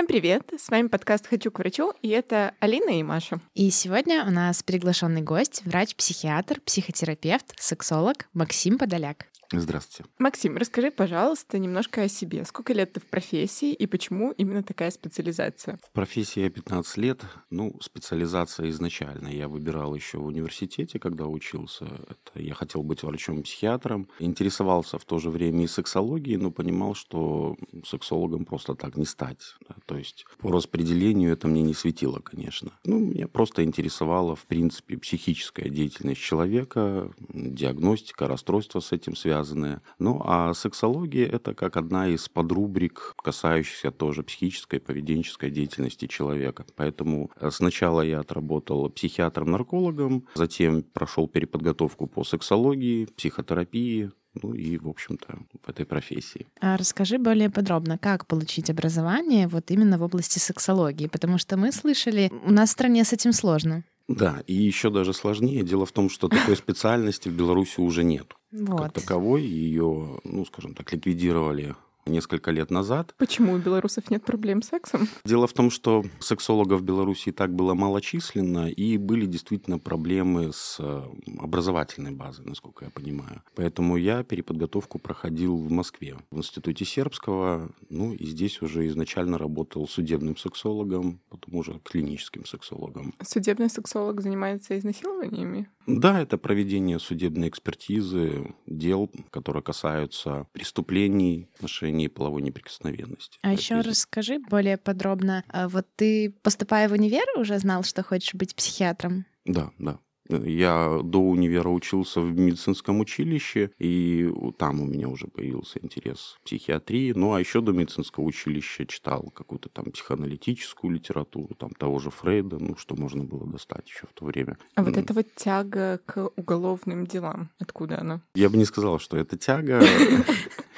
[0.00, 0.50] Всем привет!
[0.56, 3.38] С вами подкаст «Хочу к врачу» и это Алина и Маша.
[3.52, 9.26] И сегодня у нас приглашенный гость, врач-психиатр, психотерапевт, сексолог Максим Подоляк.
[9.52, 10.08] Здравствуйте.
[10.20, 12.44] Максим, расскажи, пожалуйста, немножко о себе.
[12.44, 15.80] Сколько лет ты в профессии и почему именно такая специализация?
[15.82, 17.22] В профессии я 15 лет.
[17.50, 19.26] Ну, специализация изначально.
[19.26, 21.84] Я выбирал еще в университете, когда учился.
[21.84, 24.08] Это я хотел быть врачом-психиатром.
[24.20, 29.56] Интересовался в то же время и сексологией, но понимал, что сексологом просто так не стать.
[29.90, 32.70] То есть по распределению это мне не светило, конечно.
[32.84, 39.80] Ну, меня просто интересовала, в принципе, психическая деятельность человека, диагностика, расстройства с этим связанные.
[39.98, 46.64] Ну, а сексология– это как одна из подрубрик, касающихся тоже психической, поведенческой деятельности человека.
[46.76, 54.88] Поэтому э, сначала я отработал психиатром-наркологом, затем прошел переподготовку по сексологии, психотерапии, ну и, в
[54.88, 56.46] общем-то, в этой профессии.
[56.60, 61.72] А расскажи более подробно, как получить образование вот именно в области сексологии, потому что мы
[61.72, 63.84] слышали, у нас в стране с этим сложно.
[64.08, 65.62] Да, и еще даже сложнее.
[65.62, 68.34] Дело в том, что такой специальности в Беларуси уже нет.
[68.50, 68.80] Вот.
[68.80, 73.14] Как таковой ее, ну, скажем так, ликвидировали несколько лет назад.
[73.18, 75.08] Почему у белорусов нет проблем с сексом?
[75.24, 80.52] Дело в том, что сексологов в Беларуси и так было малочисленно, и были действительно проблемы
[80.52, 81.02] с э,
[81.38, 83.42] образовательной базой, насколько я понимаю.
[83.54, 89.86] Поэтому я переподготовку проходил в Москве, в Институте Сербского, ну и здесь уже изначально работал
[89.88, 93.14] судебным сексологом, потом уже клиническим сексологом.
[93.22, 95.68] Судебный сексолог занимается изнасилованиями?
[95.86, 103.38] Да, это проведение судебной экспертизы дел, которые касаются преступлений в отношении половой неприкосновенности.
[103.42, 105.44] А еще расскажи более подробно.
[105.48, 109.24] А вот ты, поступая в универ, уже знал, что хочешь быть психиатром?
[109.44, 109.98] Да, да.
[110.30, 116.44] Я до универа учился в медицинском училище, и там у меня уже появился интерес к
[116.44, 117.12] психиатрии.
[117.14, 122.58] Ну, а еще до медицинского училища читал какую-то там психоаналитическую литературу, там того же Фрейда,
[122.58, 124.56] ну, что можно было достать еще в то время.
[124.74, 128.22] А вот эта вот тяга к уголовным делам, откуда она?
[128.34, 129.82] Я бы не сказал, что это тяга.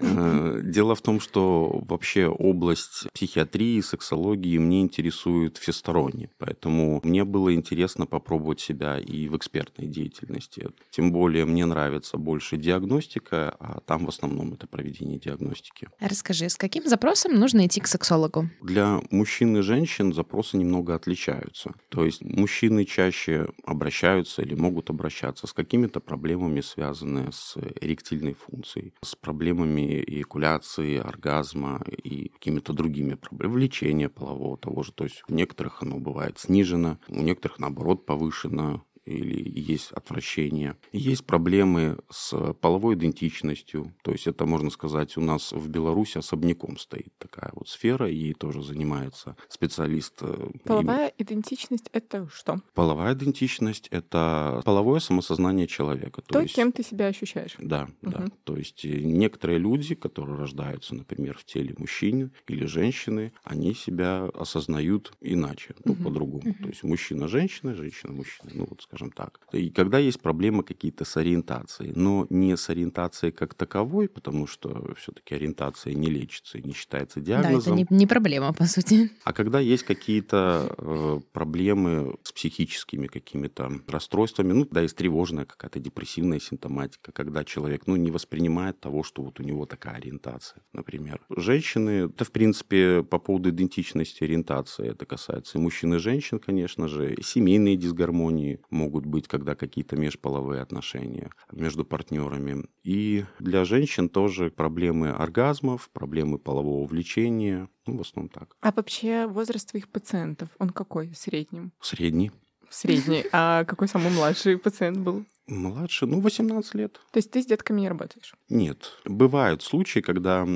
[0.00, 6.30] Э, дело в том, что вообще область психиатрии, сексологии мне интересует всесторонне.
[6.38, 10.68] Поэтому мне было интересно попробовать себя и в экспертной деятельности.
[10.90, 15.88] Тем более мне нравится больше диагностика, а там в основном это проведение диагностики.
[16.00, 18.50] Расскажи, с каким запросом нужно идти к сексологу?
[18.62, 21.72] Для мужчин и женщин запросы немного отличаются.
[21.88, 28.92] То есть мужчины чаще обращаются или могут обращаться с какими-то проблемами, связанными с эректильной функцией,
[29.02, 34.92] с проблемами проблемами эякуляции, оргазма и какими-то другими проблемами, влечения полового того же.
[34.92, 40.76] То есть у некоторых оно бывает снижено, у некоторых, наоборот, повышено или есть отвращение.
[40.92, 43.94] Есть проблемы с половой идентичностью.
[44.02, 48.32] То есть это, можно сказать, у нас в Беларуси особняком стоит такая вот сфера, и
[48.34, 50.14] тоже занимается специалист.
[50.20, 51.14] Э, Половая им...
[51.18, 52.60] идентичность— это что?
[52.74, 56.22] Половая идентичность— это половое самосознание человека.
[56.22, 56.54] То, То есть...
[56.54, 57.56] кем ты себя ощущаешь.
[57.58, 58.10] Да, угу.
[58.10, 58.26] да.
[58.44, 64.24] То есть э, некоторые люди, которые рождаются, например, в теле мужчины или женщины, они себя
[64.34, 66.04] осознают иначе, ну, угу.
[66.04, 66.50] по-другому.
[66.50, 66.62] Угу.
[66.62, 68.50] То есть мужчина-женщина, женщина-мужчина.
[68.54, 69.40] Ну, вот скажем так.
[69.52, 74.94] И когда есть проблемы какие-то с ориентацией, но не с ориентацией как таковой, потому что
[74.98, 77.76] все-таки ориентация не лечится и не считается диагнозом.
[77.76, 79.10] Да, это не, не проблема, по сути.
[79.24, 85.80] А когда есть какие-то э, проблемы с психическими какими-то расстройствами, ну, да, есть тревожная какая-то
[85.80, 91.22] депрессивная симптоматика, когда человек, ну, не воспринимает того, что вот у него такая ориентация, например.
[91.34, 96.88] Женщины, это, в принципе, по поводу идентичности ориентации, это касается и мужчин, и женщин, конечно
[96.88, 102.64] же, семейные дисгармонии, могут быть, когда какие-то межполовые отношения между партнерами.
[102.82, 108.56] И для женщин тоже проблемы оргазмов, проблемы полового влечения, ну, в основном так.
[108.60, 111.72] А вообще возраст твоих пациентов, он какой в среднем?
[111.80, 112.32] Средний.
[112.70, 113.24] Средний.
[113.32, 115.24] А какой самый младший пациент был?
[115.46, 117.00] Младше, ну, 18 лет.
[117.10, 118.34] То есть ты с детками не работаешь?
[118.48, 118.92] Нет.
[119.04, 120.46] Бывают случаи, когда...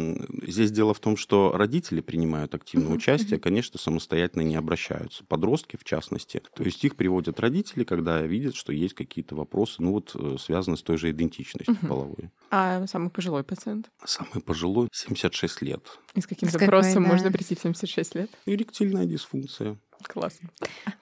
[0.42, 2.96] Здесь дело в том, что родители принимают активное uh-huh.
[2.96, 5.24] участие, конечно, самостоятельно не обращаются.
[5.24, 6.40] Подростки, в частности.
[6.54, 10.78] То есть их приводят родители, когда видят, что есть какие-то вопросы, ну, вот, э, связанные
[10.78, 11.88] с той же идентичностью uh-huh.
[11.88, 12.30] половой.
[12.50, 13.90] А самый пожилой пациент?
[14.04, 15.98] Самый пожилой 76 лет.
[16.14, 17.12] И с каким с запросом какой, да?
[17.12, 18.30] можно прийти в 76 лет?
[18.46, 19.78] Эректильная дисфункция.
[20.06, 20.50] Классно.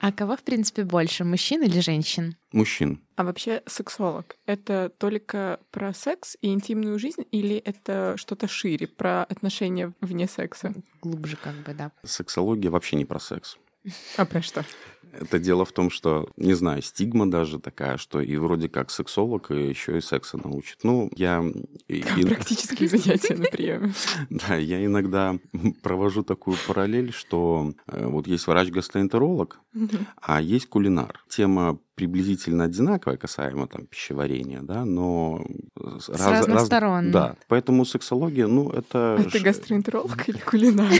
[0.01, 2.37] А кого, в принципе, больше, мужчин или женщин?
[2.53, 3.01] Мужчин.
[3.17, 9.25] А вообще сексолог— это только про секс и интимную жизнь или это что-то шире, про
[9.25, 10.75] отношения вне секса?
[11.03, 11.93] Глубже как бы, да.
[12.03, 13.59] Сексология вообще не про секс.
[14.17, 14.65] А про что?
[15.13, 19.51] Это дело в том, что, не знаю, стигма даже такая, что и вроде как сексолог,
[19.51, 20.79] и еще и секса научит.
[20.83, 21.45] Ну, я...
[21.89, 23.93] и- и- Практические занятия на приеме.
[24.31, 25.37] Да, я иногда
[25.83, 29.61] провожу такую параллель, что э, вот есть врач-гастроэнтеролог,
[30.21, 31.21] а есть кулинар.
[31.29, 35.45] Тема приблизительно одинаковая касаемо там пищеварения, да, но
[36.01, 37.13] с раз- раз- разносторонне.
[37.13, 40.91] да, поэтому сексология, ну это А ты ж- гастроэнтеролог или кулинар?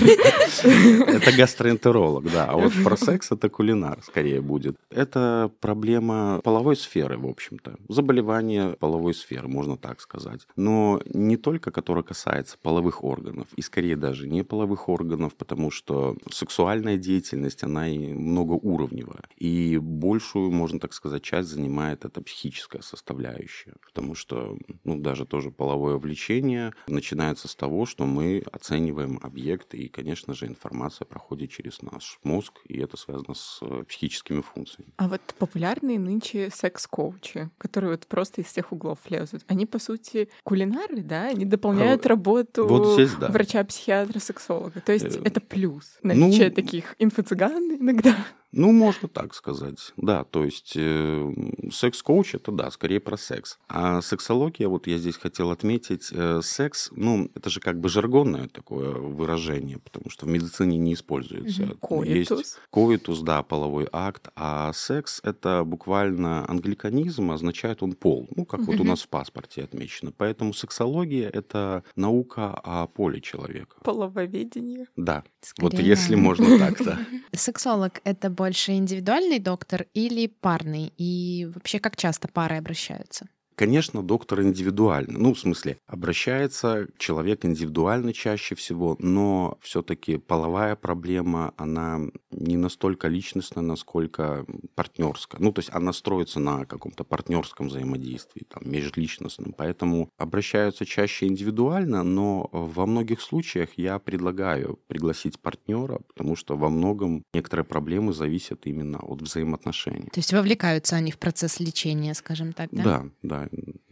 [0.63, 4.77] это гастроэнтеролог, да, а вот про секс это кулинар скорее будет.
[4.91, 10.47] Это проблема половой сферы, в общем-то, заболевание половой сферы, можно так сказать.
[10.57, 16.17] Но не только, которое касается половых органов, и скорее даже не половых органов, потому что
[16.31, 19.25] сексуальная деятельность, она и многоуровневая.
[19.37, 23.75] И большую, можно так сказать, часть занимает эта психическая составляющая.
[23.85, 29.89] Потому что, ну, даже тоже половое влечение начинается с того, что мы оцениваем объект, и,
[29.89, 34.93] конечно же, информация проходит через наш мозг, и это связано с э, психическими функциями.
[34.97, 40.29] А вот популярные нынче секс-коучи, которые вот просто из всех углов лезут, они, по сути,
[40.43, 41.29] кулинары, да?
[41.29, 43.29] Они дополняют А, работу вот здесь да.
[43.29, 44.81] врача-психиатра, сексолога.
[44.81, 45.99] То есть Э, это плюс.
[46.03, 48.17] Наличие ну, таких инфо-цыган иногда.
[48.57, 49.93] Ну, можно так сказать.
[49.97, 51.33] Да, то есть э,
[51.73, 53.59] секс-коуч это да, скорее про секс.
[53.69, 58.49] А сексология, вот я здесь хотел отметить, э, секс, ну, это же как бы жаргонное
[58.49, 61.63] такое выражение, потому что в медицине не используется.
[61.63, 62.03] Мгм.
[62.05, 62.59] Есть Коитус.
[62.71, 68.79] коитус, да, половой акт, а секс это буквально англиканизм, означает он пол, ну, как вот
[68.79, 70.13] у нас в паспорте отмечено.
[70.17, 73.77] Поэтому сексология это наука о поле человека.
[73.83, 74.87] Полововедение.
[74.97, 75.25] Да,
[75.59, 76.21] вот Скорее, если да.
[76.21, 76.99] можно так, да.
[77.33, 80.93] Сексолог— это больше индивидуальный доктор или парный?
[80.99, 83.27] И вообще, как часто пары обращаются?
[83.57, 85.19] Конечно, доктор индивидуально.
[85.19, 93.09] Ну, в смысле, обращается человек индивидуально чаще всего, но все-таки половая проблема, она не настолько
[93.09, 95.41] личностная, насколько партнерская.
[95.41, 99.55] Ну, то есть она строится на каком-то партнерском взаимодействии, там, межличностном.
[99.57, 106.71] Поэтому обращаются чаще индивидуально, но во многих случаях я предлагаю пригласить партнера, потому что во
[106.71, 110.09] многом некоторые проблемы зависят именно от взаимоотношений.
[110.13, 112.83] То есть вовлекаются они в процесс лечения, скажем так, да?
[112.83, 113.44] Да, да,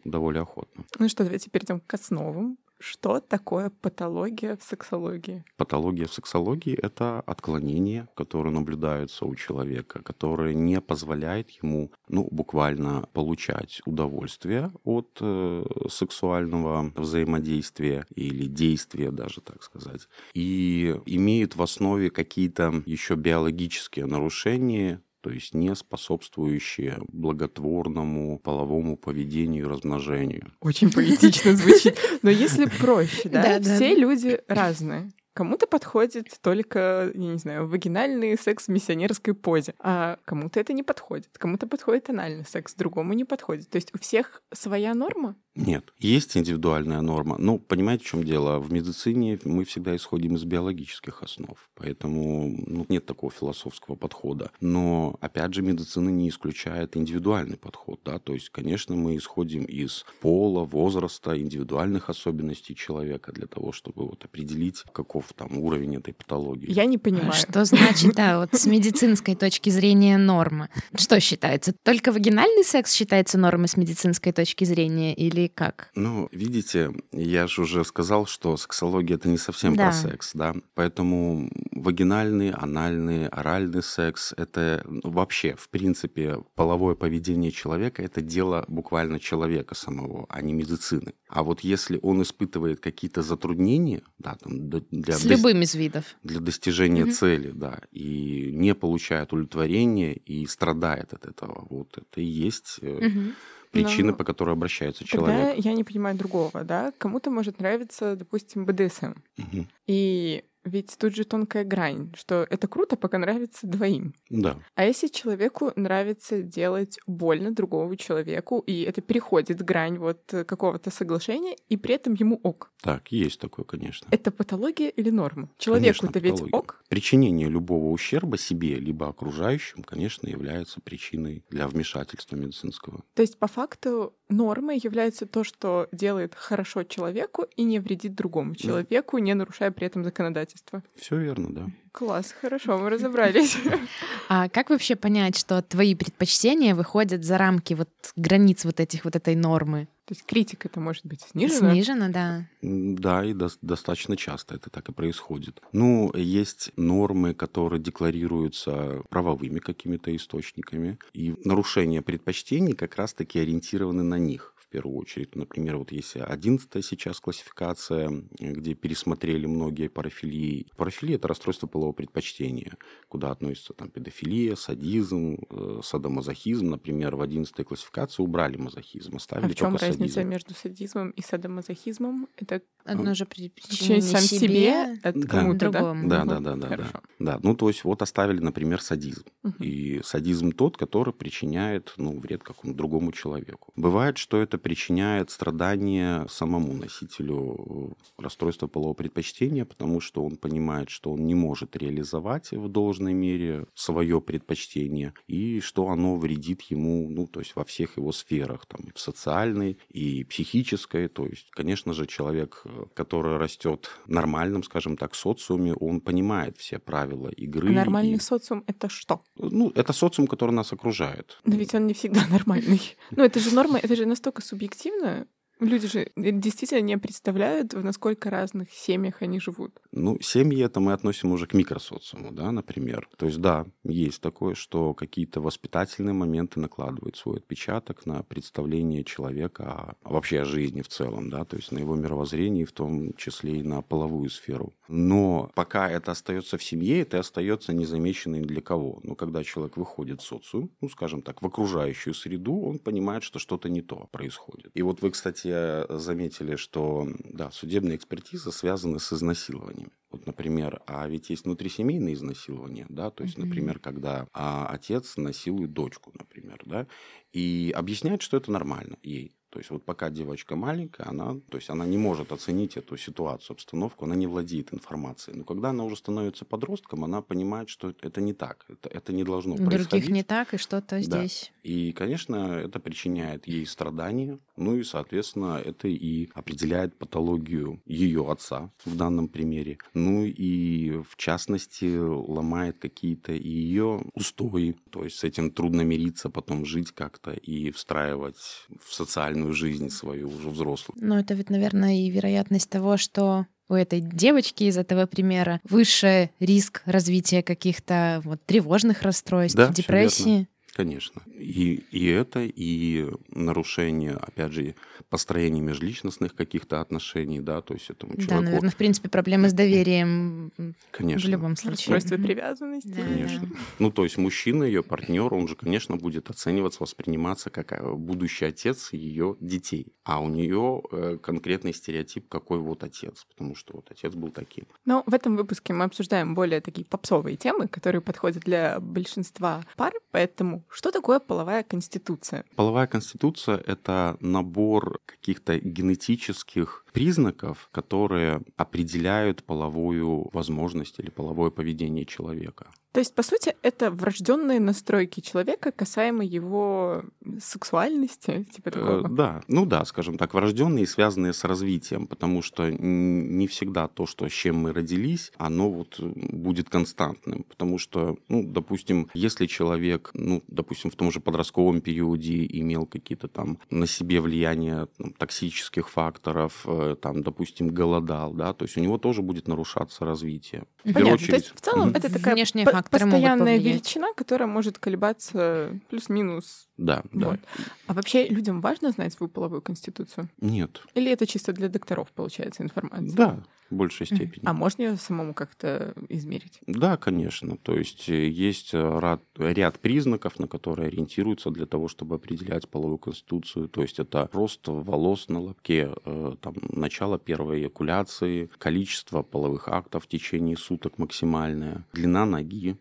[0.05, 0.85] довольно охотно.
[0.99, 2.59] Ну что, давайте перейдем к основам.
[2.83, 5.45] Что такое патология в сексологии?
[5.57, 13.09] Патология в сексологии— это отклонения, которые наблюдаются у человека, которые не позволяют ему, ну, буквально
[13.13, 22.11] получать удовольствие от э, сексуального взаимодействия или действия даже, так сказать, и имеют в основе
[22.11, 30.53] какие-то еще биологические нарушения, то есть не способствующие благотворному половому поведению и размножению.
[30.61, 31.97] Очень поэтично звучит.
[32.23, 35.13] Но если проще, да, все люди разные.
[35.35, 40.83] Кому-то подходит только, я не знаю, вагинальный секс в миссионерской позе, а кому-то это не
[40.83, 41.31] подходит.
[41.39, 43.71] Кому-то подходит анальный секс, другому не подходит.
[43.71, 45.37] То есть у всех своя норма?
[45.55, 47.37] Нет, есть индивидуальная норма.
[47.39, 48.59] Ну, понимаете, в чем дело?
[48.59, 54.51] В медицине мы всегда исходим из биологических основ, поэтому ну, нет такого философского подхода.
[54.61, 60.07] Но, опять же, медицина не исключает индивидуальный подход, да, то есть, конечно, мы исходим из
[60.21, 64.85] пола, возраста, индивидуальных особенностей человека для того, чтобы вот определить,
[65.23, 66.71] каков там уровень этой патологии.
[66.71, 67.31] Я не понимаю.
[67.31, 70.69] А Что значит, да, вот с медицинской точки зрения норма?
[70.95, 71.73] Что считается?
[71.83, 75.91] Только вагинальный секс считается нормой с медицинской точки зрения или как?
[75.95, 79.85] Ну, видите, я же уже сказал, что сексология это не совсем Да.
[79.85, 80.55] про секс, да.
[80.75, 88.65] Поэтому вагинальный, анальный, оральный секс это ну, вообще, в принципе, половое поведение человека это дело
[88.69, 91.15] буквально человека самого, а не медицины.
[91.29, 95.75] А вот если он испытывает какие-то затруднения, да, там, д- для, С дос- любым из
[95.75, 96.05] видов.
[96.23, 97.13] для достижения Мгм.
[97.13, 103.35] цели, да, и не получает удовлетворения и страдает от этого, вот это и есть Мгм.
[103.71, 105.65] причина, Но по которой обращается Тогда человек.
[105.65, 106.93] я не понимаю другого, да?
[106.99, 109.15] Кому-то может нравиться, допустим, БДСМ.
[109.37, 109.69] Мгм.
[109.87, 114.15] И ведь тут же тонкая грань, что это круто, пока нравится двоим.
[114.31, 114.59] Да.
[114.75, 120.91] А если человеку нравится делать больно другому человеку, и это переходит грань вот э, какого-то
[120.91, 122.71] соглашения, и при этом ему ок.
[122.83, 124.07] Так, есть такое, конечно.
[124.11, 125.51] Это патология или норма?
[125.59, 126.83] Человеку-то ведь ок.
[126.89, 133.03] Причинение любого ущерба себе либо окружающим, конечно, является причиной для вмешательства медицинского.
[133.15, 138.55] То есть по факту нормой является то, что делает хорошо человеку и не вредит другому
[138.55, 140.52] человеку, не нарушая при этом законодательство.
[140.97, 141.67] Все верно, да.
[141.93, 143.57] Класс, хорошо, мы разобрались.
[144.29, 149.15] А как вообще понять, что твои предпочтения выходят за рамки вот границ вот этих вот
[149.15, 149.89] этой нормы?
[150.07, 151.73] То есть критика это может быть снижена?
[151.73, 152.47] Снижена, да.
[152.63, 155.61] Да, и до- достаточно часто это так и происходит.
[155.73, 164.19] Ну, есть нормы, которые декларируются правовыми какими-то источниками, и нарушение предпочтений как раз-таки ориентированы на
[164.19, 165.37] них первую очередь.
[165.37, 170.67] Например, вот есть 11 сейчас классификация, где пересмотрели многие парафилии.
[170.77, 172.77] Парафилия– это расстройство полового предпочтения,
[173.09, 176.71] куда относятся там педофилия, садизм, э, садомазохизм.
[176.71, 180.31] Например, в 11 классификации убрали мазохизм, А оставили в чем только разница садизм.
[180.31, 182.29] между садизмом и садомазохизмом?
[182.37, 185.29] Это Одно же причинение сам себе, себе, это Да.
[185.29, 185.71] кому-то, да?
[185.71, 186.09] другому.
[186.09, 186.77] Да, да, да, да, да.
[186.77, 187.01] Хорошо.
[187.21, 189.25] Да, ну то есть вот оставили, например, садизм.
[189.45, 189.55] Мгм.
[189.61, 193.73] И садизм тот, который причиняет ну, вред какому-то другому человеку.
[193.77, 200.91] Бывает, что это причиняет страдания самому носителю э, расстройства полового предпочтения, потому что он понимает,
[200.91, 207.09] что он не может реализовать в должной мере свое предпочтение, и что оно вредит ему,
[207.09, 211.09] ну, то есть во всех его сферах, там, и в социальной, и психической.
[211.09, 216.57] То есть, конечно же, человек, э, который растет в нормальном, скажем так, социуме, он понимает
[216.59, 217.69] все правила игры.
[217.69, 219.23] А нормальный и- социум это что?
[219.37, 221.39] ну, это социум, который нас окружает.
[221.45, 222.81] Но ведь он не всегда нормальный.
[223.11, 225.27] Ну, это же норма, это же настолько субъективно.
[225.63, 229.81] Люди же действительно не представляют, в насколько разных семьях они живут.
[229.93, 233.09] Ну, семьи это мы относим уже к микросоциуму, да, например.
[233.17, 239.97] То есть, да, есть такое, что какие-то воспитательные моменты накладывают свой отпечаток на представление человека
[240.03, 243.61] о, вообще о жизни в целом, да, то есть на его мировоззрении, в том числе
[243.61, 244.73] и на половую сферу.
[244.89, 248.99] Но пока это остается в семье, это остается незамеченным для кого.
[249.05, 253.39] Но когда человек выходит в социум, ну, скажем так, в окружающую среду, он понимает, что
[253.39, 254.73] что-то не то происходит.
[254.75, 255.52] И вот вы, кстати,
[255.89, 259.93] заметили, что, да, судебные экспертизы связаны с изнасилованием.
[260.11, 263.39] Вот, например, а ведь есть внутрисемейные изнасилования, да, то есть, Мгм.
[263.39, 266.87] например, когда а, отец насилует дочку, например, да,
[267.33, 269.37] и объясняет, что это нормально ей.
[269.53, 273.53] То есть вот пока девочка маленькая, она, то есть она не может оценить эту ситуацию,
[273.55, 275.37] обстановку, она не владеет информацией.
[275.37, 279.25] Но когда она уже становится подростком, она понимает, что это не так, это, это не
[279.25, 280.09] должно других происходить.
[280.09, 281.19] не так, и что-то Да.
[281.27, 281.53] здесь.
[281.63, 288.71] И, конечно, это причиняет ей страдания, ну и, соответственно, это и определяет патологию ее отца
[288.87, 289.77] в данном примере.
[289.93, 296.65] Ну и, в частности, ломает какие-то ее устои, то есть с этим трудно мириться, потом
[296.65, 298.39] жить как-то и встраивать
[298.81, 300.99] в социальную жизнь свою уже взрослую.
[301.01, 306.31] Но это ведь, наверное, и вероятность того, что у этой девочки из этого примера выше
[306.41, 310.49] риск развития каких-то вот тревожных расстройств, Да, депрессии.
[310.75, 311.21] Конечно.
[311.27, 314.75] И, и это, и нарушение, опять же,
[315.11, 318.45] построения межличностных каких-то отношений, да, то есть этому Да, человеку...
[318.45, 320.51] наверное, в принципе, проблемы с доверием
[320.91, 321.29] Конечно.
[321.29, 321.95] в любом случае.
[321.95, 322.89] Расстройство привязанности.
[322.89, 323.47] Да, Конечно.
[323.47, 323.57] да.
[323.79, 328.47] Ну, то есть мужчина, ее партнер, он же, конечно, будет оцениваться, восприниматься как э, будущий
[328.47, 329.93] отец ее детей.
[330.05, 334.65] А у нее э, конкретный стереотип, какой вот отец, потому что вот отец был таким.
[334.87, 339.93] Но в этом выпуске мы обсуждаем более такие попсовые темы, которые подходят для большинства пар.
[340.11, 342.45] Поэтому что такое половая конституция?
[342.57, 352.71] Половая конституция— это набор каких-то генетических признаков, которые определяют половую возможность или половое поведение человека.
[352.93, 357.05] То есть, по сути, это врожденные настройки человека, касаемо его
[357.41, 359.09] сексуальности, типа Э, такого.
[359.09, 364.29] Да, ну да, скажем так, врожденные, связанные с развитием, потому что не всегда то, что,
[364.29, 370.11] с чем мы родились, оно вот э, будет константным, потому что, ну, допустим, если человек,
[370.15, 375.89] ну, допустим, в том же подростковом периоде имел какие-то там на себе влияние там, токсических
[375.89, 380.65] факторов, э, там, допустим, голодал, да, то есть у него тоже будет нарушаться развитие.
[380.85, 381.27] В первую Понятно.
[381.27, 383.65] То есть, в целом, это такая Внешние могут постоянная повлиять.
[383.65, 386.69] величина, которая может колебаться плюс-минус.
[386.77, 387.31] Да, да.
[387.31, 387.41] Вот.
[387.87, 390.29] А вообще людям важно знать свою половую конституцию?
[390.41, 390.83] Нет.
[390.95, 393.17] Или это чисто для докторов, получается, информация?
[393.17, 394.45] Да, в большей степени.
[394.45, 396.61] А можно ее самому как-то измерить?
[396.67, 397.57] Да, конечно.
[397.57, 402.69] То есть э, есть э, ряд, ряд признаков, на которые ориентируются для того, чтобы определять
[402.69, 403.69] половую конституцию.
[403.69, 410.05] То есть это рост волос на лобке, э, там, начало первой эякуляции, количество половых актов
[410.05, 412.72] в течение суток максимальное, длина ноги,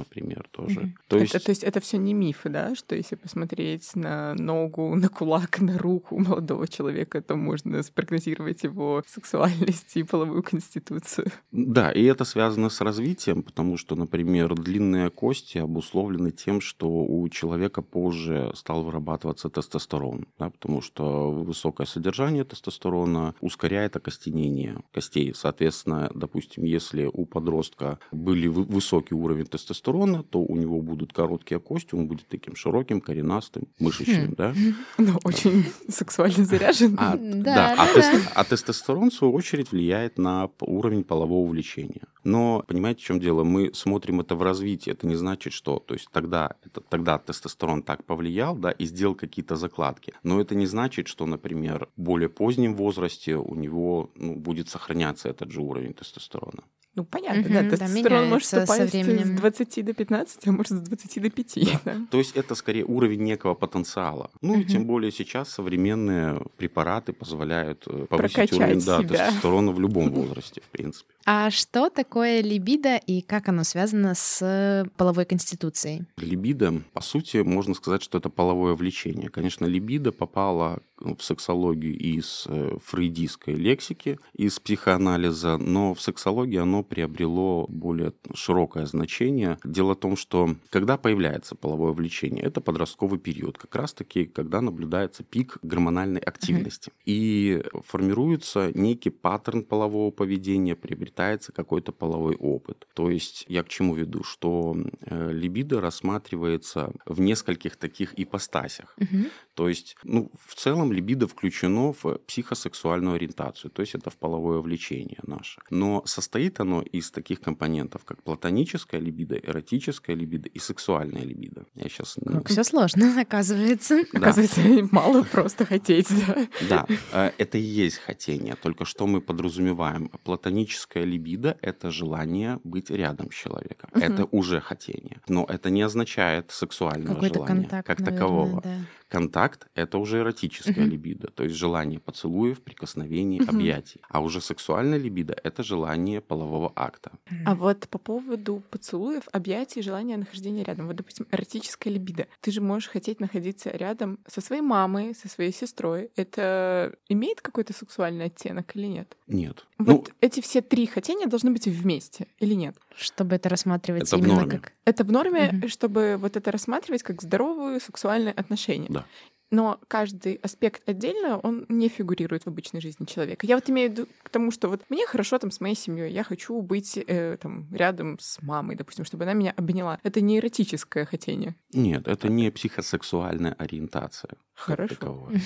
[0.00, 0.80] например, тоже.
[0.80, 0.94] Мгм.
[1.08, 4.94] То Это- есть, то есть это все не мифы, да, что если посмотреть на ногу,
[4.96, 11.26] на кулак, на руку молодого человека, то можно спрогнозировать его сексуальность и половую конституцию.
[11.52, 17.28] да, и это связано с развитием, потому что, например, длинные кости обусловлены тем, что у
[17.28, 25.32] человека позже стал вырабатываться тестостерон, да, потому что высокое содержание тестостерона ускоряет окостенение костей.
[25.34, 29.89] Соответственно, допустим, если у подростка были вы- высокий уровень тестостерона,
[30.22, 34.34] то у него будут короткие кости, он будет таким широким, коренастым, мышечным, Хм.
[34.36, 34.54] да.
[34.98, 36.96] Но очень сексуально заряжен.
[36.98, 42.02] А, Да, а, да, а тестостерон, в свою очередь, влияет на уровень полового влечения.
[42.24, 43.44] Но, понимаете, в чем дело?
[43.44, 44.92] Мы смотрим это в развитии.
[44.92, 45.78] Это не значит, что...
[45.78, 50.12] То есть тогда, это, тогда тестостерон так повлиял, да, и сделал какие-то закладки.
[50.22, 55.28] Но это не значит, что, например, в более позднем возрасте у него ну, будет сохраняться
[55.28, 56.64] этот же уровень тестостерона.
[56.96, 59.36] Ну, понятно, Мгм, да, да, тестостерон может меняется со упасть с временем.
[59.36, 61.58] 20 до 15, а может с 20 до 5.
[61.84, 61.96] Да.
[62.10, 64.30] То есть это скорее уровень некого потенциала.
[64.40, 64.66] Ну и Мгм.
[64.66, 69.08] тем более сейчас современные препараты позволяют э, повысить Прокачать уровень да, себя.
[69.26, 71.14] тестостерона в любом возрасте, в принципе.
[71.26, 76.06] А что такое либидо и как оно связано с половой конституцией?
[76.16, 79.28] Либидо, по сути, можно сказать, что это половое влечение.
[79.28, 86.79] Конечно, либидо попало в сексологию из э, фрейдистской лексики, из психоанализа, но в сексологии оно
[86.82, 89.58] приобрело более широкое значение.
[89.64, 95.22] Дело в том, что когда появляется половое влечение, это подростковый период, как раз-таки, когда наблюдается
[95.22, 96.92] пик гормональной активности.
[97.04, 102.86] И формируется некий паттерн полового поведения, приобретается какой-то половой опыт.
[102.94, 108.94] То есть я к чему веду, что э, либидо рассматривается в нескольких таких ипостасях.
[108.98, 109.26] Мгм.
[109.54, 114.60] То есть, ну, в целом либидо включено в психосексуальную ориентацию, то есть это в половое
[114.60, 115.60] влечение наше.
[115.70, 121.66] Но состоит оно из таких компонентов, как платоническая либидо, эротическая либидо и сексуальная либидо.
[121.74, 122.16] Я сейчас...
[122.24, 124.04] Как все сложно, оказывается.
[124.12, 124.60] Оказывается,
[124.92, 126.46] мало просто хотеть, да.
[126.68, 128.54] Да, э, это и есть хотение.
[128.54, 130.08] Только что мы подразумеваем?
[130.24, 133.90] Платоническая либидо— это желание быть рядом с человеком.
[133.92, 134.02] Мгм.
[134.02, 135.20] Это уже хотение.
[135.28, 138.60] Но это не означает сексуальное Какой-то желание контакт, как наверное, такового.
[138.62, 138.76] да.
[139.08, 140.90] Контакт— это уже эротическая Мгм.
[140.90, 143.48] либидо, то есть желание поцелуев, прикосновений, Мгм.
[143.56, 144.00] объятий.
[144.08, 147.12] А уже сексуальная либидо— это желание полового акта.
[147.46, 150.86] А вот по поводу поцелуев, объятий, желания нахождения рядом.
[150.86, 152.26] Вот, допустим, эротическая либидо.
[152.40, 156.10] Ты же можешь хотеть находиться рядом со своей мамой, со своей сестрой.
[156.16, 159.16] Это имеет какой-то сексуальный оттенок или нет?
[159.26, 159.66] Нет.
[159.78, 162.76] Вот Ну, эти все три хотения должны быть вместе или нет?
[162.96, 164.58] Чтобы это рассматривать Это в именно норме.
[164.58, 164.72] как...
[164.84, 165.68] Это в норме, Мгм.
[165.68, 168.88] чтобы вот это рассматривать как здоровые сексуальные отношения.
[168.90, 169.06] Да.
[169.50, 173.46] Но каждый аспект отдельно, он не фигурирует в обычной жизни человека.
[173.46, 176.12] Я вот имею в виду к тому, что вот мне хорошо там с моей семьей,
[176.12, 179.98] я хочу быть э, там рядом с мамой, допустим, чтобы она меня обняла.
[180.04, 181.56] Это не эротическое хотение.
[181.72, 184.34] нет, это не психосексуальная ориентация.
[184.54, 185.30] Хорошо.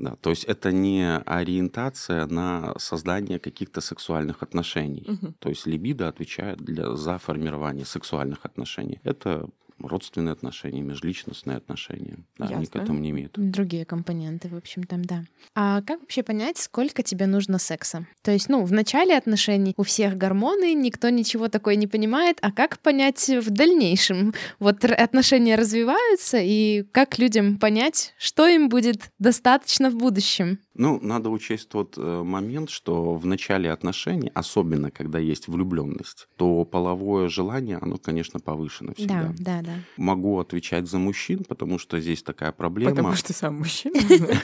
[0.00, 5.04] Да, то есть это не ориентация на создание каких-то сексуальных отношений.
[5.06, 5.34] Мгм.
[5.38, 8.98] То есть либидо отвечает для, за формирование сексуальных отношений.
[9.04, 9.46] Это
[9.82, 12.18] родственные отношения, межличностные отношения.
[12.38, 12.78] Да, они к Ясно.
[12.82, 13.32] этому не имеют.
[13.36, 15.24] Другие компоненты, в общем, там, да.
[15.54, 18.06] А как вообще понять, сколько тебе нужно секса?
[18.22, 22.52] То есть, ну, в начале отношений у всех гормоны, никто ничего такое не понимает, а
[22.52, 24.34] как понять в дальнейшем?
[24.58, 30.58] Вот отношения развиваются, и как людям понять, что им будет достаточно в будущем?
[30.80, 36.64] Ну, надо учесть тот э, момент, что в начале отношений, особенно когда есть влюбленность, то
[36.64, 39.24] половое желание, оно, конечно, повышено всегда.
[39.24, 39.74] Да, да, да.
[39.98, 42.92] Могу отвечать за мужчин, потому что здесь такая проблема.
[42.92, 44.00] Потому что сам мужчина.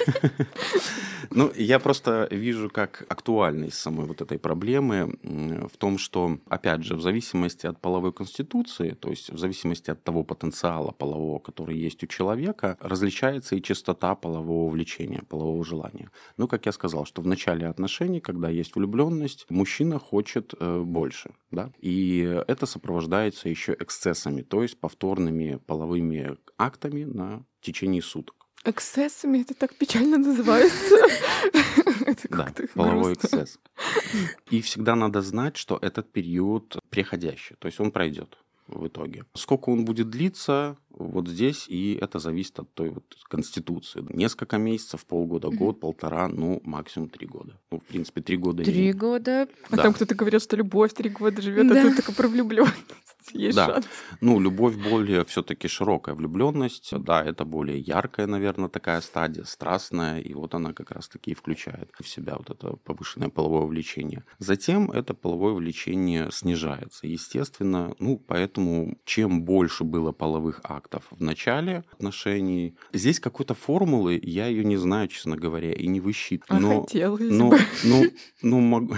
[1.30, 6.94] Ну, я просто вижу как актуальность самой вот этой проблемы в том, что, опять же,
[6.96, 12.02] в зависимости от половой конституции, то есть в зависимости от того потенциала полового, который есть
[12.04, 16.10] у человека, различается и частота полового влечения, полового желания.
[16.36, 21.30] Ну, как я сказал, что в начале отношений, когда есть влюбленность, мужчина хочет э, больше,
[21.50, 28.34] да, и это сопровождается еще эксцессами, то есть повторными половыми актами на течение суток.
[28.64, 30.96] Эксцессами это так печально называется.
[32.30, 33.58] Да, половой эксцесс.
[34.50, 39.24] И всегда надо знать, что этот период преходящий, то есть он пройдет в итоге.
[39.34, 44.04] Сколько он будет длиться, вот здесь, и это зависит от той вот конституции.
[44.12, 47.58] Несколько месяцев, полгода, год, полтора, ну, максимум три года.
[47.70, 48.62] Ну, в принципе, три года.
[48.62, 49.48] и- Три года.
[49.70, 49.82] А Да.
[49.84, 51.82] там кто-то говорил, что любовь три года живет, а Да.
[51.82, 52.74] тут только про влюбленность.
[53.32, 53.66] Есть Да.
[53.66, 53.86] шанс.
[54.20, 60.34] Ну, любовь более все-таки широкая влюбленность, да, это более яркая, наверное, такая стадия, страстная, и
[60.34, 64.24] вот она как раз-таки и включает в себя вот это повышенное половое влечение.
[64.38, 71.84] Затем это половое влечение снижается, естественно, ну, поэтому чем больше было половых актов в начале
[71.92, 76.80] отношений, здесь какой-то формулы, я ее не знаю, честно говоря, и не А высчитываю, но...
[76.82, 77.58] хотелось Ну, бы.
[77.84, 78.04] ну,
[78.42, 78.96] ну, могу...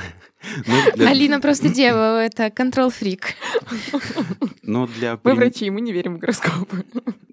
[0.98, 3.34] Алина просто дева, это контрол-фрик.
[4.62, 6.84] Но для, Мы врачи, мы не верим в гороскопы.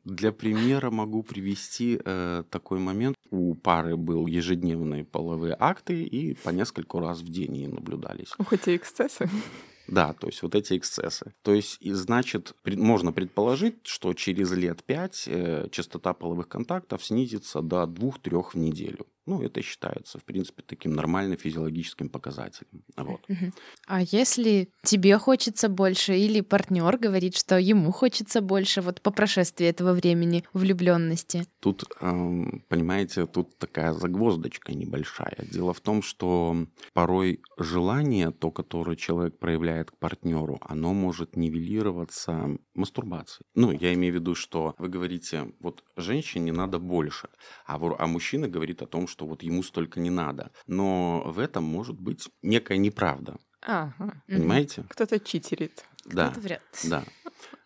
[0.03, 3.15] для примера могу привести э, такой момент.
[3.31, 8.29] У пары был ежедневные половые акты, и по нескольку раз в день они наблюдались.
[8.37, 9.29] Хоть и эксцессы.
[9.87, 11.33] Да, то есть вот эти эксцессы.
[11.43, 17.05] То есть, и значит, пред- можно предположить, что через лет пять э, частота половых контактов
[17.05, 19.05] снизится до двух-трех в неделю.
[19.25, 22.83] Ну, это считается, в принципе, таким нормальным физиологическим показателем.
[22.95, 23.21] Вот.
[23.87, 29.65] А если тебе хочется больше, или партнер говорит, что ему хочется больше, вот по прошествии
[29.65, 31.45] этого времени влюбленности?
[31.59, 35.37] Тут, эм, понимаете, тут такая загвоздочка небольшая.
[35.51, 42.57] Дело в том, что порой желание, то, которое человек проявляет к партнеру, оно может нивелироваться
[42.75, 43.47] мастурбацией.
[43.55, 47.29] Ну, я имею в виду, что вы говорите, вот женщине надо больше,
[47.65, 50.51] а, а мужчина говорит о том, что вот ему столько не надо.
[50.67, 53.37] Но в этом может быть некая неправда.
[53.61, 54.21] Ага.
[54.27, 54.85] Понимаете?
[54.89, 55.85] Кто-то читерит.
[56.05, 56.29] Да.
[56.29, 56.61] Кто-то врет.
[56.83, 57.03] Да.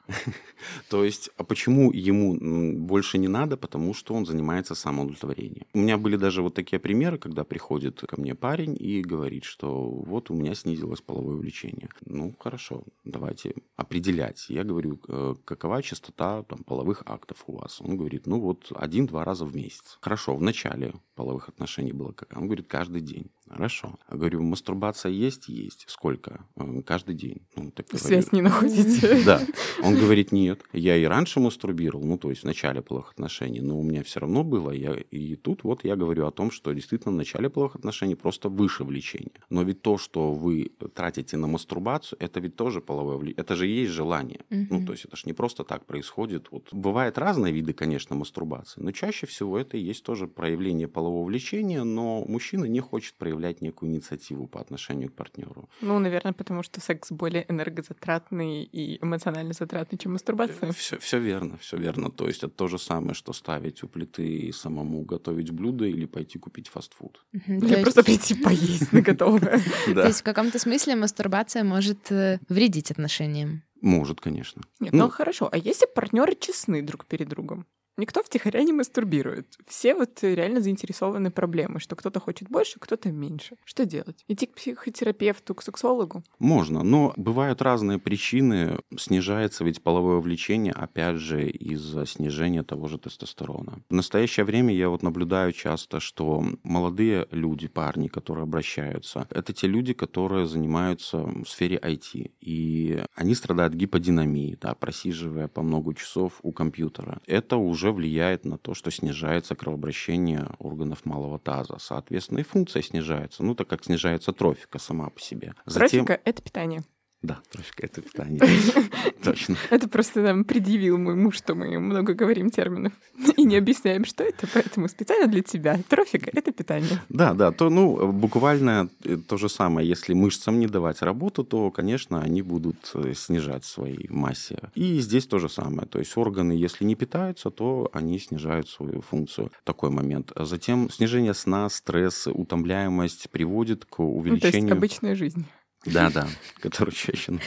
[0.90, 2.38] То есть, а почему ему
[2.78, 3.58] больше не надо?
[3.58, 5.66] Потому что он занимается самоудовлетворением.
[5.74, 9.90] У меня были даже вот такие примеры, когда приходит ко мне парень и говорит, что
[9.90, 11.90] вот у меня снизилось половое влечение.
[12.06, 14.46] Ну, хорошо, давайте определять.
[14.50, 17.82] Я говорю, э, какова частота там, половых актов у вас?
[17.82, 19.98] Он говорит, ну вот один-два раза в месяц.
[20.02, 22.36] Хорошо, в начале половых отношений было как?
[22.36, 23.32] Он говорит, каждый день.
[23.50, 23.98] Хорошо.
[24.12, 25.48] Я говорю, мастурбация есть?
[25.50, 25.86] Есть.
[25.88, 26.46] Сколько?
[26.56, 27.42] «Э, Каждый день.
[27.56, 29.24] Ну, так говорю, Связь не находите.
[29.26, 29.42] да.
[29.84, 33.80] Он говорит, нет, я и раньше мастурбировал, ну, то есть в начале половых отношений, но
[33.80, 34.72] у меня все равно было.
[34.72, 38.50] Я, и тут вот я говорю о том, что действительно в начале половых отношений просто
[38.50, 39.32] выше влечение.
[39.50, 43.42] Но ведь то, что вы тратите на мастурбацию, это ведь тоже половое влечение.
[43.42, 44.42] Это же есть желание.
[44.50, 44.86] Ну, Мгм.
[44.86, 46.48] то есть это же не просто так происходит.
[46.52, 51.26] Вот бывают разные виды, конечно, мастурбации, но чаще всего это и есть тоже проявление полового
[51.26, 55.70] влечения, но мужчина не хочет проявлять некую инициативу по отношению к партнеру.
[55.82, 60.72] Ну, наверное, потому что секс более энергозатратный и эмоционально затратный, чем мастурбация.
[60.72, 62.10] Все, все верно, все верно.
[62.12, 66.06] То есть это то же самое, что ставить у плиты и самому готовить блюдо или
[66.06, 67.26] пойти купить фастфуд.
[67.48, 69.62] Или просто прийти поесть на готовое.
[69.86, 73.64] То есть в каком-то смысле мастурбация может э, вредить отношениям.
[73.82, 74.62] может, конечно.
[74.80, 75.06] Нет, Ну.
[75.06, 75.50] ну хорошо.
[75.52, 77.66] А если партнеры честны друг перед другом?
[78.00, 79.58] Никто втихаря не мастурбирует.
[79.68, 83.58] Все вот реально заинтересованы проблемой, что кто-то хочет больше, кто-то меньше.
[83.66, 84.24] Что делать?
[84.30, 86.24] Идти к психотерапевту, к сексологу?
[86.40, 88.80] Можно, но бывают разные причины.
[88.98, 93.82] Снижается ведь половое влечение, опять же, из-за снижения того же тестостерона.
[93.90, 99.68] В настоящее время я вот наблюдаю часто, что молодые люди, парни, которые обращаются, это те
[99.68, 102.32] люди, которые занимаются в сфере IT.
[102.40, 107.22] И они страдают гиподинамией, да, просиживая по много часов у компьютера.
[107.28, 111.78] Это уже влияет на то, что снижается кровообращение органов малого таза.
[111.80, 115.54] Соответственно, и функция снижается, ну, так как снижается трофика сама по себе.
[115.66, 116.84] Затем- Трофика— это питание.
[117.22, 118.42] Да, трофика это питание.
[119.24, 119.58] Точно.
[119.70, 122.94] Это просто нам предъявил мой муж, что мы много говорим терминов
[123.38, 125.78] и не объясняем, что это, поэтому специально для тебя.
[125.90, 127.02] Трофика— это питание.
[127.10, 129.88] Да, да, то, ну, буквально э, то же самое.
[129.88, 134.58] Если мышцам не давать работу, то, конечно, они будут э, снижаться в своей массе.
[134.76, 135.90] И здесь то же самое.
[135.90, 139.52] То есть органы, если не питаются, то они снижают свою функцию.
[139.66, 140.32] Такой момент.
[140.38, 144.74] Затем снижение сна, стресс, утомляемость приводит к Ну, то есть увеличению...
[144.74, 145.46] обычная жизнь.
[145.86, 146.28] Да, да,
[146.62, 147.40] который чаще.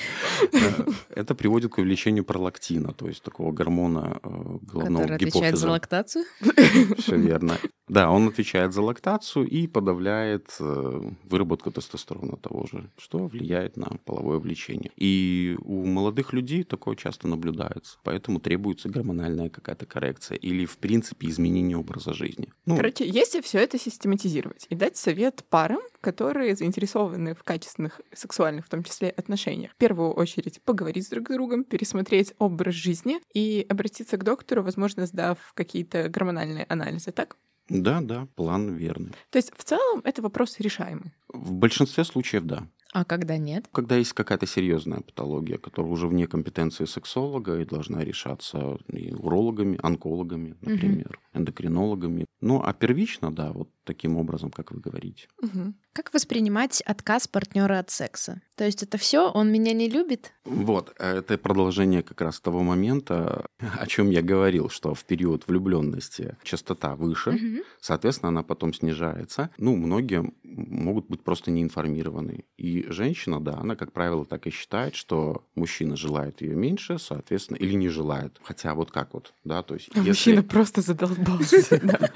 [0.52, 5.66] Э, Это приводит к увеличению пролактина, то есть такого гормона э, головного Который отвечает за
[5.66, 5.70] гипофиза.
[5.70, 6.24] лактацию.
[6.98, 7.58] Все верно.
[7.88, 13.88] Да, он отвечает за лактацию и подавляет э, выработку тестостерона того же, что влияет на
[14.06, 14.90] половое влечение.
[14.96, 21.28] И у молодых людей такое часто наблюдается, поэтому требуется гормональная какая-то коррекция или, в принципе,
[21.28, 22.48] изменение образа жизни.
[22.64, 28.66] Ну, Короче, если все это систематизировать и дать совет парам, которые заинтересованы в качественных сексуальных,
[28.66, 33.20] в том числе, отношениях, в первую очередь поговорить с друг с другом, пересмотреть образ жизни
[33.32, 37.36] и обратиться к доктору, возможно, сдав какие-то гормональные анализы, так?
[37.68, 39.12] да, да, план верный.
[39.30, 41.12] То есть в целом это вопрос решаемый.
[41.28, 42.66] В большинстве случаев, да.
[42.92, 43.68] А когда нет?
[43.72, 49.78] Когда есть какая-то серьезная патология, которая уже вне компетенции сексолога и должна решаться и урологами,
[49.82, 51.40] онкологами, например, угу.
[51.40, 52.26] эндокринологами.
[52.42, 55.28] Ну, а первично, да, вот таким образом, как вы говорите.
[55.42, 55.74] Угу.
[55.92, 58.40] Как воспринимать отказ партнера от секса?
[58.56, 60.32] То есть это все, он меня не любит?
[60.44, 66.36] Вот, это продолжение как раз того момента, о чем я говорил, что в период влюбленности
[66.42, 67.64] частота выше, угу.
[67.80, 69.50] соответственно, она потом снижается.
[69.58, 72.44] Ну, многие могут быть просто неинформированы.
[72.56, 77.56] И женщина, да, она, как правило, так и считает, что мужчина желает ее меньше, соответственно,
[77.56, 78.38] или не желает.
[78.42, 79.90] Хотя вот как вот, да, то есть...
[79.94, 80.08] А если...
[80.08, 81.80] мужчина просто задолбался.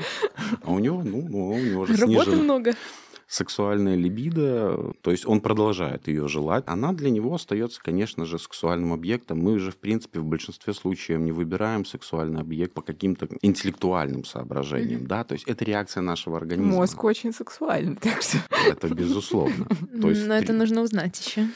[0.62, 1.26] А у него, ну,
[1.56, 2.74] ну, у него же Работы много
[3.28, 8.92] сексуальная либидо, то есть он продолжает ее желать, она для него остается, конечно же, сексуальным
[8.92, 9.38] объектом.
[9.38, 15.02] Мы же, в принципе, в большинстве случаев не выбираем сексуальный объект по каким-то интеллектуальным соображениям,
[15.02, 15.08] mm-hmm.
[15.08, 16.72] да, то есть это реакция нашего организма.
[16.72, 18.38] Мозг очень сексуальный, так что...
[18.68, 19.66] Это безусловно.
[20.00, 21.48] То есть Но это нужно узнать еще.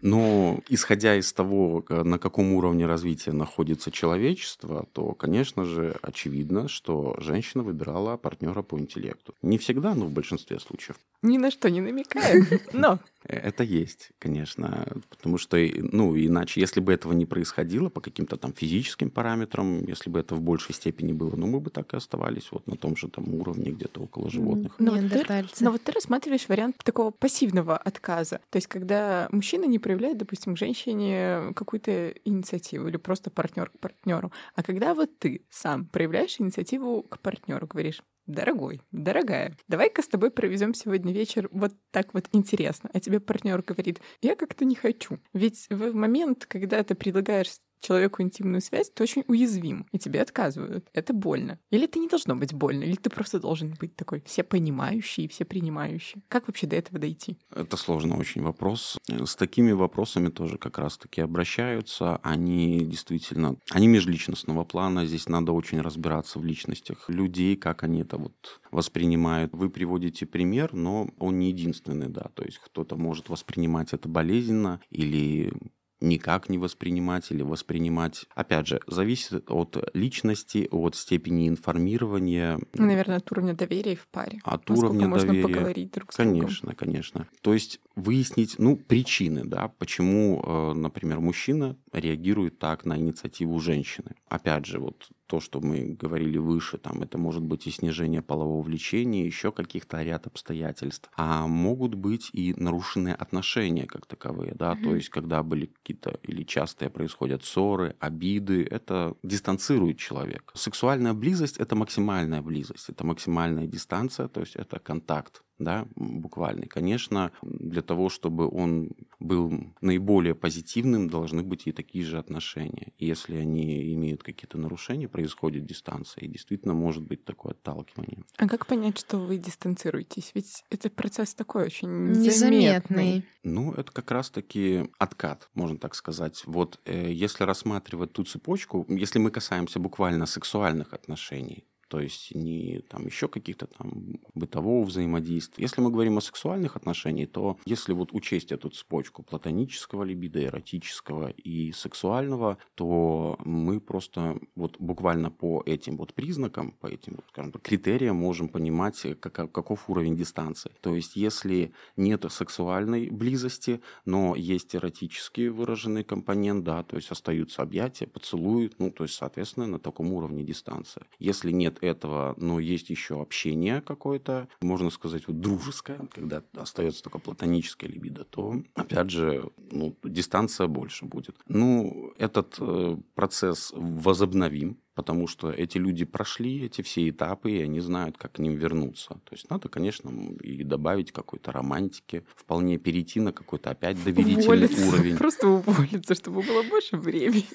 [0.00, 7.16] Но исходя из того, на каком уровне развития находится человечество, то, конечно же, очевидно, что
[7.18, 9.34] женщина выбирала партнера по интеллекту.
[9.42, 10.96] Не всегда, но в большинстве случаев.
[11.22, 12.98] Ни на что не намекаем, но...
[13.24, 18.54] Это есть, конечно, потому что, ну, иначе, если бы этого не происходило по каким-то там
[18.54, 22.50] физическим параметрам, если бы это в большей степени было, ну, мы бы так и оставались
[22.50, 24.72] вот на том же там уровне где-то около животных.
[24.78, 29.66] Но, вот ты, но вот ты рассматриваешь вариант такого пассивного отказа, то есть когда мужчина
[29.66, 35.10] не проявляет, допустим, к женщине какую-то инициативу или просто партнер к партнеру, а когда вот
[35.18, 38.00] ты сам проявляешь инициативу к партнеру, говоришь,
[38.30, 42.90] дорогой, дорогая, давай-ка с тобой проведем сегодня вечер вот так вот интересно.
[42.92, 45.18] А тебе партнер говорит, я как-то не хочу.
[45.32, 50.88] Ведь в момент, когда ты предлагаешь человеку интимную связь, ты очень уязвим, и тебе отказывают.
[50.92, 51.58] Это больно.
[51.70, 55.28] Или это не должно быть больно, или ты просто должен быть такой все понимающий и
[55.28, 56.22] все принимающий.
[56.28, 57.38] Как вообще до этого дойти?
[57.54, 58.98] Это сложный очень вопрос.
[59.08, 62.16] С такими вопросами тоже как раз-таки обращаются.
[62.22, 65.06] Они действительно, они межличностного плана.
[65.06, 69.52] Здесь надо очень разбираться в личностях людей, как они это вот воспринимают.
[69.52, 72.30] Вы приводите пример, но он не единственный, да.
[72.34, 75.52] То есть кто-то может воспринимать это болезненно или
[76.00, 78.26] никак не воспринимать или воспринимать.
[78.34, 82.58] Опять же, зависит от личности, от степени информирования.
[82.74, 84.40] Ну, наверное, от уровня доверия в паре.
[84.44, 85.42] От Насколько уровня можно доверия.
[85.42, 86.50] поговорить друг с конечно, другом.
[86.50, 87.28] Конечно, конечно.
[87.42, 94.14] То есть выяснить, ну, причины, да, почему, э, например, мужчина реагирует так на инициативу женщины.
[94.28, 98.62] Опять же, вот то, что мы говорили выше, там это может быть и снижение полового
[98.62, 101.08] влечения, еще каких-то ряд обстоятельств.
[101.16, 104.82] А могут быть и нарушенные отношения как таковые, да, mm-hmm.
[104.82, 110.52] то есть когда были какие-то или частые происходят ссоры, обиды, это дистанцирует человека.
[110.54, 116.66] Сексуальная близость– это максимальная близость, это максимальная дистанция, то есть это контакт да, буквальный.
[116.66, 122.92] Конечно, для того, чтобы он был наиболее позитивным, должны быть и такие же отношения.
[122.98, 128.24] И если они имеют какие-то нарушения, происходит дистанция, и действительно может быть такое отталкивание.
[128.38, 130.32] А как понять, что вы дистанцируетесь?
[130.34, 133.24] Ведь это процесс такой очень незаметный.
[133.42, 136.42] Ну, это как раз-таки откат, можно так сказать.
[136.46, 142.82] Вот э, если рассматривать ту цепочку, если мы касаемся буквально сексуальных отношений, то есть не
[142.88, 145.62] там еще каких-то там бытового взаимодействия.
[145.62, 151.30] Если мы говорим о сексуальных отношениях, то если вот учесть эту цепочку платонического либидо, эротического
[151.30, 157.50] и сексуального, то мы просто вот буквально по этим вот признакам, по этим вот, скажем
[157.52, 160.70] критериям можем понимать, как, каков уровень дистанции.
[160.80, 167.62] То есть если нет сексуальной близости, но есть эротически выраженный компонент, да, то есть остаются
[167.62, 171.06] объятия, поцелуи, ну, то есть, соответственно, на таком уровне дистанция.
[171.18, 177.18] Если нет этого, но есть еще общение какое-то, можно сказать, вот дружеское, когда остается только
[177.18, 181.36] платоническая либидо, то, опять же, ну, дистанция больше будет.
[181.48, 187.80] Ну, этот э, процесс возобновим, потому что эти люди прошли эти все этапы, и они
[187.80, 189.08] знают, как к ним вернуться.
[189.24, 190.10] То есть надо, конечно,
[190.42, 194.88] и добавить какой-то романтики, вполне перейти на какой-то опять доверительный уволиться.
[194.88, 195.16] уровень.
[195.16, 197.46] Просто уволиться, чтобы было больше времени.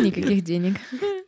[0.00, 0.76] Никаких денег.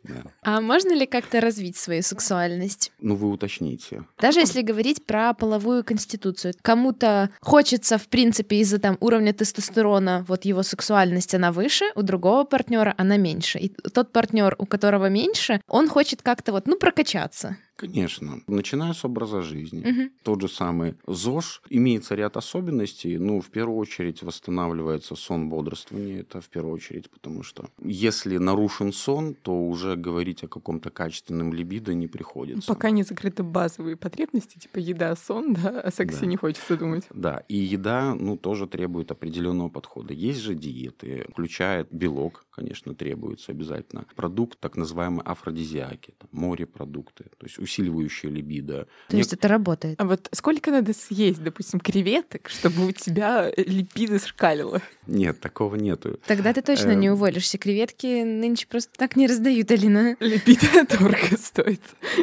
[0.07, 0.31] Да.
[0.43, 2.91] А можно ли как-то развить свою сексуальность?
[2.99, 4.03] Ну, вы уточните.
[4.19, 6.53] Даже если говорить про половую конституцию.
[6.61, 12.43] Кому-то хочется, в принципе, из-за там уровня тестостерона, вот его сексуальность, она выше, у другого
[12.43, 13.59] партнера она меньше.
[13.59, 17.57] И тот партнер, у которого меньше, он хочет как-то вот, ну, прокачаться.
[17.75, 18.41] Конечно.
[18.47, 19.83] Начиная с образа жизни.
[19.85, 20.11] Мгм.
[20.23, 21.61] Тот же самый ЗОЖ.
[21.69, 23.17] Имеется ряд особенностей.
[23.17, 26.21] Ну, в первую очередь восстанавливается сон бодрствования.
[26.21, 31.53] Это в первую очередь, потому что если нарушен сон, то уже говорить о каком-то качественном
[31.53, 32.67] либидо не приходится.
[32.73, 36.25] Пока не закрыты базовые потребности, типа еда, сон, да, о сексе Да.
[36.27, 37.03] не хочется думать.
[37.13, 40.13] Да, и еда, ну, тоже требует определенного подхода.
[40.13, 44.05] Есть же диеты, включает белок, конечно, требуется обязательно.
[44.15, 48.87] Продукт, так называемые афродизиаки, там, морепродукты, то есть усиливающие либидо.
[49.09, 49.99] То есть это работает.
[49.99, 54.81] А вот сколько надо съесть, допустим, креветок, чтобы у тебя липиды шкалило?
[55.07, 56.19] Нет, такого нету.
[56.25, 56.99] Тогда ты точно Эм.
[57.01, 57.57] не уволишься.
[57.57, 60.15] Креветки нынче просто так не раздают, Алина.
[60.19, 61.81] Липиды дорого стоит.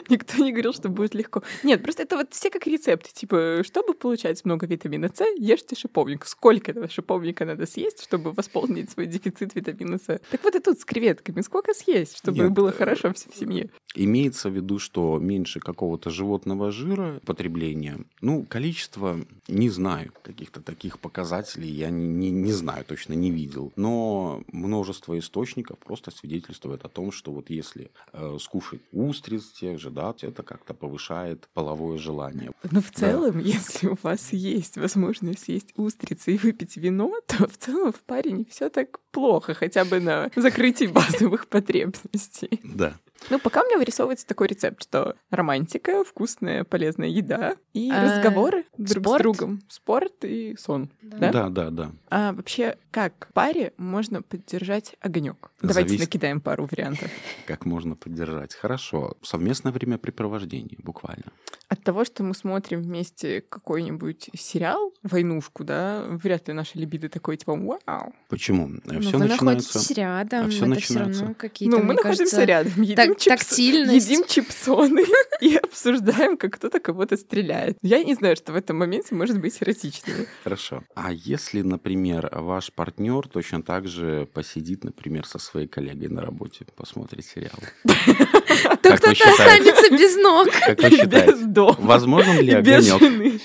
[0.09, 1.43] Никто не говорил, что будет легко.
[1.63, 3.11] Нет, просто это вот все как рецепты.
[3.13, 6.27] Типа, чтобы получать много витамина С, ешьте шиповник.
[6.27, 10.22] Сколько этого шиповника надо съесть, чтобы восполнить свой дефицит витамина С?
[10.31, 11.41] Так вот и тут с креветками.
[11.41, 13.71] Сколько съесть, чтобы Нет, было э, хорошо всей в семье?
[13.95, 17.99] Имеется в виду, что меньше какого-то животного жира потребления.
[18.21, 23.73] Ну, количество, не знаю, каких-то таких показателей я не, не, не знаю, точно не видел.
[23.77, 29.91] Но множество источников просто свидетельствует о том, что вот если э, скушать устриц тех же,
[29.91, 32.53] да, это как-то повышает половое желание.
[32.71, 37.57] Но в целом, если у вас есть возможность съесть устрицы и выпить вино, то в
[37.57, 42.61] целом в паре не все так плохо, хотя бы на закрытии базовых потребностей.
[42.63, 42.95] Да.
[43.31, 48.65] Ну, пока у меня вырисовывается такой рецепт, что романтика, вкусная, полезная еда и А, разговоры
[48.77, 49.21] друг спорт?
[49.21, 49.61] с другом.
[49.69, 50.91] Спорт и сон.
[51.03, 51.31] Да?
[51.33, 51.93] Да, да, да.
[52.11, 55.51] А вообще, как в паре можно поддержать огонек?
[55.63, 57.11] Давайте Зависит- накидаем пару вариантов.
[57.47, 58.55] Как можно поддержать?
[58.55, 59.17] Хорошо.
[59.23, 61.25] Совместное времяпрепровождение, буквально.
[61.69, 67.37] От того, что мы смотрим вместе какой-нибудь сериал, войнушку, да, вряд ли наши либидо такой,
[67.39, 68.13] типа, вау.
[68.29, 68.69] Почему?
[68.85, 69.95] Ну, Все начинается...
[69.95, 72.83] рядом, а все начинается- равно какие-то, Ну, мы находимся кажется, рядом,
[73.13, 75.05] едим, чипс- едим чипсоны
[75.41, 77.77] и обсуждаем, как кто-то кого-то стреляет.
[77.83, 80.27] Я не знаю, что в этом моменте может быть эротичным.
[80.45, 80.83] Хорошо.
[80.95, 86.65] А если, например, ваш партнер точно так же посидит, например, со своей коллегой на работе,
[86.77, 87.59] посмотрит сериал?
[87.85, 90.49] То кто-то останется без ног.
[90.67, 91.45] Как вы Без считаете?
[91.47, 91.77] дома.
[91.79, 93.41] Возможен ли огонек?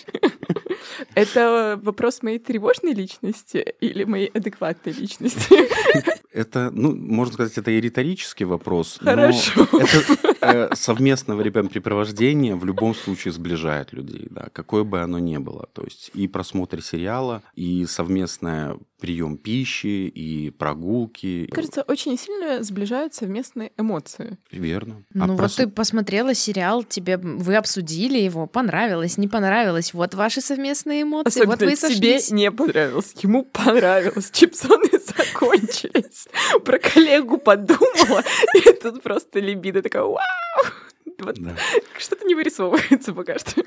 [1.15, 5.56] Это вопрос моей тревожной личности или моей адекватной личности?
[6.32, 9.00] Это, ну, можно сказать, это и риторический вопрос.
[9.02, 9.67] но Хорошо.
[9.71, 15.67] Это э, совместное времяпрепровождение в любом случае сближает людей, да, какое бы оно ни было.
[15.73, 21.45] То есть и просмотр сериала, и совместное прием пищи, и прогулки.
[21.47, 24.38] Мне кажется, очень сильно сближают совместные эмоции.
[24.52, 25.04] Верно.
[25.13, 29.93] А Ну вот прос- ты посмотрела сериал, тебе вы обсудили его, понравилось, не понравилось.
[29.93, 32.32] Вот ваши совместные эмоции, Особенно вот вы и тебе сошлись.
[32.32, 34.30] не понравилось, ему понравилось.
[34.32, 36.28] Чипсоны закончились.
[36.63, 38.24] Про коллегу подумала,
[38.56, 40.18] и тут просто либидо такая, вау!
[41.20, 41.56] Вот Да.
[41.98, 43.64] что-то не вырисовывается пока что.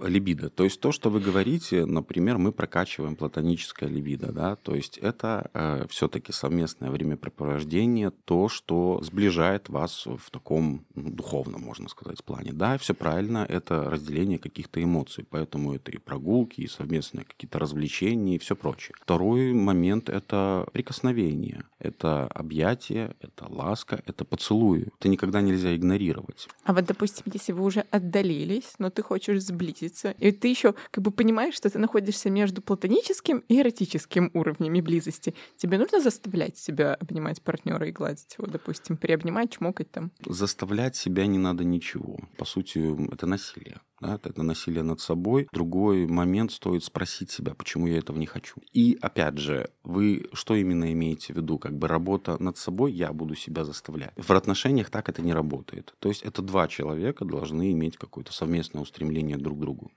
[0.00, 0.50] Либидо.
[0.50, 5.86] То есть то, что вы говорите, например, мы прокачиваем платоническое либидо, да, то есть это
[5.90, 12.52] все-таки совместное времяпрепровождение, то, что сближает вас в таком ну, духовном, можно сказать, плане.
[12.52, 18.36] Да, все правильно, это разделение каких-то эмоций, поэтому это и прогулки, и совместные какие-то развлечения,
[18.36, 18.94] и все прочее.
[19.00, 24.88] Второй момент— это прикосновение, это объятие, это ласка, это поцелуи.
[24.98, 26.48] Это никогда нельзя игнорировать.
[26.64, 31.02] А вот, допустим, если вы уже отдалились, но ты хочешь сблизиться, и ты еще как
[31.02, 36.94] бы понимаешь, что ты находишься между платоническим и эротическим уровнями близости, тебе нужно заставлять себя
[36.94, 40.10] обнимать партнера и гладить его, допустим, приобнимать, чмокать там.
[40.24, 42.18] заставлять себя не надо ничего.
[42.36, 42.78] По сути,
[43.12, 43.80] это насилие.
[44.00, 44.18] Да?
[44.22, 45.48] Это насилие над собой.
[45.52, 48.56] Другой момент стоит спросить себя, почему я этого не хочу.
[48.72, 51.58] И опять же, вы что именно имеете в виду?
[51.58, 54.12] Как бы работа над собой, я буду себя заставлять.
[54.16, 55.94] В отношениях так это не работает.
[55.98, 59.90] То есть это два человека должны иметь какое-то совместное устремление друг к другу.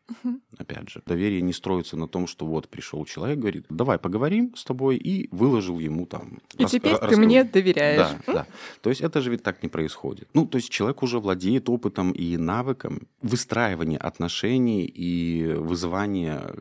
[0.57, 4.63] Опять же, доверие не строится на том, что вот пришел человек, говорит, давай поговорим с
[4.63, 6.39] тобой, и выложил ему там.
[6.57, 7.25] И рас- теперь ты рассказал.
[7.25, 8.07] мне доверяешь.
[8.27, 8.47] Да, да.
[8.81, 10.29] То есть это же ведь так не происходит.
[10.33, 16.53] Ну, то есть человек уже владеет опытом и навыком выстраивания отношений и вызывания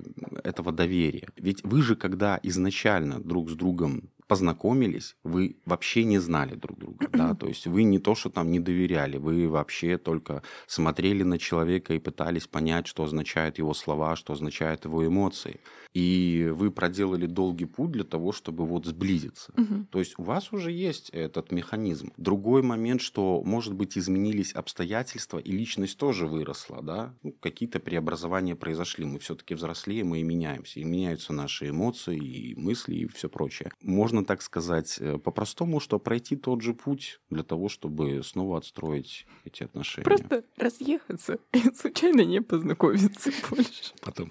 [0.45, 1.29] этого доверия.
[1.37, 7.09] Ведь вы же, когда изначально друг с другом познакомились, вы вообще не знали друг друга,
[7.13, 11.39] да, то есть вы не то, что там не доверяли, вы вообще только смотрели на
[11.39, 15.61] человека и пытались понять, что означают его слова, что означают его эмоции.
[15.95, 19.53] И вы проделали долгий путь для того, чтобы вот сблизиться.
[19.57, 19.87] Мгм.
[19.91, 22.13] То есть у вас уже есть этот механизм.
[22.17, 27.15] Другой момент, что, может быть, изменились обстоятельства, и личность тоже выросла, да?
[27.23, 29.07] Ну, какие-то преобразования произошли.
[29.07, 30.81] Мы все-таки взрослеем, мы и меняемся.
[30.81, 33.71] И меняются наши эмоции, и мысли, и все прочее.
[33.83, 38.59] Можно можно так сказать э, по-простому, что пройти тот же путь для того, чтобы снова
[38.59, 40.05] отстроить эти отношения.
[40.05, 43.93] Просто разъехаться и случайно не познакомиться больше.
[44.01, 44.31] Потом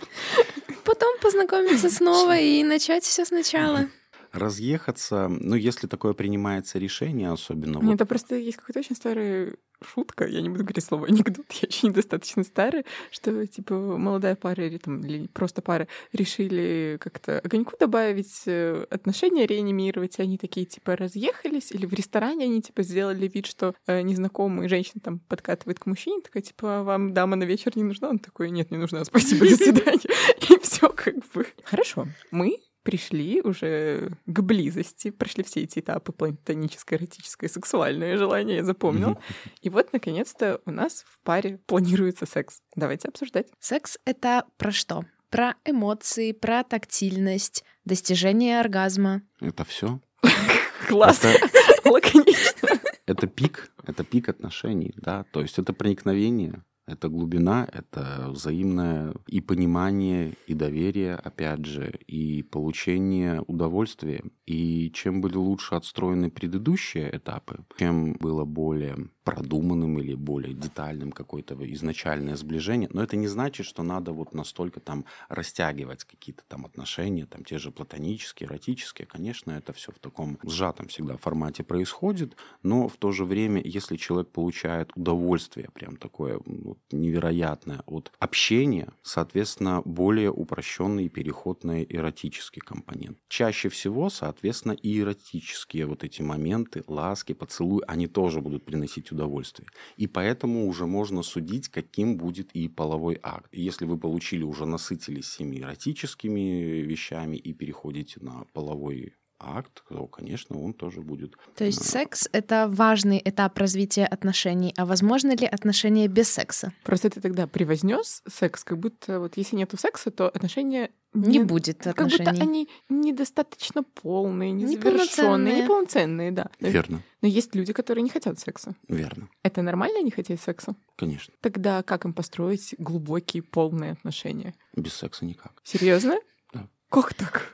[0.83, 3.87] Потом познакомиться снова и начать все сначала.
[4.31, 9.55] Разъехаться, ну, если такое принимается решение, особенно Нет, вот это просто есть какая-то очень старая
[9.81, 14.65] шутка, я не буду говорить слово анекдот, я еще недостаточно старая, что, типа, молодая пара
[14.65, 20.65] или, там, или просто пара решили как-то огоньку добавить, э, отношения реанимировать, и они такие,
[20.65, 25.79] типа, разъехались, или в ресторане они, типа, сделали вид, что э, незнакомые женщина там подкатывает
[25.79, 28.09] к мужчине, такая, типа, вам дама на вечер не нужна?
[28.09, 30.09] Он такой, нет, не нужна, спасибо, до свидания.
[30.49, 31.45] И все как бы.
[31.63, 32.07] Хорошо.
[32.31, 32.57] Мы
[32.87, 39.21] пришли уже к близости, прошли все эти этапы платоническое, эротическое, сексуальное желание, я запомнила.
[39.61, 42.61] И вот, наконец-то, у нас в паре планируется секс.
[42.77, 43.47] Давайте обсуждать.
[43.59, 45.03] Секс— это про что?
[45.29, 49.21] Про эмоции, про тактильность, достижение оргазма.
[49.41, 49.99] это все.
[50.87, 51.25] Класс,
[51.83, 52.69] лаконично.
[53.05, 59.41] это пик, это пик отношений, да, то есть это проникновение, это глубина, это взаимное и
[59.41, 64.23] понимание, и доверие, опять же, и получение удовольствия.
[64.45, 71.57] И чем были лучше отстроены предыдущие этапы, чем было более продуманным или более детальным какое-то
[71.73, 77.25] изначальное сближение, но это не значит, что надо вот настолько там растягивать какие-то там отношения,
[77.25, 79.05] там те же платонические, эротические.
[79.05, 83.97] Конечно, это все в таком сжатом всегда формате происходит, но в то же время, если
[83.97, 86.39] человек получает удовольствие, прям такое
[86.77, 93.17] вот, невероятное от общения, соответственно, более упрощенный переход на эротический компонент.
[93.27, 99.67] Чаще всего, соответственно, и эротические вот эти моменты, ласки, поцелуи, они тоже будут приносить удовольствие.
[99.97, 103.49] И поэтому уже можно судить, каким будет и половой акт.
[103.51, 110.59] Если вы получили, уже насытились всеми эротическими вещами и переходите на половой акт, то, конечно,
[110.59, 111.35] он тоже будет.
[111.55, 114.73] То есть э, секс— это важный этап развития отношений.
[114.77, 116.73] А возможно ли отношения без секса?
[116.83, 121.83] Просто ты тогда превознес секс, как будто вот если нету секса, то отношения Не будет
[121.83, 122.41] Как будто отношений.
[122.41, 126.49] они недостаточно полные, незавершенные, неполноценные, да.
[126.59, 128.75] Верно, Но есть люди, которые не хотят секса.
[128.87, 130.75] верно, Это нормально не хотеть секса?
[130.95, 131.33] конечно.
[131.41, 134.55] Тогда как им построить глубокие, полные отношения?
[134.75, 135.61] Без секса никак.
[135.63, 136.15] Серьезно?
[136.53, 136.67] Да.
[136.89, 137.53] Как так?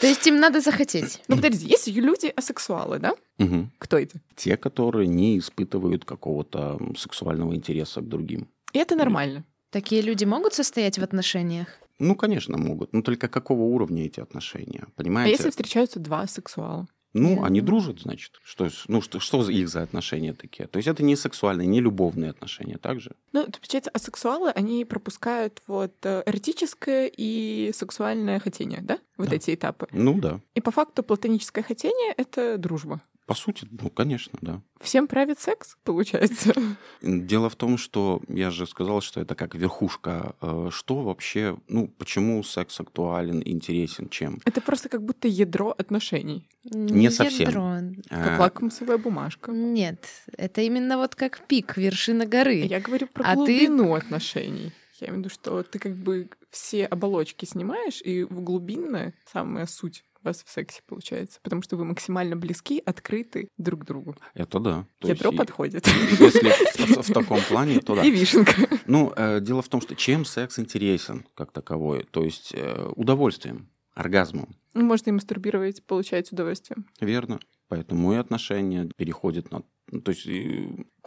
[0.00, 1.22] То есть им надо захотеть.
[1.28, 3.14] Ну, подожди, есть люди асексуалы, да?
[3.38, 3.70] Мгм.
[3.78, 4.20] Кто это?
[4.36, 8.48] Те, которые не испытывают какого-то сексуального интереса к другим.
[8.72, 9.44] И это нормально.
[9.70, 11.68] Такие люди могут состоять в отношениях?
[11.98, 12.92] Ну, конечно, могут.
[12.92, 14.84] Но только какого уровня эти отношения?
[14.86, 15.32] А Понимаете?
[15.32, 16.86] если встречаются два сексуала?
[17.14, 17.46] Ну, Да.
[17.46, 18.32] они дружат, значит.
[18.44, 20.66] Что, ну, что, что их за отношения такие?
[20.66, 23.12] То есть это не сексуальные, не любовные отношения, также?
[23.32, 28.98] Ну, то, получается, асексуалы, они пропускают вот э, эротическое и сексуальное хотение, да?
[29.16, 29.36] Вот Да.
[29.36, 29.86] эти этапы.
[29.92, 30.40] Ну да.
[30.54, 33.00] И по факту платоническое хотение— это дружба.
[33.26, 34.60] По сути, ну, конечно, да.
[34.82, 36.52] Всем правит секс, получается.
[37.00, 40.34] Дело в том, что я же сказал, что это как верхушка.
[40.42, 44.40] Э, Что вообще, ну, почему секс актуален, интересен, чем?
[44.44, 47.48] Это просто как будто ядро отношений, Не совсем.
[47.48, 47.78] Ядро.
[48.10, 49.52] как А, лакмусовая бумажка.
[49.52, 50.04] Нет,
[50.36, 52.56] это именно вот как пик, вершина горы.
[52.66, 54.72] Я говорю про А ты- глубину отношений.
[55.00, 59.66] Я имею в виду, что ты как бы все оболочки снимаешь, и в глубинная самая
[59.66, 61.38] суть вас в сексе получается.
[61.42, 64.16] Потому что вы максимально близки, открыты друг к другу.
[64.34, 64.86] Это да.
[64.98, 65.86] То Ядро есть подходит.
[65.86, 68.02] Если в, в таком плане, то да.
[68.02, 68.54] И вишенка.
[68.86, 72.04] Ну, э, дело в том, что чем секс интересен как таковой?
[72.10, 76.76] То есть э, удовольствием, оргазмом, Можно и мастурбировать, получать удовольствие.
[77.00, 77.38] верно?
[77.68, 79.62] Поэтому и отношения переходят на...
[79.90, 80.26] ну, то есть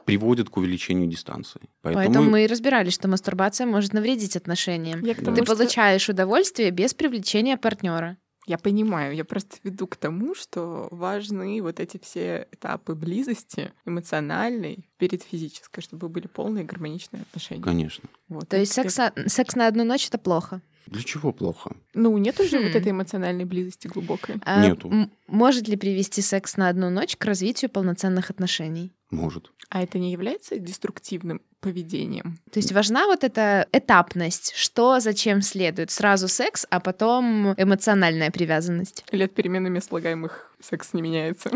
[0.05, 1.59] приводят к увеличению дистанции.
[1.81, 5.01] Поэтому, Поэтому мы и разбирались, что мастурбация может навредить отношениям.
[5.01, 8.17] Я тому, Ты что- получаешь удовольствие без привлечения партнера.
[8.47, 14.87] Я понимаю, я просто веду к тому, что важны вот эти все этапы близости, эмоциональной,
[14.97, 17.61] перед физической, чтобы были полные гармоничные отношения.
[17.61, 18.07] Конечно.
[18.29, 18.47] Вот.
[18.47, 20.61] То есть секс, секс на одну ночь это плохо.
[20.87, 21.75] Для чего плохо?
[21.93, 22.77] Ну, нет уже вот Хм.
[22.77, 24.35] этой эмоциональной близости глубокой.
[24.45, 25.09] А Нету.
[25.27, 28.93] может ли привести секс на одну ночь к развитию полноценных отношений?
[29.11, 29.51] Может.
[29.69, 32.39] А это не является деструктивным поведением?
[32.51, 35.91] То есть важна вот эта этапность, что зачем следует.
[35.91, 39.03] Сразу секс, а потом эмоциональная привязанность.
[39.11, 41.51] Или от переменами слагаемых секс не меняется?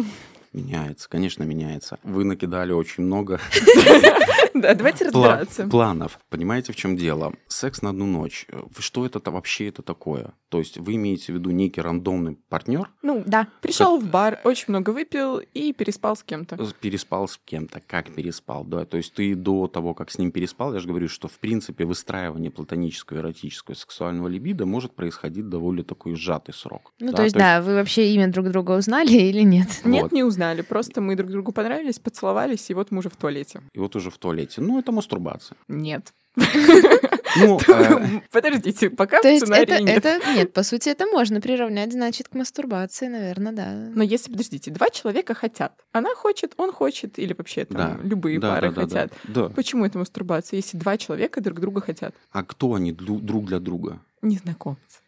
[0.53, 1.99] Меняется, конечно, меняется.
[2.03, 3.39] Вы накидали очень много
[4.53, 5.67] Да, давайте разбираться.
[5.67, 6.19] планов.
[6.29, 7.33] Понимаете, в чем дело?
[7.47, 8.47] Секс на одну ночь.
[8.77, 10.33] Что это вообще это такое?
[10.49, 12.89] То есть вы имеете в виду некий рандомный партнер?
[13.01, 13.47] Ну, да.
[13.61, 16.57] Пришел в бар, очень много выпил и переспал с кем-то.
[16.81, 17.81] Переспал с кем-то.
[17.87, 18.85] Как переспал, да?
[18.85, 21.85] То есть ты до того, как с ним переспал, я же говорю, что в принципе
[21.85, 26.93] выстраивание платонического, эротического, сексуального либидо может происходить довольно такой сжатый срок.
[26.99, 27.17] Ну, да?
[27.17, 29.67] то есть, то есть, да, вы вообще имя друг друга узнали или нет?
[29.85, 30.40] Нет, не узнали.
[30.63, 33.61] Просто мы друг другу понравились, поцеловались, и вот мы уже в туалете.
[33.73, 34.61] И вот уже в туалете.
[34.61, 35.57] Ну, это мастурбация.
[35.67, 36.13] Нет.
[36.35, 40.05] Ну, э, Подождите, пока То есть это, нет.
[40.05, 43.73] это нет, по сути, это можно приравнять, значит, к мастурбации, наверное, да.
[43.95, 47.99] Но если, подождите, два человека хотят, она хочет, он хочет, или вообще там да.
[48.03, 49.11] любые да, пары да, хотят.
[49.23, 49.49] Да, да.
[49.49, 52.15] Почему это мастурбация, если два человека друг друга хотят?
[52.31, 53.99] А кто они друг для друга?
[54.21, 54.99] Незнакомцы.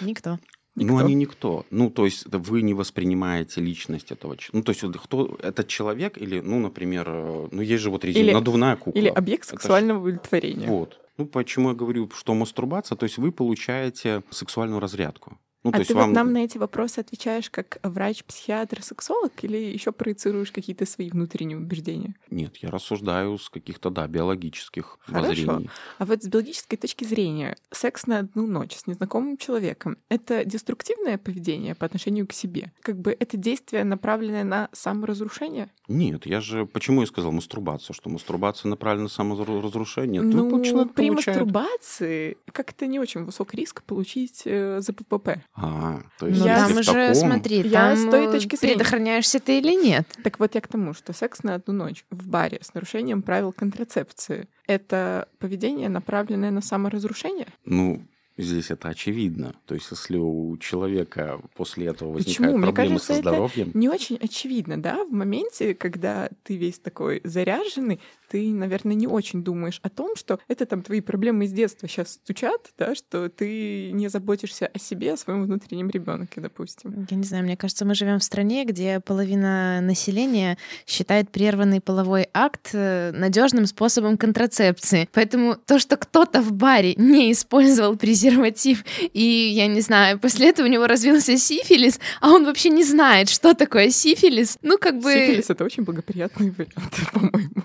[0.00, 0.38] Никто.
[0.74, 0.92] Никто.
[0.92, 1.66] Ну, они никто.
[1.70, 4.56] Ну, то есть вы не воспринимаете личность этого человека.
[4.56, 8.24] Ну, то есть кто этот человек или, ну, например, э, ну, есть же вот резина,
[8.24, 8.98] или, надувная кукла.
[8.98, 10.66] Или объект сексуального это удовлетворения.
[10.66, 11.00] Вот.
[11.16, 15.36] Ну, почему я говорю, что мастурбация, то есть вы получаете сексуальную разрядку.
[15.64, 16.10] Ну, а ты вам...
[16.10, 21.10] вот нам на эти вопросы отвечаешь как врач, психиатр, сексолог или еще проецируешь какие-то свои
[21.10, 22.14] внутренние убеждения?
[22.30, 25.28] Нет, я рассуждаю с каких-то, да, биологических Хорошо.
[25.28, 25.70] воззрений.
[25.98, 31.18] А вот с биологической точки зрения, секс на одну ночь с незнакомым человеком— это деструктивное
[31.18, 32.72] поведение по отношению к себе?
[32.82, 35.70] Как бы это действие, направленное на саморазрушение?
[35.88, 36.66] Нет, я же...
[36.66, 37.94] Почему я сказал мастурбацию?
[37.94, 40.22] Что мастурбация направлена на саморазрушение?
[40.22, 41.40] Ну, при получает...
[41.40, 45.40] мастурбации как-то не очень высок риск получить э, ЗППП.
[45.60, 47.14] А, то есть ну, там уже, таком...
[47.14, 48.76] смотри, я там с той точки зрения...
[48.76, 50.06] предохраняешься ты или нет.
[50.22, 53.52] Так вот я к тому, что секс на одну ночь в баре с нарушением правил
[53.52, 57.48] контрацепции— это поведение, направленное на саморазрушение?
[57.64, 58.02] Ну,
[58.40, 59.56] Здесь это очевидно.
[59.66, 62.62] То есть, если у человека после этого возникают Почему?
[62.62, 63.70] проблемы Мне кажется, со здоровьем.
[63.70, 65.04] Это не очень очевидно, да?
[65.04, 67.98] В моменте, когда ты весь такой заряженный,
[68.28, 72.14] ты, наверное, не очень думаешь о том, что это там твои проблемы из детства сейчас
[72.14, 77.06] стучат, да, что ты не заботишься о себе, о своем внутреннем ребенке, допустим.
[77.10, 82.28] Я не знаю, мне кажется, мы живем в стране, где половина населения считает прерванный половой
[82.34, 85.08] акт э, надежным способом контрацепции.
[85.12, 90.66] Поэтому то, что кто-то в баре не использовал презерватив, и, я не знаю, после этого
[90.66, 95.12] у него развился сифилис, а он вообще не знает, что такое сифилис, ну, как бы...
[95.12, 97.64] Сифилис— это очень благоприятный вариант, по-моему.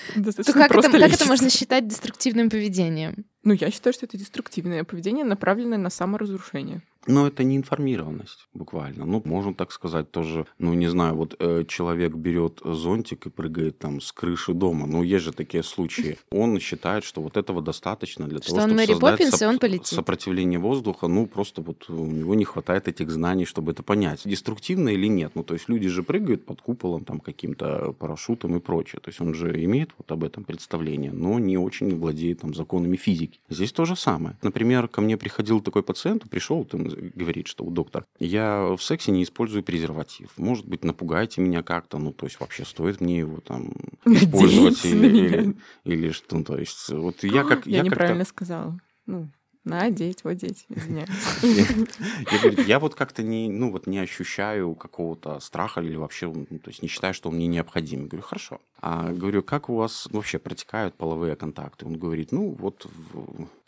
[0.15, 3.25] То как это, как это можно считать деструктивным поведением?
[3.43, 6.83] Ну, я считаю, что это деструктивное поведение, направленное на саморазрушение.
[7.07, 9.05] Но это не информированность, буквально.
[9.05, 10.45] Ну, можно так сказать тоже.
[10.59, 14.85] Ну, не знаю, вот э, человек берет зонтик и прыгает там с крыши дома.
[14.85, 16.19] Ну, есть же такие случаи.
[16.31, 19.57] Он считает, что вот этого достаточно для что того, чтобы Мэри создать Поппинс, соп- он
[19.57, 19.87] полетит.
[19.87, 21.07] сопротивление воздуха.
[21.07, 24.21] Ну, просто вот у него не хватает этих знаний, чтобы это понять.
[24.23, 25.31] Деструктивно или нет?
[25.33, 28.99] Ну, то есть люди же прыгают под куполом, там, каким-то парашютом и прочее.
[29.01, 32.95] То есть он же имеет вот об этом представление, но не очень владеет там законами
[32.95, 33.39] физики.
[33.49, 34.35] Здесь то же самое.
[34.41, 39.11] Например, ко мне приходил такой пациент, пришел, там, говорит, что у доктора, я в сексе
[39.11, 40.29] не использую презерватив.
[40.37, 43.73] Может быть, напугайте меня как-то, ну, то есть вообще стоит мне его там
[44.05, 47.67] использовать или, или что, ну, то есть вот я как...
[47.67, 48.79] Я, я неправильно сказала.
[49.05, 49.29] Ну,
[49.63, 51.09] Надеть, водеть, извиняюсь.
[51.43, 56.59] Я говорю, я вот как-то не, ну, вот не ощущаю какого-то страха или вообще, ну,
[56.59, 58.07] то есть не считаю, что он мне необходим.
[58.07, 58.59] Говорю, хорошо.
[58.79, 61.85] А говорю, как у вас вообще протекают половые контакты?
[61.85, 62.87] Он говорит, ну, вот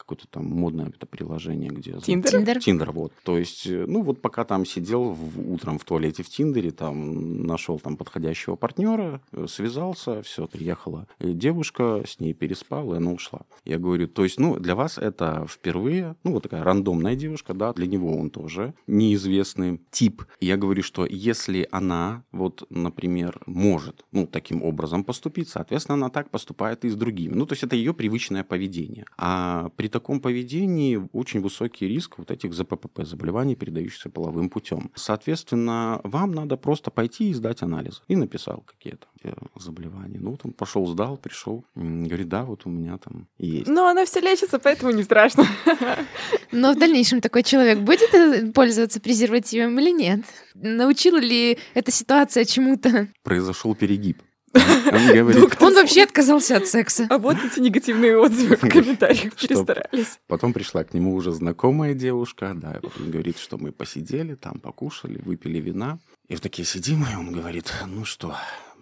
[0.03, 1.93] какое-то там модное это приложение, где...
[1.99, 2.59] Тиндер?
[2.59, 3.13] Тиндер, вот.
[3.23, 7.43] То есть, э, ну вот пока там сидел в, утром в туалете в Тиндере, там
[7.43, 13.41] нашел там подходящего партнера, э, связался, все, приехала девушка, с ней переспал, и она ушла.
[13.65, 17.73] Я говорю, то есть, ну, для вас это впервые, ну, вот такая рандомная девушка, да,
[17.73, 20.23] для него он тоже неизвестный тип.
[20.39, 26.29] Я говорю, что если она, вот, например, может, ну, таким образом поступить, соответственно, она так
[26.29, 27.33] поступает и с другими.
[27.33, 29.05] Ну, то есть, это ее привычное поведение.
[29.17, 34.91] А при таком поведении очень высокий риск вот этих ЗППП, заболеваний, передающихся половым путем.
[34.95, 38.01] Соответственно, вам надо просто пойти и сдать анализы.
[38.07, 39.07] И написал какие-то
[39.55, 40.19] заболевания.
[40.19, 43.67] Ну, вот он пошел, сдал, пришел, говорит, да, вот у меня там есть.
[43.67, 45.45] Но она все лечится, поэтому не страшно.
[46.51, 50.21] Но в дальнейшем такой человек будет э, пользоваться презервативом или нет?
[50.55, 53.07] Научила ли эта ситуация чему-то?
[53.23, 54.21] Произошел перегиб.
[54.53, 57.07] Он, говорит, он вообще отказался от секса.
[57.09, 60.19] А вот эти негативные отзывы в комментариях перестарались.
[60.27, 64.35] Потом пришла к нему уже знакомая девушка, да, и вот он говорит, что мы посидели,
[64.35, 65.99] там покушали, выпили вина.
[66.27, 68.35] И в такие сидим, и он говорит, ну что,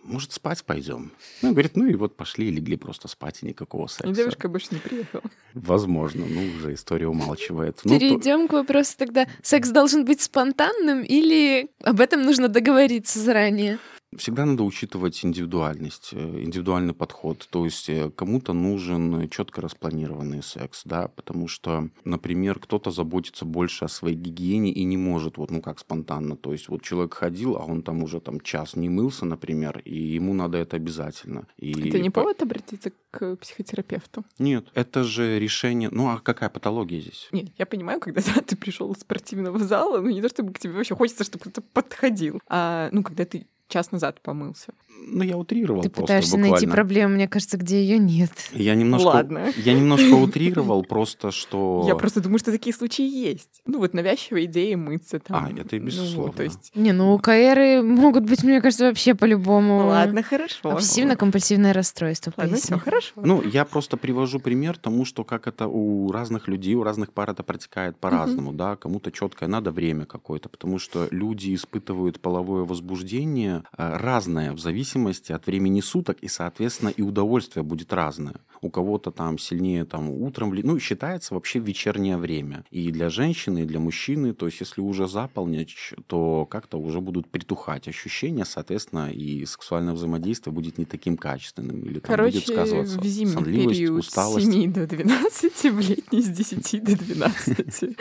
[0.03, 1.11] может, спать пойдем?
[1.41, 4.11] Ну, говорит, ну и вот пошли и легли просто спать, и никакого секса.
[4.11, 5.23] И девушка больше не приехала.
[5.53, 7.81] Возможно, ну, уже история умалчивает.
[7.83, 8.49] Перейдем ну, то...
[8.49, 9.27] к вопросу тогда.
[9.43, 13.77] Секс должен быть спонтанным или об этом нужно договориться заранее?
[14.17, 17.47] Всегда надо учитывать индивидуальность, э, индивидуальный подход.
[17.49, 23.85] То есть э, кому-то нужен четко распланированный секс, да, потому что, например, кто-то заботится больше
[23.85, 26.35] о своей гигиене и не может, вот, ну как спонтанно.
[26.35, 29.97] То есть вот человек ходил, а он там уже там час не мылся, например, и
[29.97, 31.47] ему надо это обязательно.
[31.57, 34.25] И Это не повод обратиться к психотерапевту?
[34.39, 35.89] Нет, это же решение...
[35.89, 37.29] Ну а какая патология здесь?
[37.31, 40.59] Нет, я понимаю, когда да, ты пришел из спортивного зала, ну не то чтобы к
[40.59, 44.73] тебе вообще хочется, чтобы кто-то подходил, а ну когда ты час назад помылся.
[45.07, 46.51] Ну, я утрировал Ты просто пытаешься буквально.
[46.51, 48.31] найти проблему, мне кажется, где ее нет.
[48.53, 49.51] Я немножко, Ладно.
[49.57, 51.83] я немножко утрировал просто, что...
[51.87, 53.61] Я просто думаю, что такие случаи есть.
[53.65, 55.45] Ну вот навязчивая идея мыться там.
[55.45, 56.27] А, это и Ну, безусловно.
[56.27, 56.71] вот, то есть...
[56.75, 59.79] Не, ну УКРы могут быть, мне кажется, вообще по-любому.
[59.83, 60.69] Ну, ладно, хорошо.
[60.71, 62.33] Обсессивно-компульсивное расстройство.
[62.37, 63.13] Ладно, все хорошо.
[63.15, 67.31] Ну, я просто привожу пример тому, что как это у разных людей, у разных пар
[67.31, 73.60] это протекает по-разному, да, кому-то четкое надо время какое-то, потому что люди испытывают половое возбуждение
[73.77, 78.35] э, разное в зависимости от времени суток, и, соответственно, и удовольствие будет разное.
[78.61, 82.63] У кого-то там сильнее там утром, ну, считается вообще вечернее время.
[82.69, 87.01] И для женщины, и для мужчины, то есть если уже за полночь, то как-то уже
[87.01, 91.81] будут притухать ощущения, соответственно, и сексуальное взаимодействие будет не таким качественным.
[91.81, 94.47] Или там Короче, будет сказываться в зимний сонливость, период усталость.
[94.47, 97.97] с 7 до 12, в летний с 10 до 12.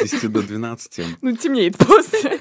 [0.00, 1.04] С 10 до 12.
[1.22, 2.40] Ну, темнеет после.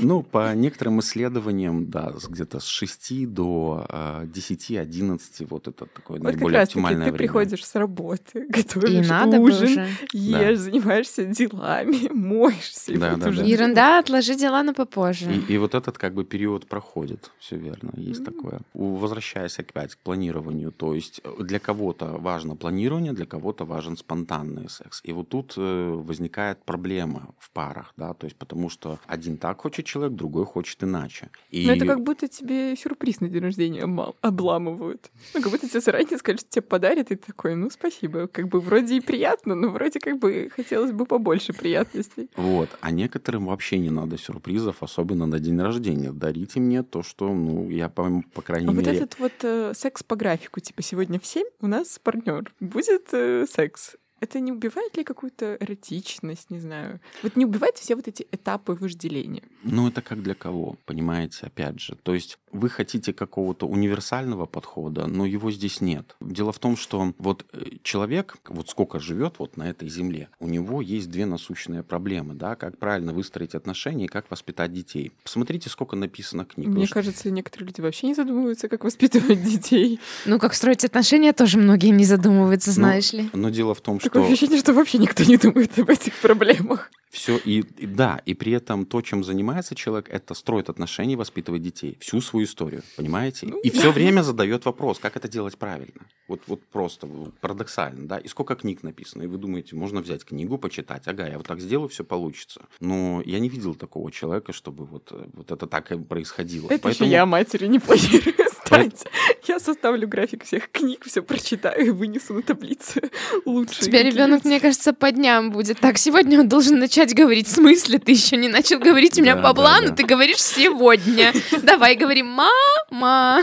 [0.00, 6.26] Ну, по некоторым исследованиям, да, где-то с 6 до э, 10-11, вот это такое Вот
[6.26, 7.18] как наиболее раз таки оптимальное ты время.
[7.18, 9.88] приходишь с работы, И готовишь надо бы ужин, уже.
[10.12, 12.92] ешь, занимаешься делами, моешься.
[12.92, 13.46] и Да, да, уже да.
[13.46, 15.32] Ерунда, отложи дела на попозже.
[15.32, 18.32] И, и вот этот как бы период проходит, все верно, есть Мгм.
[18.32, 18.60] такое.
[18.74, 24.68] Возвращаясь опять к планированию, то есть э, для кого-то важно планирование, для кого-то важен спонтанный
[24.68, 25.00] секс.
[25.04, 29.60] И вот тут э, возникает проблема в парах, да, то есть потому что один так
[29.60, 31.30] хочет человек, другой хочет иначе.
[31.50, 33.82] И Ну, это как будто тебе сюрприз на день рождения
[34.20, 35.10] обламывают.
[35.34, 38.26] Ну, как будто тебе заранее скажут, что тебе подарят, и ты такой, ну, спасибо.
[38.26, 42.30] Как бы вроде и приятно, но вроде как бы хотелось бы побольше приятностей.
[42.36, 42.68] Вот.
[42.80, 46.12] А некоторым вообще не надо сюрпризов, особенно на день рождения.
[46.12, 48.98] Дарите мне то, что, ну, я, по, по крайней А вот мере...
[48.98, 53.46] этот вот э, секс по графику, типа сегодня в 7 у нас партнер будет э,
[53.48, 53.96] секс.
[54.24, 56.98] Это не убивает ли какую-то эротичность, не знаю?
[57.22, 59.42] Вот не убивает все вот эти этапы вожделения?
[59.64, 61.94] Ну, это как для кого, понимаете, опять же.
[62.02, 66.16] То есть вы хотите какого-то универсального подхода, но его здесь нет.
[66.22, 70.46] Дело в том, что вот э, человек, вот сколько живет вот на этой земле, у
[70.48, 75.12] него есть две насущные проблемы, да, как правильно выстроить отношения и как воспитать детей.
[75.22, 76.68] Посмотрите, сколько написано книг.
[76.68, 80.00] Мне что- кажется, некоторые люди вообще не задумываются, как воспитывать детей.
[80.24, 83.28] Ну, как строить отношения, тоже многие не задумываются, Ну, знаешь ли.
[83.34, 84.13] Но дело в том, что...
[84.14, 86.90] Такое ощущение, что вообще никто не думает об этих проблемах.
[87.10, 91.62] Все и, и да, и при этом то, чем занимается человек, это строит отношения, воспитывает
[91.62, 91.96] детей.
[92.00, 93.46] Всю свою историю, понимаете?
[93.46, 93.78] Ну, и да.
[93.78, 96.06] все время задает вопрос, как это делать правильно.
[96.26, 97.06] Вот, вот просто
[97.40, 98.18] парадоксально, да.
[98.18, 101.60] И сколько книг написано, и вы думаете, можно взять книгу, почитать, ага, я вот так
[101.60, 102.62] сделаю, все получится.
[102.80, 106.66] Но я не видел такого человека, чтобы вот, э, вот это так и происходило.
[106.66, 108.34] Это еще Поэтому- я матерью не планирую
[108.66, 109.04] стать.
[109.48, 113.00] Я составлю график всех книг, все прочитаю и вынесу на таблицу
[113.44, 113.82] лучшие.
[113.82, 115.80] У тебя ребенок, мне кажется, по дням будет.
[115.80, 117.46] Так, сегодня он должен начать говорить.
[117.48, 117.98] В смысле?
[117.98, 121.32] Ты еще не начал говорить у меня по плану, ты говоришь сегодня.
[121.62, 123.42] Давай говорим, мама.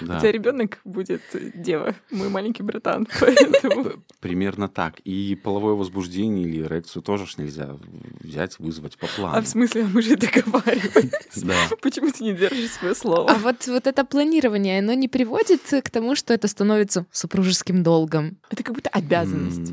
[0.00, 0.16] Да.
[0.16, 3.06] У тебя ребенок будет э, дева, мой маленький братан.
[3.20, 4.98] Поэтому Примерно так.
[5.04, 7.76] И половое возбуждение или эрекцию тоже ж нельзя
[8.20, 9.36] взять, вызвать по плану.
[9.36, 11.42] А в смысле, мы же договаривались.
[11.42, 11.54] Да.
[11.80, 13.34] Почему ты не держишь свое А слово?
[13.34, 18.38] вот, вот это планирование, оно не приводит к тому, что это становится супружеским долгом.
[18.50, 19.72] Это как будто обязанность.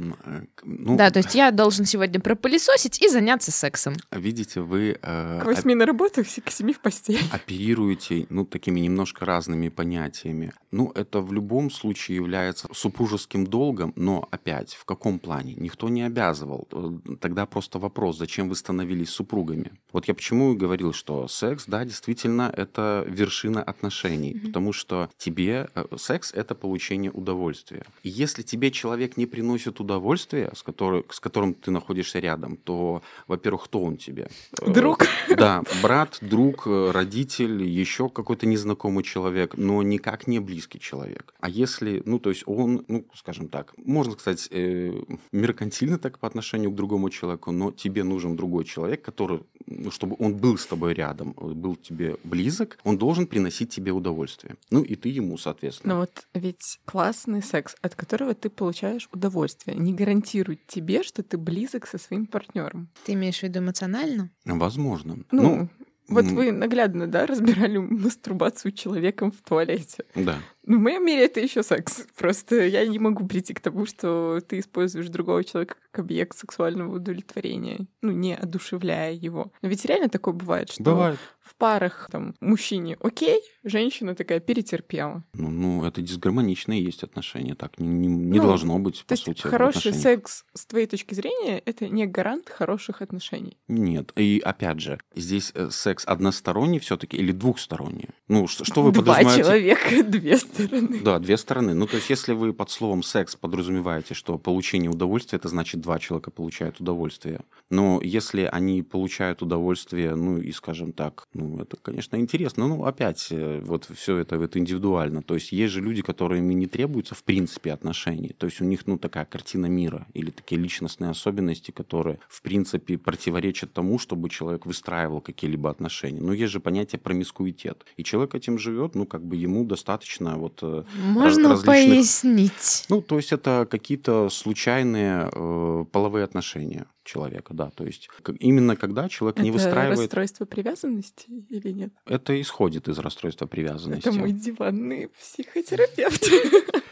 [0.55, 3.95] К- Ну, Да, то есть я должен сегодня пропылесосить и заняться сексом.
[4.11, 7.19] видите, вы э, К восьми на работу, к семи в постель.
[7.31, 10.51] оперируете ну, такими немножко разными понятиями.
[10.71, 15.53] Ну, это в любом случае является супружеским долгом, но опять, в каком плане?
[15.55, 16.67] Никто не обязывал.
[16.71, 19.71] Э, Тогда просто вопрос, зачем вы становились супругами?
[19.91, 24.47] Вот я почему и говорил, что секс, да, действительно, это вершина отношений, Мгм.
[24.47, 27.85] потому что тебе э, секс— это получение удовольствия.
[28.03, 33.01] И если тебе человек не приносит удовольствия, с, которой, с которым ты находишься рядом, то,
[33.27, 34.29] во-первых, кто он тебе?
[34.61, 35.05] Э, Друг.
[35.37, 41.33] да, брат, друг, э, родитель, еще какой-то незнакомый человек, но никак не близкий человек.
[41.39, 44.93] А если, ну, то есть он, ну, скажем так, можно сказать, э,
[45.31, 50.15] меркантильно так по отношению к другому человеку, но тебе нужен другой человек, который, ну, чтобы
[50.19, 54.55] он был с тобой рядом, был тебе близок, он должен приносить тебе удовольствие.
[54.71, 55.95] Ну, и ты ему, соответственно.
[55.95, 61.37] Но вот ведь классный секс, от которого ты получаешь удовольствие, не гарантирует тебе, что ты
[61.37, 62.89] близок со своим партнером.
[63.05, 64.31] Ты имеешь в виду эмоционально?
[64.45, 65.17] Возможно.
[65.31, 65.69] Ну, ну
[66.09, 66.35] Вот М.
[66.35, 70.03] вы наглядно, да, разбирали мастурбацию человеком в туалете.
[70.15, 70.37] Да.
[70.65, 72.05] Ну, в моем мире это еще секс.
[72.17, 76.95] Просто я не могу прийти к тому, что ты используешь другого человека как объект сексуального
[76.95, 79.53] удовлетворения, ну, не одушевляя его.
[79.61, 81.19] Но ведь реально такое бывает, что Бывает.
[81.41, 85.23] в парах там мужчине окей, женщина такая перетерпела.
[85.33, 87.55] Ну, ну, это дисгармоничные есть отношения.
[87.55, 90.87] Так не, не- не Ну, должно быть, То по есть сути, хороший секс, с твоей
[90.87, 93.57] точки зрения, это не гарант хороших отношений.
[93.67, 94.11] Нет.
[94.15, 98.09] И опять же, здесь э, секс односторонний все-таки или двухсторонний?
[98.27, 99.43] Ну, что, что вы Два подразумеваете?
[99.43, 100.99] человека, две стороны.
[101.03, 101.73] Да, две стороны.
[101.73, 105.99] Ну, то есть, если вы под словом секс подразумеваете, что получение удовольствия, это значит, два
[105.99, 107.41] человека получают удовольствие.
[107.69, 112.67] Но если они получают удовольствие, ну, и, скажем так, ну, это, конечно, интересно.
[112.67, 115.21] Ну, опять, э, вот все это, это индивидуально.
[115.21, 118.35] То есть, есть же люди, которым не требуется, в принципе, отношений.
[118.37, 122.97] То есть, у них, ну, такая картина мира или такие личностные особенности, которые, в принципе,
[122.97, 126.21] противоречат тому, чтобы человек выстраивал какие-либо отношения.
[126.21, 127.85] Но есть же понятие промискуитет.
[127.97, 132.85] И человек этим живет, ну, как бы ему достаточно вот э, Можно различных- пояснить?
[132.89, 137.69] ну, то есть это какие-то случайные э, половые отношения человека, да.
[137.69, 141.93] То есть именно когда человек не это выстраивает, расстройство привязанности или нет?
[142.05, 144.07] это исходит из расстройства привязанности.
[144.07, 146.23] Это мой диванный психотерапевт.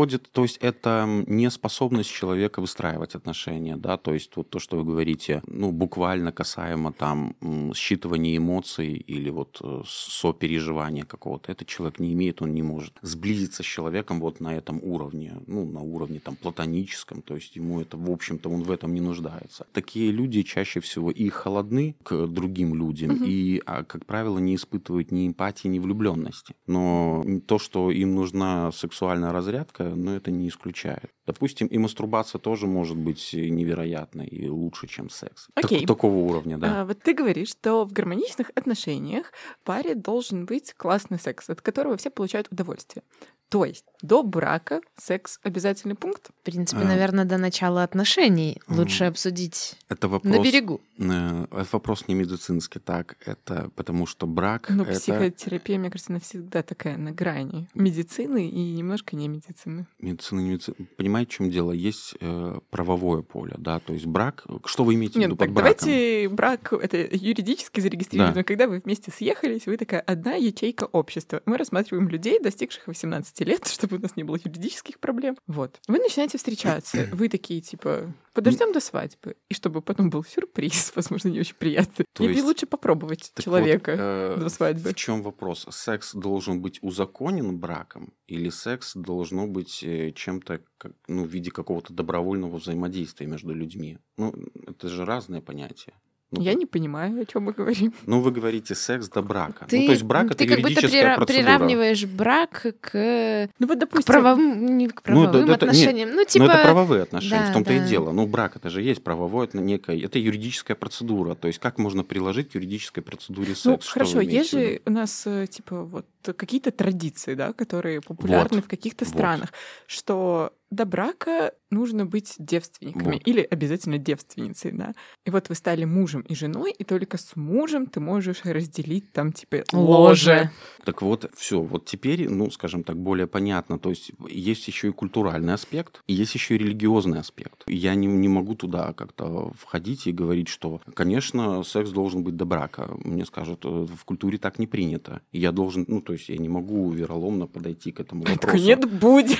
[0.00, 4.76] Ис- исходит, то есть это неспособность человека выстраивать отношения, да, то есть вот то, что
[4.76, 7.34] вы говорите, ну, буквально касаемо там
[7.74, 13.62] считывания эмоций или вот э, сопереживания какого-то, этот человек не имеет, он не может сблизиться
[13.62, 17.96] с человеком вот на этом уровне, ну, на уровне там платоническом, то есть ему это,
[17.96, 19.66] в общем-то, он в этом не нуждается.
[19.72, 23.24] Такие люди чаще всего и холодны к другим людям, Мгм.
[23.26, 26.54] и, а, как правило, не испытывают ни эмпатии, ни влюбленности.
[26.66, 31.10] Но то, что им нужна сексуальная разрядка, но это не исключает.
[31.26, 35.48] Допустим, и мастурбация тоже может быть невероятной и лучше, чем секс.
[35.54, 35.86] Так- Окей.
[35.86, 36.80] такого уровня, да.
[36.80, 39.32] А, вот ты говоришь, что в гармоничных отношениях
[39.64, 43.02] паре должен быть классный секс, от которого все получают удовольствие.
[43.50, 46.30] То есть до брака секс обязательный пункт?
[46.40, 46.84] В принципе, А.
[46.84, 50.32] наверное, до начала отношений лучше обсудить Это вопрос...
[50.36, 50.80] на берегу.
[50.98, 53.16] э, Это вопрос не медицинский, так.
[53.26, 54.70] Это потому что брак...
[54.70, 54.92] Ну, это...
[54.92, 59.86] психотерапия, мне кажется, навсегда такая на грани медицины и немножко не медицины.
[59.98, 60.76] Медицина, не медицина.
[60.96, 61.72] Понимаете, в чем дело?
[61.72, 64.44] Есть э, правовое поле, да, то есть брак.
[64.64, 65.76] Что вы имеете в Нет, виду ну под так браком?
[65.88, 68.34] давайте брак это юридически зарегистрировано.
[68.34, 68.44] Да.
[68.44, 71.42] Когда вы вместе съехались, вы такая одна ячейка общества.
[71.46, 75.36] Мы рассматриваем людей, достигших 18 лет, чтобы у нас не было юридических проблем.
[75.46, 75.80] Вот.
[75.88, 81.28] Вы начинаете встречаться, вы такие типа подождем до свадьбы, и чтобы потом был сюрприз, возможно,
[81.28, 82.04] не очень приятный.
[82.12, 84.90] То Или есть- лучше попробовать человека вот, э, до свадьбы.
[84.90, 85.66] В чем вопрос?
[85.70, 91.50] Секс должен быть узаконен браком, или секс должно быть э, чем-то, как, ну, в виде
[91.50, 93.98] какого-то добровольного взаимодействия между людьми?
[94.16, 94.34] Ну,
[94.66, 95.94] это же разные понятия.
[96.32, 97.92] Ну, Я не понимаю, о чем мы говорим.
[98.06, 99.66] Ну, вы говорите секс до брака.
[99.68, 103.76] Ты, ну, то есть брак это ты как будто прира- приравниваешь брак к, Ну вот,
[103.76, 106.10] к допустим, правовым, не к Ну, это- правовым это- нет, отношениям.
[106.10, 106.44] Ну, Но типа...
[106.44, 107.76] это правовые отношения, да, в том-то да.
[107.84, 108.12] и дело.
[108.12, 111.34] Ну, брак это же есть правовое, это некое, это юридическая процедура.
[111.34, 113.64] То есть как можно приложить к юридической процедуре секс?
[113.64, 116.06] Ну, хорошо, есть же у нас, э, типа, вот
[116.36, 119.12] какие-то традиции, да, которые популярны Вот, в каких-то вот.
[119.14, 119.52] странах,
[119.88, 123.22] что до брака нужно быть девственниками Вот.
[123.26, 124.94] или обязательно девственницей, да.
[125.24, 129.32] И вот вы стали мужем и женой, и только с мужем ты можешь разделить там,
[129.32, 130.50] типа, ложе.
[130.84, 133.78] Так вот, все, вот теперь, ну, скажем так, более понятно.
[133.78, 137.62] То есть есть еще и культуральный аспект, и есть еще и религиозный аспект.
[137.66, 142.44] Я не, не могу туда как-то входить и говорить, что, конечно, секс должен быть до
[142.44, 142.90] брака.
[143.04, 145.20] Мне скажут, э, в культуре так не принято.
[145.32, 148.40] И я должен, ну, то есть я не могу вероломно подойти к этому вопросу.
[148.40, 149.38] такой, нет, будет.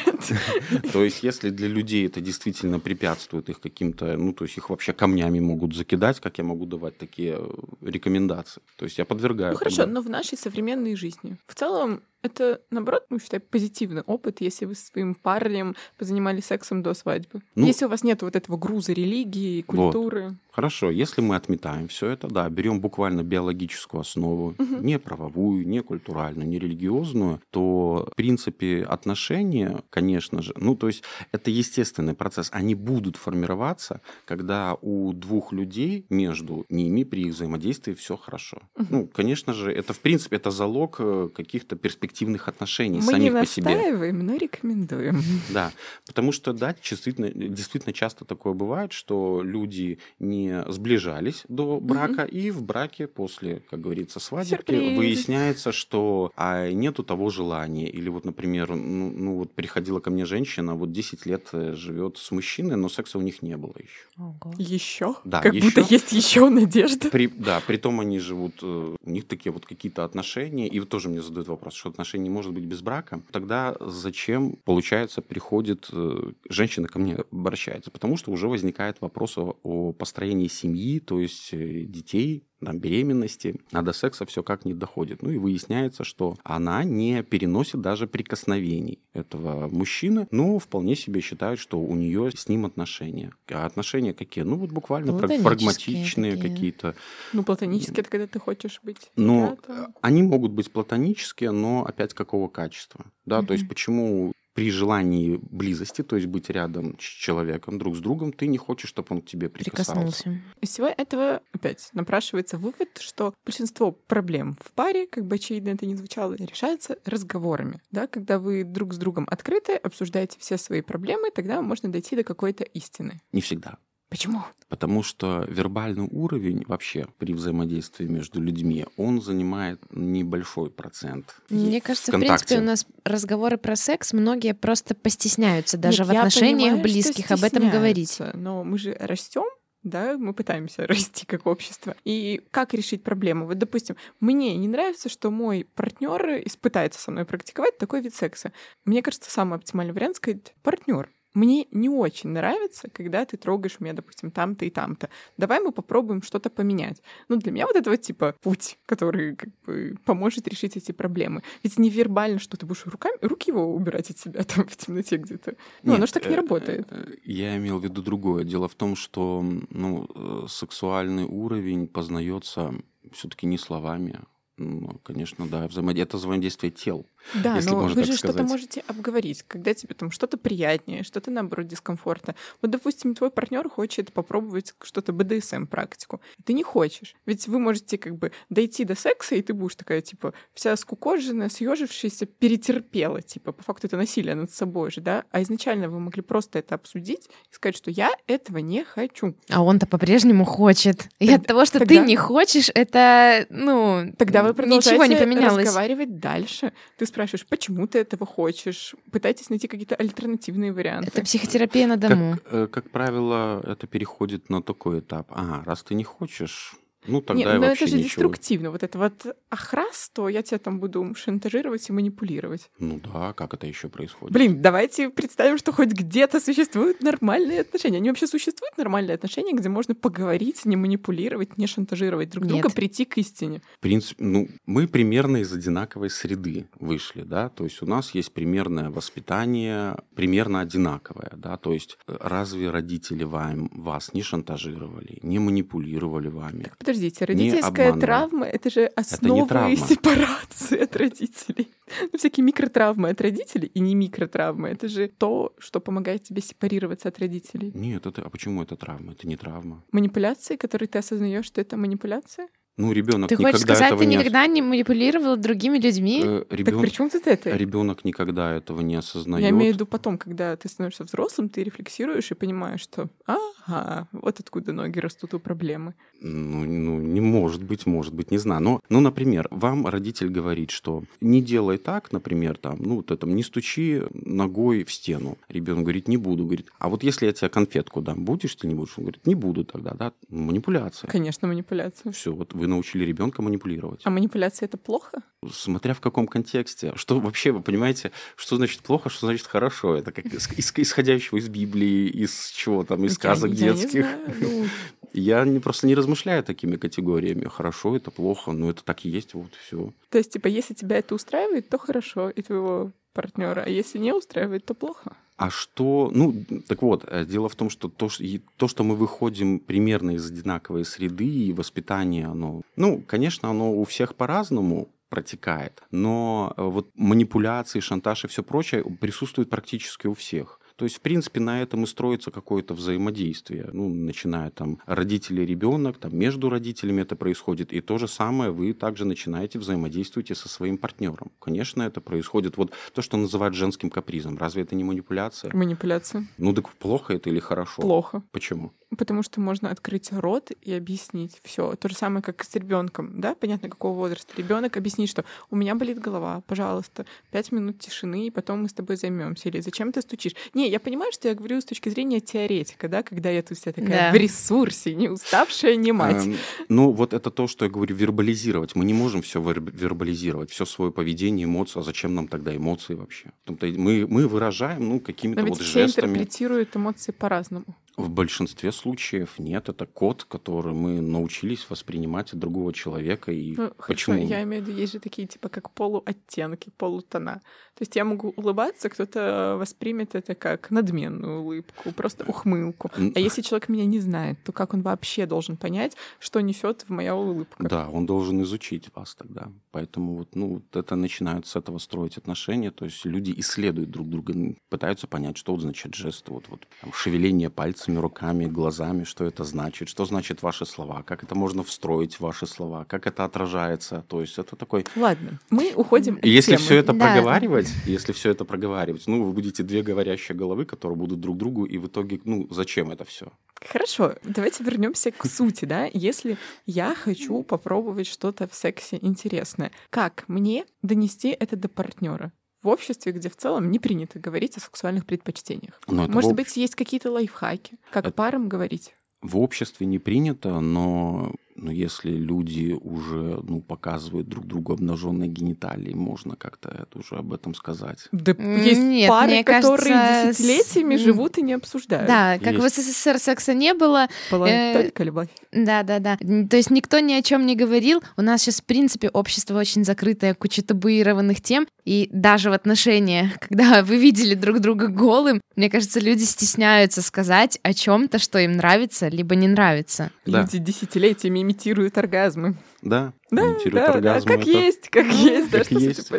[0.92, 4.92] То есть, если для людей это действительно препятствует их каким-то, ну, то есть их вообще
[4.92, 7.48] камнями могут закидать, как я могу давать такие э,
[7.82, 8.62] рекомендации.
[8.76, 9.52] То есть я подвергаю.
[9.52, 9.92] Ну хорошо, тогда.
[9.92, 14.74] но в нашей современной жизни в целом это, наоборот, ну, считай, позитивный опыт, если вы
[14.74, 17.40] со своим парнем позанимались сексом до свадьбы.
[17.54, 19.92] Ну, если у вас нет вот этого груза религии, Вот.
[19.92, 20.36] культуры.
[20.52, 24.84] Хорошо, если мы отметаем все это, да, берем буквально биологическую основу, Мгм.
[24.84, 31.04] не правовую, не культуральную, не религиозную, то, в принципе, отношения, конечно же, ну, то есть
[31.32, 37.94] это естественный процесс, они будут формироваться, когда у двух людей между ними при их взаимодействии
[37.94, 38.58] все хорошо.
[38.76, 38.86] Мгм.
[38.90, 43.32] Ну, конечно же, это, в принципе, это залог э, каких-то перспектив перспективных отношений Мы самих
[43.32, 43.70] не по себе.
[43.70, 45.22] настаиваем, но рекомендуем.
[45.50, 45.72] Да,
[46.06, 52.50] потому что, да, действительно, действительно часто такое бывает, что люди не сближались до брака, и
[52.50, 54.98] в браке после, как говорится, свадебки Сюрприз.
[54.98, 57.88] выясняется, что а, нету того желания.
[57.88, 62.18] Или вот, например, ну, ну вот приходила ко мне женщина, вот 10 лет э, живет
[62.18, 64.06] с мужчиной, но секса у них не было еще.
[64.16, 64.54] Ого.
[64.58, 65.14] Еще?
[65.24, 65.94] Да, как будто ещё.
[65.94, 67.10] есть еще надежда.
[67.10, 70.88] При, да, при том они живут, э, у них такие вот какие-то отношения, и вот
[70.88, 73.22] тоже мне задают вопрос, что отношения не может быть без брака.
[73.30, 77.90] Тогда зачем, получается, приходит, э, женщина ко мне обращается?
[77.90, 83.56] Потому что уже возникает вопрос о, о построении семьи, то есть э, детей, там, беременности,
[83.72, 85.22] а до секса все как не доходит.
[85.22, 91.58] Ну и выясняется, что она не переносит даже прикосновений этого мужчины, но вполне себе считает,
[91.58, 93.32] что у нее с ним отношения.
[93.50, 94.44] А отношения какие?
[94.44, 96.50] Ну вот буквально праг- Платонические прагматичные такие.
[96.54, 96.94] какие-то.
[97.32, 99.94] Ну, платонически это когда ты хочешь быть рядом.
[100.00, 103.04] они могут быть платонические, но опять какого качества?
[103.26, 108.00] Да, то есть почему при желании близости, то есть быть рядом с человеком, друг с
[108.00, 109.92] другом, ты не хочешь, чтобы он к тебе прикасался?
[109.92, 110.42] Прикоснулся.
[110.60, 115.86] Из всего этого опять напрашивается вывод, что большинство проблем в паре, как бы очевидно это
[115.86, 117.80] ни звучало, решается разговорами.
[117.90, 118.06] Да?
[118.06, 122.64] Когда вы друг с другом открыты, обсуждаете все свои проблемы, тогда можно дойти до какой-то
[122.64, 123.20] истины.
[123.32, 123.78] Не всегда.
[124.10, 124.42] Почему?
[124.68, 131.36] Потому что вербальный уровень вообще при взаимодействии между людьми, он занимает небольшой процент.
[131.48, 136.10] Мне кажется, в принципе, у нас разговоры про секс многие просто постесняются даже Нет, в
[136.10, 138.20] отношениях понимаю, близких об этом говорить.
[138.34, 139.44] Но мы же растем,
[139.84, 141.94] да, мы пытаемся расти как общество.
[142.04, 143.46] И как решить проблему?
[143.46, 148.52] Вот, допустим, мне не нравится, что мой партнер испытается со мной практиковать такой вид секса.
[148.84, 151.08] Мне кажется, самый оптимальный вариант сказать партнер.
[151.34, 155.08] Мне не очень нравится, когда ты трогаешь меня, допустим, там-то и там-то.
[155.36, 157.02] Давай мы попробуем что-то поменять.
[157.28, 161.42] Ну, для меня вот это вот типа путь, который как бы поможет решить эти проблемы.
[161.62, 165.54] Ведь невербально, что ты будешь руками, руки его убирать от себя там в темноте где-то.
[165.82, 166.88] Ну, оно Нет, ж так не э, работает.
[166.90, 168.44] э, Я имел в виду другое.
[168.44, 172.74] Дело в том, что ну, э, сексуальный уровень познается
[173.12, 174.20] все-таки не словами.
[174.62, 177.06] Ну, конечно, да, взаимодействие, это взаимодействие тел.
[177.42, 181.02] Да, если но можно вы так же что-то можете обговорить, когда тебе там что-то приятнее,
[181.02, 182.34] что-то наоборот дискомфортно.
[182.60, 186.20] Вот, допустим, твой партнер хочет попробовать что-то БДСМ практику.
[186.44, 187.14] Ты не хочешь.
[187.24, 191.48] Ведь вы можете как бы дойти до секса, и ты будешь такая, типа, вся скукоженная,
[191.48, 193.22] съежившаяся, перетерпела.
[193.22, 195.24] Типа, по факту это насилие над собой же, да?
[195.30, 199.34] А изначально вы могли просто это обсудить и сказать, что я этого не хочу.
[199.48, 201.08] А он-то по-прежнему хочет.
[201.18, 205.06] И Тогда- от того, что тогда- ты не хочешь, это, ну, Тогда вы продолжаете ничего
[205.06, 205.64] не поменялось.
[205.66, 206.72] разговаривать дальше.
[206.96, 208.94] Ты спрашиваешь, почему ты этого хочешь?
[209.10, 211.10] Пытаетесь найти какие-то альтернативные варианты.
[211.12, 212.36] Это психотерапия на дому.
[212.36, 215.26] Как, э, как правило, это переходит на такой этап.
[215.30, 216.74] Ага, раз ты не хочешь,
[217.06, 218.08] ну Нет, тогда и но вообще это же ничего.
[218.08, 218.70] деструктивно.
[218.70, 222.70] Вот это вот охрас, то я тебя там буду шантажировать и манипулировать.
[222.78, 224.34] Ну да, как это еще происходит?
[224.34, 227.98] Блин, давайте представим, что хоть где-то существуют нормальные отношения.
[227.98, 232.74] Они вообще существуют нормальные отношения, где можно поговорить, не манипулировать, не шантажировать друг друга, Нет.
[232.74, 233.62] прийти к истине.
[233.78, 238.32] В принципе, ну, мы примерно из одинаковой среды вышли, да, то есть у нас есть
[238.32, 245.38] примерное воспитание, примерно одинаковое, да, то есть э, разве родители вам, вас не шантажировали, не
[245.38, 246.70] манипулировали вами?
[246.90, 249.76] Подождите, родительская травма— это же основы травма.
[249.88, 251.68] сепарации от родителей.
[252.12, 254.68] Ну, всякие микротравмы от родителей и не микротравмы.
[254.68, 257.70] Это же то, что помогает тебе сепарироваться от родителей.
[257.74, 259.12] Нет, это, а почему это травма?
[259.12, 259.84] Это не травма.
[259.92, 262.48] Манипуляции, которые ты осознаешь, что это манипуляция?
[262.80, 264.16] Ну, ребенок Ты никогда хочешь сказать, этого ты не...
[264.16, 266.22] никогда не манипулировала другими людьми?
[266.24, 267.50] Э, Так ребен- при чем тут это?
[267.50, 269.44] Ребенок никогда этого не осознает.
[269.44, 274.08] Я имею в виду потом, когда ты становишься взрослым, ты рефлексируешь и понимаешь, что ага,
[274.12, 275.94] вот откуда ноги растут у проблемы.
[276.22, 278.62] Ну, ну, не может быть, может быть, не знаю.
[278.62, 283.26] Но, ну, например, вам родитель говорит, что не делай так, например, там, ну, вот это,
[283.26, 285.38] не стучи ногой в стену.
[285.48, 286.44] Ребенок говорит, не буду.
[286.44, 288.94] Говорит, а вот если я тебе конфетку дам, будешь ты не будешь?
[288.96, 290.12] Он говорит, не буду тогда, да?
[290.28, 291.08] Манипуляция.
[291.08, 292.12] Конечно, манипуляция.
[292.12, 294.00] Все, вот вы научили ребенка манипулировать.
[294.04, 295.18] А манипуляция это плохо?
[295.52, 296.92] Смотря в каком контексте.
[296.96, 299.96] Что вообще, вы понимаете, что значит плохо, что значит хорошо?
[299.96, 304.02] Это как ис- ис- исходящего из Библии, из чего там, из Я- сказок я детских.
[304.04, 304.36] знаю.
[304.40, 304.66] Ну,
[305.12, 307.46] Я не, просто не размышляю такими категориями.
[307.48, 309.92] Хорошо, это плохо, но это так и есть, вот все.
[310.08, 314.12] то есть, типа, если тебя это устраивает, то хорошо, и твоего партнера, а если не
[314.12, 315.16] устраивает, то плохо.
[315.36, 316.34] А что, ну,
[316.68, 318.24] так вот, э, дело в том, что то, что
[318.56, 323.84] то, что мы выходим примерно из одинаковой среды, и воспитание, оно, ну, конечно, оно у
[323.84, 330.59] всех по-разному протекает, но э, вот манипуляции, шантаж и все прочее присутствует практически у всех.
[330.80, 333.68] То есть, в принципе, на этом и строится какое-то взаимодействие.
[333.70, 337.74] Ну, начиная там родители, ребенок, там между родителями это происходит.
[337.74, 341.32] И то же самое вы также начинаете взаимодействовать со своим партнером.
[341.38, 342.56] Конечно, это происходит.
[342.56, 344.38] Вот то, что называют женским капризом.
[344.38, 345.54] Разве это не манипуляция?
[345.54, 346.26] Манипуляция.
[346.38, 347.82] Ну так плохо это или хорошо?
[347.82, 348.22] Плохо.
[348.32, 348.72] Почему?
[348.96, 351.74] Потому что можно открыть рот и объяснить все.
[351.76, 354.32] То же самое, как и с ребенком, да, понятно, какого возраста.
[354.36, 358.72] Ребенок объяснит, что у меня болит голова, пожалуйста, пять минут тишины, и потом мы с
[358.72, 359.48] тобой займемся.
[359.48, 360.32] Или зачем ты стучишь?
[360.54, 363.72] Не, я понимаю, что я говорю с точки зрения теоретика, да, когда я тут вся
[363.72, 364.12] такая да.
[364.12, 366.26] в ресурсе, не уставшая, не мать.
[366.26, 366.36] Эм,
[366.68, 368.74] ну, вот это то, что я говорю, вербализировать.
[368.74, 371.78] Мы не можем все вербализировать, все свое поведение, эмоции.
[371.80, 373.32] А зачем нам тогда эмоции вообще?
[373.46, 376.08] Мы, мы выражаем, ну, какими-то вот все жестами.
[376.08, 377.76] интерпретируют эмоции по-разному.
[378.00, 379.68] В большинстве случаев нет.
[379.68, 383.32] Это код, который мы научились воспринимать от другого человека.
[383.32, 384.16] И ну, почему?
[384.16, 387.40] Хорошо, я имею в виду, есть же такие типа как полуоттенки, полутона.
[387.80, 392.90] То есть я могу улыбаться, кто-то воспримет это как надменную улыбку, просто ухмылку.
[393.14, 396.90] А если человек меня не знает, то как он вообще должен понять, что несет в
[396.90, 397.66] моя улыбка?
[397.66, 399.50] Да, он должен изучить вас тогда.
[399.70, 402.70] Поэтому вот, ну, вот это начинают с этого строить отношения.
[402.70, 404.34] То есть люди исследуют друг друга,
[404.68, 409.24] пытаются понять, что вот значит жесты, вот, вот там, шевеление пальцами пальцами, руками, глазами, что
[409.24, 413.24] это значит, что значит ваши слова, как это можно встроить в ваши слова, как это
[413.24, 414.04] отражается.
[414.08, 414.84] То есть это такой...
[414.96, 417.06] Ладно, мы уходим от Если все это да.
[417.06, 421.64] проговаривать, если все это проговаривать, ну, вы будете две говорящие головы, которые будут друг другу,
[421.64, 423.26] и в итоге, ну, зачем это все?
[423.54, 425.88] Хорошо, давайте вернемся к сути, да.
[425.92, 426.36] Если
[426.66, 432.32] я хочу попробовать что-то в сексе интересное, как мне донести это до партнера?
[432.62, 435.80] В обществе, где в целом не принято говорить о сексуальных предпочтениях.
[435.86, 436.36] Может об...
[436.36, 438.14] быть, есть какие-то лайфхаки, как это...
[438.14, 438.94] парам говорить?
[439.22, 445.92] В обществе не принято, но но если люди уже ну, показывают друг другу обнаженные гениталии,
[445.92, 448.08] можно как-то это уже об этом сказать.
[448.12, 451.00] Да есть Нет, пары, которые кажется, десятилетиями с...
[451.00, 452.06] живут и не обсуждают.
[452.06, 452.78] Да, как есть.
[452.78, 454.08] в СССР секса не было.
[454.30, 455.28] Была э, только любовь.
[455.52, 456.16] Да, да, да.
[456.16, 458.02] То есть никто ни о чем не говорил.
[458.16, 461.66] У нас сейчас, в принципе, общество очень закрытое, куча табуированных тем.
[461.84, 467.58] И даже в отношениях, когда вы видели друг друга голым, мне кажется, люди стесняются сказать
[467.62, 470.10] о чем-то, что им нравится, либо не нравится.
[470.24, 470.42] Да.
[470.42, 472.54] Люди десятилетиями имитируют оргазмы.
[472.82, 474.26] Да, да, имитирует да, оргазм.
[474.26, 474.50] Да, как это...
[474.50, 476.12] есть, как есть, да, что есть.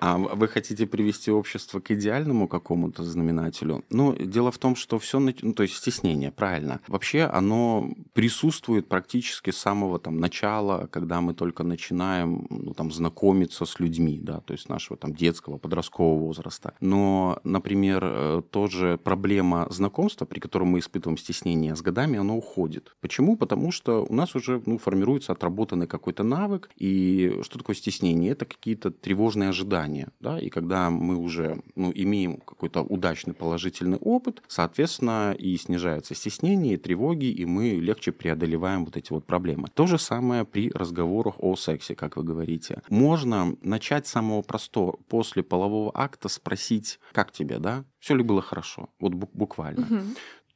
[0.00, 3.84] А вы хотите привести общество к идеальному какому-то знаменателю?
[3.90, 6.80] Ну, дело в том, что все, ну, то есть стеснение, правильно.
[6.88, 13.66] Вообще оно присутствует практически с самого там начала, когда мы только начинаем, ну, там, знакомиться
[13.66, 16.72] с людьми, да, то есть нашего там детского, подросткового возраста.
[16.80, 22.96] Но, например, э, тоже проблема знакомства, при котором мы испытываем стеснение с годами, оно уходит.
[23.02, 23.36] Почему?
[23.36, 26.70] Потому что у нас уже, ну, формируется отработанный какой-то навык.
[26.76, 28.32] И что такое стеснение?
[28.32, 29.89] Это какие-то тревожные ожидания.
[30.20, 30.38] Да?
[30.38, 36.76] И когда мы уже ну, имеем какой-то удачный положительный опыт, соответственно, и снижается стеснение, и
[36.76, 39.68] тревоги, и мы легче преодолеваем вот эти вот проблемы.
[39.74, 42.82] То же самое при разговорах о сексе, как вы говорите.
[42.88, 44.98] Можно начать с самого простого.
[45.08, 47.84] После полового акта спросить, как тебе, да?
[47.98, 48.88] Все ли было хорошо?
[48.98, 49.86] Вот буквально.
[49.86, 50.04] Угу.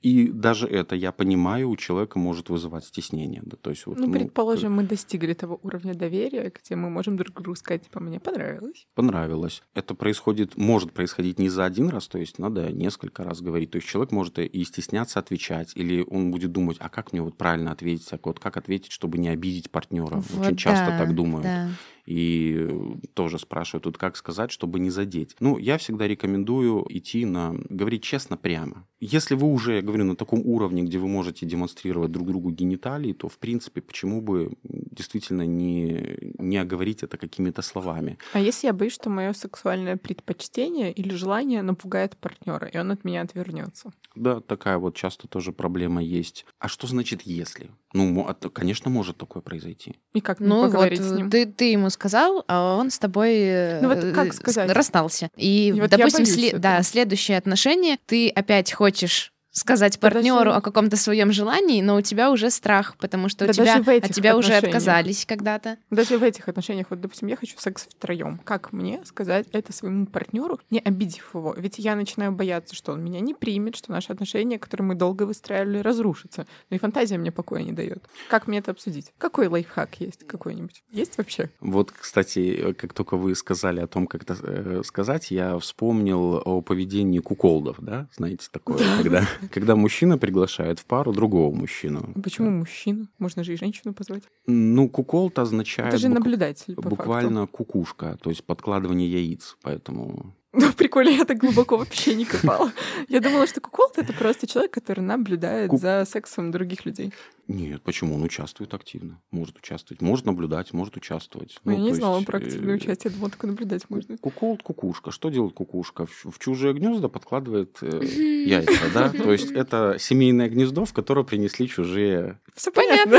[0.05, 3.41] И даже это, я понимаю, у человека может вызывать стеснение.
[3.43, 4.83] Да, то есть, вот, ну, ну, предположим, как...
[4.83, 8.87] мы достигли того уровня доверия, где мы можем друг другу сказать, типа, мне понравилось.
[8.95, 9.63] Понравилось.
[9.73, 13.71] Это происходит, может происходить не за один раз, то есть надо несколько раз говорить.
[13.71, 17.39] То есть человек может и стесняться отвечать, или он будет думать, а как мне вот
[17.39, 20.17] правильно ответить, а вот как ответить, чтобы не обидеть партнера.
[20.17, 21.45] Вот Очень да, часто так думают.
[21.45, 21.71] Да
[22.07, 22.69] и
[23.15, 25.37] тоже спрашивают тут, как сказать, чтобы не задеть.
[25.41, 28.87] Ну, я всегда рекомендую идти на, говорить честно прямо.
[29.01, 33.13] Если вы уже, я говорю, на таком уровне, где вы можете демонстрировать друг другу гениталии,
[33.13, 38.19] то, в принципе, почему бы действительно не, не оговорить это какими-то словами.
[38.33, 43.05] А если я боюсь, что мое сексуальное предпочтение или желание напугает партнера, и он от
[43.05, 43.93] меня отвернется?
[44.15, 46.47] Да, такая вот часто тоже проблема есть.
[46.59, 47.71] А что значит «если»?
[47.93, 49.95] Ну, конечно, может такое произойти.
[50.15, 51.31] И как ну, поговорить вот с ним?
[51.31, 54.71] Ты, ты ему сказал, а он с тобой ну, вот как э, сказать?
[54.71, 55.31] расстался.
[55.37, 60.59] И, и вот допустим, след, да, следующее отношение, ты опять хочешь сказать партнеру даже...
[60.59, 64.13] о каком-то своем желании, но у тебя уже страх, потому что да у тебя, от
[64.13, 65.79] тебя уже отказались когда-то.
[65.91, 68.41] Даже в этих отношениях, вот, допустим, я хочу секс втроем.
[68.45, 71.55] Как мне сказать это своему партнеру, не обидев его?
[71.57, 75.23] Ведь я начинаю бояться, что он меня не примет, что наши отношения, которые мы долго
[75.23, 76.47] выстраивали, разрушатся.
[76.71, 78.05] Ну и фантазия мне покоя не дает.
[78.29, 79.13] Как мне это обсудить?
[79.19, 80.83] Какой лайфхак есть какой-нибудь?
[80.91, 81.51] Есть вообще?
[81.61, 86.61] Вот, кстати, как только вы сказали о том, как это э, сказать, я вспомнил о
[86.61, 88.09] поведении куколдов, да?
[88.17, 92.13] Знаете, такое, когда когда мужчина приглашает в пару другого мужчину.
[92.23, 93.09] Почему мужчину?
[93.19, 94.23] Можно же и женщину позвать.
[94.47, 95.89] Ну, куколт означает...
[95.89, 97.57] Это же наблюдатель, Буквально факту.
[97.57, 100.35] кукушка, то есть подкладывание яиц, поэтому...
[100.55, 102.73] Ну, прикольно, я так глубоко вообще не копала.
[103.09, 107.13] Я думала, что куколд— это просто человек, который наблюдает Ку- за сексом других людей.
[107.49, 108.15] Нет, почему?
[108.15, 109.21] Он участвует активно.
[109.31, 110.01] Может участвовать.
[110.01, 111.59] Может наблюдать, может участвовать.
[111.65, 114.17] Ну, я не знала есть, про активное э, участие, я думала, только наблюдать можно.
[114.17, 115.11] Куколд кукушка.
[115.11, 116.07] Что делает кукушка?
[116.07, 119.11] В, в чужие гнезда подкладывает э, яйца, да?
[119.11, 122.39] То есть это семейное гнездо, в которое принесли чужие.
[122.55, 123.19] Все Понятно.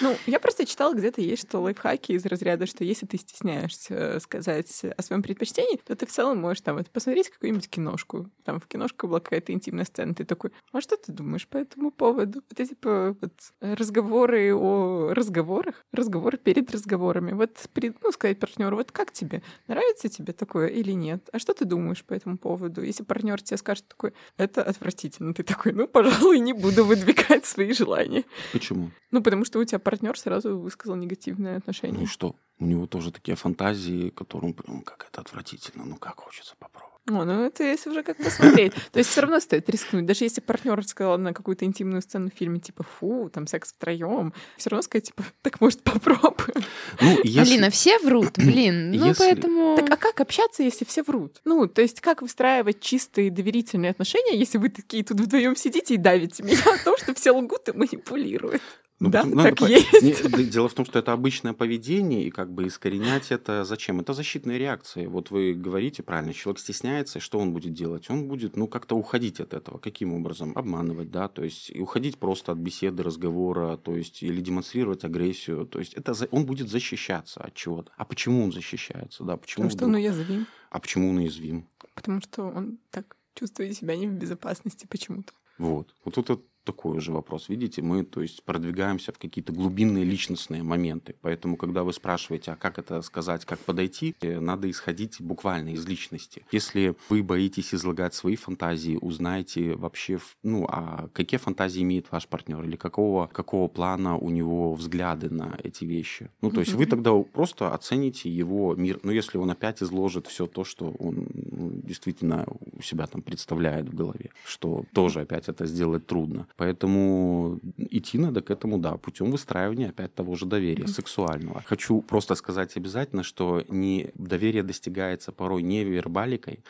[0.00, 4.20] Ну, я просто читала где-то есть, что лайфхаки из разряда, что если ты стесняешься э,
[4.20, 8.30] сказать о своем предпочтении, то ты в целом можешь там вот, посмотреть какую-нибудь киношку.
[8.44, 11.90] Там в киношке была какая-то интимная сцена, ты такой, а что ты думаешь по этому
[11.90, 12.42] поводу?
[12.50, 17.32] Это типа вот, разговоры о разговорах, разговоры перед разговорами.
[17.32, 19.42] Вот, при- ну, сказать партнеру, вот как тебе?
[19.66, 21.28] Нравится тебе такое или нет?
[21.32, 22.82] А что ты думаешь по этому поводу?
[22.82, 27.72] Если партнер тебе скажет такой, это отвратительно, ты такой, ну, пожалуй, не буду выдвигать свои
[27.72, 28.24] желания.
[28.52, 28.90] Почему?
[29.10, 32.06] Ну, потому что у тебя партнер сразу высказал негативное Ну и отношение.
[32.06, 32.34] что?
[32.58, 36.96] У него тоже такие фантазии, которым, прям, как это отвратительно, ну как хочется попробовать.
[37.08, 38.72] О, ну это если уже как посмотреть.
[38.92, 40.06] То есть все равно стоит рискнуть.
[40.06, 44.32] Даже если партнер сказал на какую-то интимную сцену в фильме, типа, фу, там секс втроем,
[44.56, 46.64] все равно сказать, типа, так может попробуем.
[47.00, 47.52] Ну, если...
[47.52, 48.90] Алина, все врут, блин.
[48.90, 49.76] Ну, Если- поэтому...
[49.76, 51.40] Так а как общаться, если все врут?
[51.44, 55.98] Ну, то есть как выстраивать чистые доверительные отношения, если вы такие тут вдвоем сидите и
[55.98, 58.62] давите меня о том, что все лгут и манипулируют?
[58.98, 60.02] Ну, да, потому- надо так по- есть.
[60.02, 64.00] Не, дело в том, что это обычное поведение, и как бы искоренять это зачем?
[64.00, 65.06] Это защитные реакции.
[65.06, 68.08] Вот вы говорите правильно, человек стесняется, что он будет делать?
[68.08, 69.78] Он будет, ну, как-то уходить от этого.
[69.78, 70.52] Каким образом?
[70.54, 75.66] Обманывать, да, то есть и уходить просто от беседы, разговора, то есть или демонстрировать агрессию.
[75.66, 77.92] То есть это он будет защищаться от чего-то.
[77.96, 79.36] А почему он защищается, да?
[79.36, 80.46] Почему Потому что он уязвим.
[80.70, 81.68] А почему он уязвим?
[81.94, 85.32] Потому что он так чувствует себя не в безопасности почему-то.
[85.58, 85.94] Вот.
[86.04, 87.48] Вот это такой же вопрос.
[87.48, 91.14] Видите, мы, то есть, продвигаемся в какие-то глубинные личностные моменты.
[91.22, 95.86] Поэтому, когда вы спрашиваете, а как это сказать, как подойти, э, надо исходить буквально из
[95.86, 96.44] личности.
[96.52, 102.62] Если вы боитесь излагать свои фантазии, узнайте вообще, ну, а какие фантазии имеет ваш партнер
[102.64, 106.30] или какого, какого плана у него взгляды на эти вещи.
[106.42, 108.98] Ну, то есть вы тогда просто оцените его мир.
[109.04, 113.88] Но если он опять изложит все то, что он ну, действительно у себя там представляет
[113.88, 116.48] в голове, что тоже опять это сделать трудно.
[116.56, 121.62] Поэтому идти надо к этому, да, путем выстраивания опять того же доверия сексуального.
[121.66, 126.60] Хочу просто сказать обязательно, что не доверие достигается порой не вербаликой,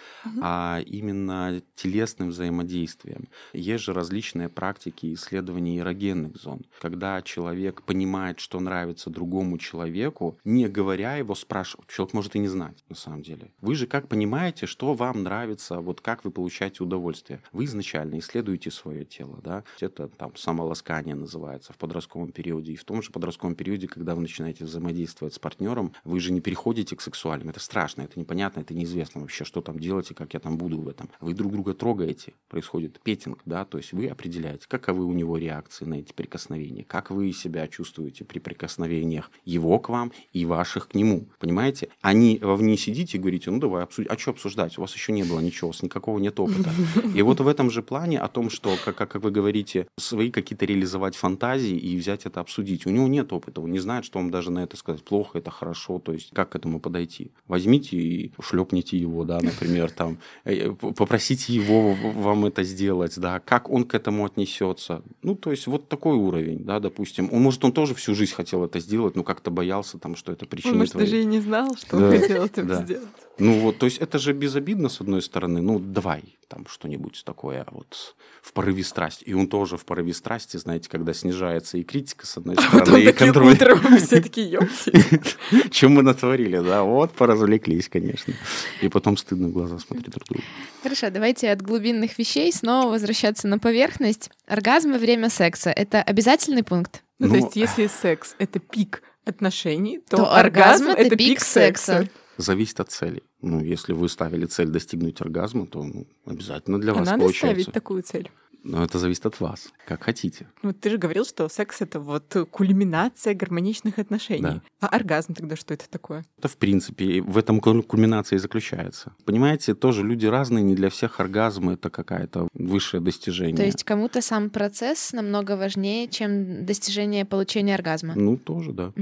[0.43, 3.28] а именно телесным взаимодействием.
[3.53, 10.68] Есть же различные практики исследования эрогенных зон, когда человек понимает, что нравится другому человеку, не
[10.68, 11.89] говоря его спрашивать.
[11.89, 13.53] Человек может и не знать, на самом деле.
[13.61, 17.41] Вы же как понимаете, что вам нравится, вот как вы получаете удовольствие?
[17.53, 19.64] Вы изначально исследуете свое тело, да?
[19.83, 22.72] Это там самоласкание называется в подростковом периоде.
[22.72, 26.41] И в том же подростковом периоде, когда вы начинаете взаимодействовать с партнером, вы же не
[26.41, 27.51] переходите к сексуальным.
[27.51, 30.79] Это страшно, это непонятно, это неизвестно вообще, что там делать и как я там буду
[30.79, 31.11] в этом.
[31.20, 35.85] Вы друг друга трогаете, происходит петинг, да, то есть вы определяете, каковы у него реакции
[35.85, 40.95] на эти прикосновения, как вы себя чувствуете при прикосновениях его к вам и ваших к
[40.95, 41.89] нему, понимаете?
[42.01, 45.24] Они вовне сидите и говорите, ну давай обсудим, а что обсуждать, у вас еще не
[45.24, 46.70] было ничего, у вас никакого нет опыта.
[47.14, 49.66] И вот в этом же плане о том, что, как, как вы говорите,
[49.99, 52.87] свои какие-то реализовать фантазии и взять это обсудить.
[52.87, 55.51] У него нет опыта, он не знает, что вам даже на это сказать, плохо это,
[55.51, 57.31] хорошо, то есть как к этому подойти.
[57.49, 63.71] Возьмите и шлепните его, да, например, там, э, попросите его вам это сделать, да, как
[63.71, 65.03] он к этому отнесется.
[65.23, 67.29] Ну, то есть вот такой уровень, да, допустим.
[67.33, 70.45] Он, может, он тоже всю жизнь хотел это сделать, но как-то боялся там, что это
[70.45, 72.83] Он, причинит может, твои- даже и не знал, что Да, он хотел это да.
[72.85, 73.09] сделать.
[73.39, 75.61] ну вот, то есть это же безобидно, с одной стороны.
[75.61, 79.24] Ну, давай там что-нибудь такое вот в порыве страсти.
[79.24, 82.80] И он тоже в порыве страсти, знаете, когда снижается и критика, с одной А потом
[82.82, 83.53] стороны, и такие контроль.
[83.53, 85.70] утром все такие, ёпти.
[85.70, 86.82] Чем мы натворили, да?
[86.84, 88.32] Вот, поразвлеклись, конечно.
[88.80, 90.42] И потом стыдно в глаза смотреть друг другу.
[90.82, 94.30] Хорошо, давайте от глубинных вещей снова возвращаться на поверхность.
[94.47, 97.03] Оргазм во время секса— это обязательный пункт?
[97.18, 101.40] Ну, то Ну, есть, если секс— это пик отношений, то, То оргазм оргазм— это пик
[101.40, 102.09] секса.
[102.36, 103.22] Зависит от цели.
[103.43, 107.61] Ну, если вы ставили цель достигнуть оргазма, то ну, обязательно для А вас надо получается.
[107.62, 108.30] ставить такую цель?
[108.69, 110.49] Но это зависит от вас, как хотите.
[110.62, 114.43] Ну, ты же говорил, что секс— это вот кульминация гармоничных отношений.
[114.43, 114.62] Да.
[114.81, 116.25] А оргазм тогда что это такое?
[116.39, 119.14] Это, в принципе, в этом куль- кульминация и заключается.
[119.25, 123.57] Понимаете, тоже люди разные, не для всех оргазм это какая-то высшее достижение.
[123.57, 128.14] То есть кому-то сам процесс намного важнее, чем достижение получения оргазма.
[128.17, 128.93] Ну, тоже, да.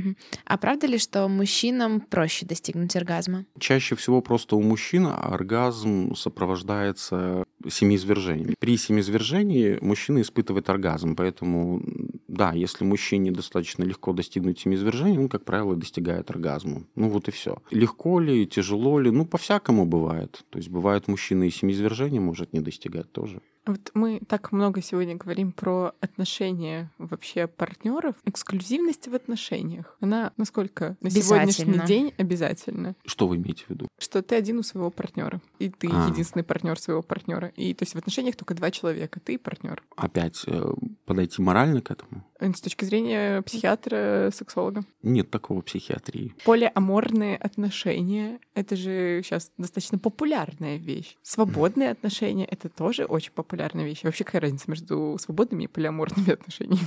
[0.44, 3.46] А правда ли, что мужчинам проще достигнуть оргазма?
[3.58, 8.54] Чаще всего просто у мужчин оргазм сопровождается семиизвержениями.
[8.58, 11.82] При семиизвержении мужчина испытывает оргазм, поэтому
[12.28, 16.82] Да, если мужчине достаточно легко достигнуть семиизвержения, он, как правило, достигает оргазма.
[16.96, 17.58] Ну вот и все.
[17.70, 20.44] Легко ли, тяжело ли, ну по-всякому бывает.
[20.50, 23.40] То есть бывает мужчина и семиизвержения может не достигать тоже.
[23.66, 28.14] Вот мы так много сегодня говорим про отношения вообще партнеров.
[28.24, 29.96] Эксклюзивность в отношениях.
[30.00, 32.94] Она насколько на сегодняшний день обязательна.
[33.06, 33.88] Что вы имеете в виду?
[33.98, 35.40] Что ты один у своего партнера.
[35.58, 36.08] И ты а.
[36.10, 37.48] единственный партнер своего партнера.
[37.56, 39.82] И то есть в отношениях только два человека, ты и партнер.
[39.96, 40.74] Опять э,
[41.06, 42.23] подойти морально к этому?
[42.44, 44.84] Э, с точки зрения психиатра, сексолога.
[45.02, 46.34] Нет такого психиатрии.
[46.44, 51.16] Полиаморные отношения— это же сейчас достаточно популярная вещь.
[51.22, 54.02] Свободные отношения— это тоже очень популярная популярная вещь.
[54.02, 56.80] Вообще какая разница между свободными и полиаморными отношениями?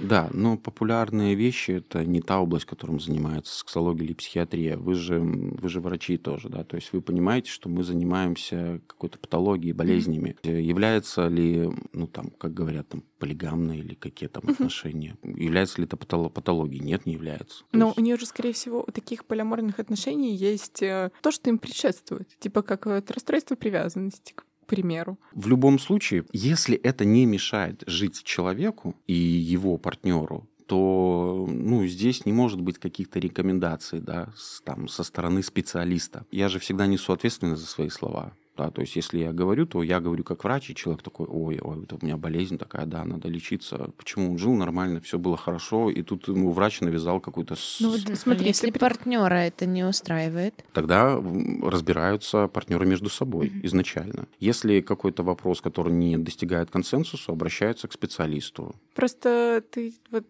[0.00, 4.76] Да, но популярные вещи— это не та область, которым занимается сексология или психиатрия.
[4.76, 9.18] Вы же, вы же врачи тоже, да, то есть вы понимаете, что мы занимаемся какой-то
[9.18, 10.36] патологией, болезнями.
[10.42, 10.60] Mm-hmm.
[10.60, 14.52] Является ли, ну там, как говорят, там, полигамные или какие там mm-hmm.
[14.52, 15.16] отношения?
[15.22, 16.82] Является ли это патологией?
[16.82, 17.64] Нет, не является.
[17.72, 17.98] Но есть...
[17.98, 22.28] у нее же, скорее всего, у таких полиаморных отношений есть э, то, что им предшествует,
[22.38, 25.18] типа как это расстройство привязанности к примеру.
[25.34, 32.26] В любом случае, если это не мешает жить человеку и его партнеру, то ну, здесь
[32.26, 36.24] не может быть каких-то рекомендаций да, с, там, со стороны специалиста.
[36.30, 38.32] Я же всегда несу ответственность за свои слова.
[38.60, 41.58] Да, то есть, если я говорю, то я говорю как врач, и человек такой, ой,
[41.62, 43.90] ой, это у меня болезнь такая, да, надо лечиться.
[43.96, 47.54] Почему он жил нормально, все было хорошо, и тут ему врач навязал какую-то...
[47.80, 50.62] Ну, вот, смотри, если партнера это не устраивает.
[50.74, 51.18] Тогда
[51.62, 53.66] разбираются партнеры между собой mm-hmm.
[53.66, 54.28] изначально.
[54.40, 58.74] Если какой-то вопрос, который не достигает консенсуса, обращаются к специалисту.
[58.94, 60.26] Просто ты вот,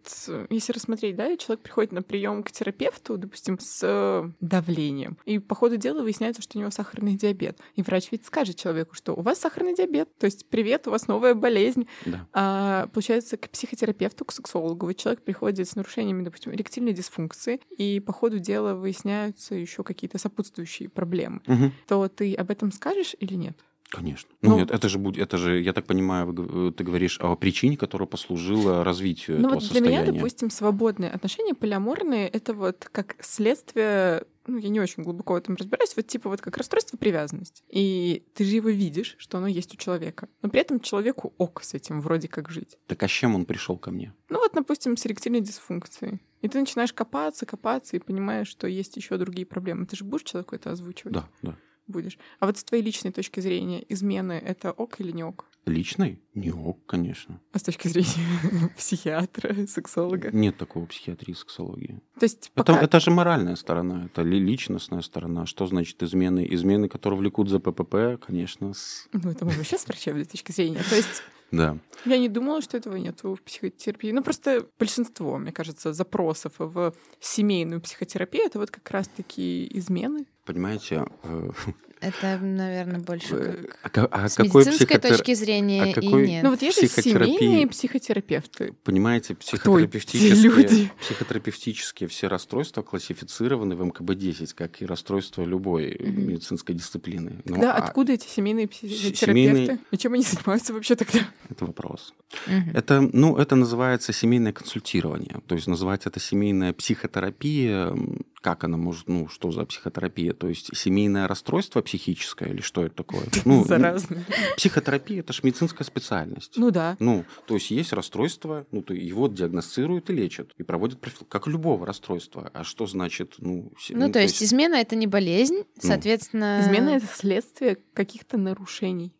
[0.50, 5.76] если рассмотреть, да, человек приходит на прием к терапевту, допустим, с давлением, и по ходу
[5.76, 9.38] дела выясняется, что у него сахарный диабет, и врач ведь скажет человеку, что у вас
[9.38, 11.86] сахарный диабет, то есть привет, у вас новая болезнь.
[12.06, 12.26] Да.
[12.32, 18.00] А, получается, к психотерапевту, к сексологу вот человек приходит с нарушениями, допустим, эректильной дисфункции, и
[18.00, 21.40] по ходу дела выясняются еще какие-то сопутствующие проблемы.
[21.46, 21.72] Угу.
[21.88, 23.56] То ты об этом скажешь или нет?
[23.90, 24.30] Конечно.
[24.40, 27.76] Ну, ну нет, это же будет, это же, я так понимаю, ты говоришь о причине,
[27.76, 29.88] которая послужила развитию ну, этого вот состояния.
[29.90, 35.34] Для меня, допустим, свободные отношения полиаморные это вот как следствие ну, я не очень глубоко
[35.34, 37.62] в этом разбираюсь, вот типа вот как расстройство привязанности.
[37.68, 40.28] И ты же его видишь, что оно есть у человека.
[40.42, 42.78] Но при этом человеку ок с этим вроде как жить.
[42.86, 44.12] Так а с чем он пришел ко мне?
[44.28, 46.20] Ну вот, допустим, с эректильной дисфункцией.
[46.42, 49.86] И ты начинаешь копаться, копаться и понимаешь, что есть еще другие проблемы.
[49.86, 51.14] Ты же будешь человеку это озвучивать?
[51.14, 51.56] Да, да
[51.90, 52.18] будешь.
[52.38, 55.46] А вот с твоей личной точки зрения, измены— это ок или не ок?
[55.66, 56.22] Личной?
[56.34, 57.40] Не ок, конечно.
[57.52, 60.30] А с точки зрения психиатра, сексолога?
[60.32, 62.00] Нет такого психиатрии, сексологии.
[62.18, 62.74] То есть пока...
[62.74, 65.46] это, это же моральная сторона, это ли личностная сторона.
[65.46, 66.46] Что значит измены?
[66.50, 69.08] Измены, которые влекут за ППП, конечно, с...
[69.12, 70.82] Ну, это мы вообще с врачебной точки зрения.
[70.88, 71.78] То есть да.
[72.04, 74.12] Я не думала, что этого нет в психотерапии.
[74.12, 80.26] Ну, просто большинство, мне кажется, запросов в семейную психотерапию— это вот как раз-таки измены.
[80.44, 81.50] Понимаете, э,
[82.00, 85.16] это, наверное, больше как а, а с какой медицинской психотер...
[85.18, 86.24] точки зрения а какой...
[86.24, 86.42] и нет.
[86.42, 87.36] Ну вот есть психотерапии...
[87.38, 88.74] семейные психотерапевты.
[88.84, 90.90] Понимаете, психотерапевтические, люди?
[91.00, 96.08] психотерапевтические все расстройства классифицированы в МКБ-10, как и расстройства любой угу.
[96.08, 97.42] медицинской дисциплины.
[97.44, 97.84] Ну, да, а...
[97.84, 99.26] откуда эти семейные психотерапевты?
[99.26, 99.78] Семейные...
[99.90, 101.20] И чем они занимаются вообще тогда?
[101.50, 102.14] Это вопрос.
[102.46, 102.78] Угу.
[102.78, 105.40] Это, ну, это называется семейное консультирование.
[105.46, 107.94] То есть называть это семейная психотерапия
[108.40, 110.32] как она может, ну, что за психотерапия?
[110.32, 113.24] То есть семейное расстройство психическое или что это такое?
[113.44, 114.24] Ну, Заразно.
[114.56, 116.54] Психотерапия– это же медицинская специальность.
[116.56, 116.96] Ну да.
[116.98, 121.46] Ну, то есть есть расстройство, ну, то его диагностируют и лечат, и проводят профил, как
[121.46, 122.50] любого расстройства.
[122.54, 123.72] А что значит, ну...
[123.90, 125.64] Ну, ну то, то есть, есть измена– это не болезнь, ну.
[125.88, 126.60] соответственно…
[126.62, 129.12] Измена– это следствие каких-то нарушений.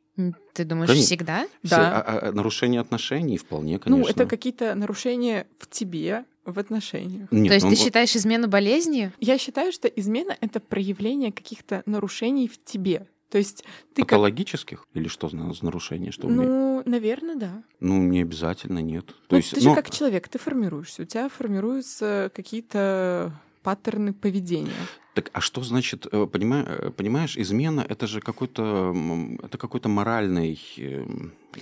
[0.52, 1.06] Ты думаешь, конечно.
[1.06, 1.46] всегда?
[1.62, 2.00] Все, да.
[2.00, 4.04] А, а, нарушение отношений вполне, конечно.
[4.04, 7.30] Ну, это какие-то нарушения в тебе, в отношениях.
[7.30, 7.70] Нет, То есть он...
[7.70, 9.12] ты считаешь измену болезнью?
[9.20, 13.06] Я считаю, что измена— это проявление каких-то нарушений в тебе.
[13.30, 13.64] То есть
[13.94, 14.80] ты Патологических?
[14.80, 14.88] Как...
[14.94, 16.10] Или что за нарушение?
[16.10, 17.62] Что ну, наверное, да.
[17.78, 19.06] Ну, не обязательно, нет.
[19.06, 19.70] То ну, есть, ты но...
[19.70, 21.02] же как человек, ты формируешься.
[21.02, 24.72] У тебя формируются какие-то паттерны поведения.
[25.14, 28.94] Так, а что значит, э, понимаешь, э, понимаешь, измена это же какой-то
[29.42, 30.58] это какой-то моральный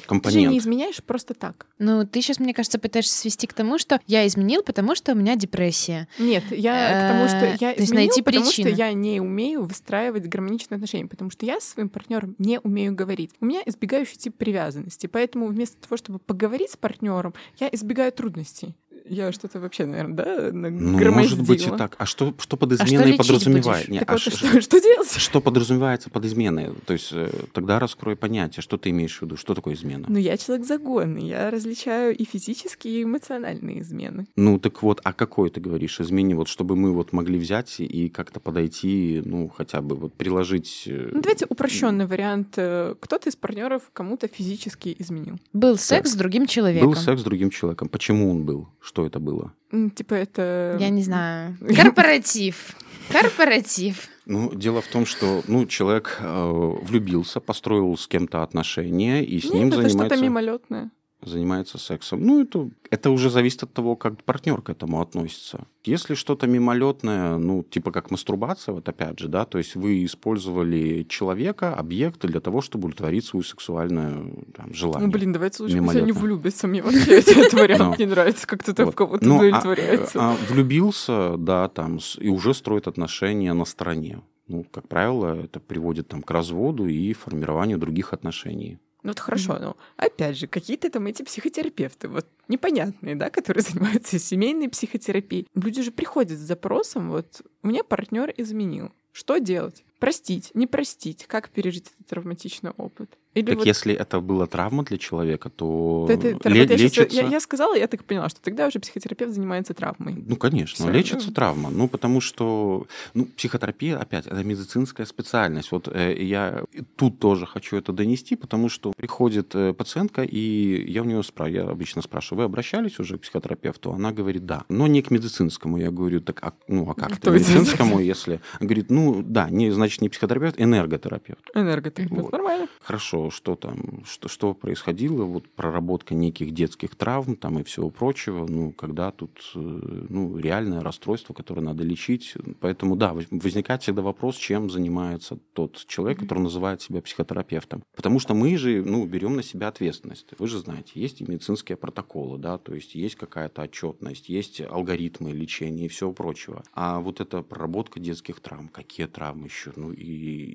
[0.07, 0.25] компонент.
[0.25, 1.67] Ты же не изменяешь просто так.
[1.79, 5.15] Ну, ты сейчас, мне кажется, пытаешься свести к тому, что я изменил, потому что у
[5.15, 6.09] меня депрессия.
[6.19, 10.27] Нет, я к тому, что э, я изменил, найти потому что я не умею выстраивать
[10.27, 13.31] гармоничные отношения, потому что я со своим партнером не умею говорить.
[13.41, 18.75] У меня избегающий тип привязанности, поэтому вместо того, чтобы поговорить с партнером, я избегаю трудностей
[19.09, 21.95] Я что-то вообще, наверное, да, Ну, может быть и так.
[21.99, 23.87] А что, что под изменой лечить подразумевает?
[23.87, 23.89] будешь?
[23.89, 25.11] Не, Так а вот, ш- что, что делать?
[25.11, 26.71] что подразумевается под изменой?
[26.87, 30.07] То есть э, тогда раскрой понятие, что ты имеешь в виду, что такое измена?
[30.09, 34.27] Ну, я человек загонный, я различаю и физические, и эмоциональные измены.
[34.37, 38.09] Ну так вот, а какой ты говоришь измене, вот чтобы мы вот могли взять и
[38.09, 40.85] как-то подойти, ну хотя бы вот приложить...
[40.87, 42.55] э, Ну, давайте упрощенный вариант.
[42.57, 45.37] Э, Кто-то из партнеров кому-то физически изменил.
[45.53, 46.89] Был секс с другим человеком.
[46.91, 47.89] Был секс с другим человеком.
[47.89, 48.69] Почему он был?
[48.81, 49.53] Что это было?
[49.95, 50.77] Типа это...
[50.81, 51.57] Я не знаю.
[51.77, 52.75] Корпоратив.
[53.11, 54.09] Корпоратив.
[54.27, 59.45] Ну, дело в том, что ну, человек э, влюбился, построил с кем-то отношения и с
[59.45, 60.91] Нет, ним это что-то занимается, мимолетное.
[61.23, 62.25] Занимается сексом.
[62.25, 65.67] Ну, это, это уже зависит от того, как партнер к этому относится.
[65.85, 71.05] Если что-то мимолетное, ну, типа как мастурбация, вот опять же, да, то есть вы использовали
[71.09, 74.25] человека, объект для того, чтобы удовлетворить свою сексуальное
[74.55, 75.07] там, желание.
[75.07, 76.69] Ну, блин, давайте лучше пусть они влюбятся.
[76.69, 80.19] Мне вообще этот вариант не нравится, как кто-то в кого-то Ну, а- удовлетворяется.
[80.21, 84.21] а влюбился, да, там, и уже строит отношения на стороне.
[84.47, 88.79] Ну, как правило, это приводит там, к разводу и формированию других отношений.
[89.09, 94.19] Ну, это хорошо, но опять же, какие-то там эти психотерапевты, вот непонятные, да, которые занимаются
[94.19, 95.47] семейной психотерапией.
[95.55, 98.93] Люди же приходят с запросом, вот, у меня партнер изменил.
[99.13, 99.83] Что делать?
[99.99, 103.17] Простить, не простить, как пережить этот травматичный опыт?
[103.39, 106.81] Или Так вот если это была травма для человека, то это- это- ле- я, щас-
[106.81, 107.17] лечится...
[107.23, 110.15] я- я сказала, я так поняла, что тогда уже психотерапевт занимается травмой.
[110.27, 111.71] Ну, конечно, Всё, лечится травма.
[111.71, 115.73] Ну, потому что ну, психотерапия, опять, это медицинская специальность.
[115.73, 116.65] Вот э, я
[116.97, 121.65] тут тоже хочу это донести, потому что приходит э, пациентка, и я у нее спрашиваю,
[121.65, 123.93] я обычно спрашиваю, вы обращались уже к психотерапевту?
[123.93, 124.65] Она говорит, да.
[124.69, 125.79] Но не к медицинскому.
[125.79, 127.39] Я говорю, так, а, ну, а как Кто это?
[127.39, 128.41] медицинскому, если...
[128.61, 131.51] Она говорит, ну, да, не, значит, не психотерапевт, энерготерапевт.
[131.55, 132.23] Энерготерапевт.
[132.23, 132.33] Вот.
[132.33, 132.67] Нормально.
[132.83, 138.47] Хорошо, что там, что, что происходило, вот проработка неких детских травм там и всего прочего,
[138.47, 142.35] ну, когда тут, э, ну, реальное расстройство, которое надо лечить.
[142.61, 147.83] Поэтому, да, воз- возникает всегда вопрос, чем занимается тот человек, который называет себя психотерапевтом.
[147.97, 150.27] Потому что мы же, ну, берем на себя ответственность.
[150.39, 155.31] Вы же знаете, есть и медицинские протоколы, да, то есть есть какая-то отчетность, есть алгоритмы
[155.31, 156.63] лечения и всего прочего.
[156.75, 160.03] А вот эта проработка детских травм, какие травмы еще, ну, и,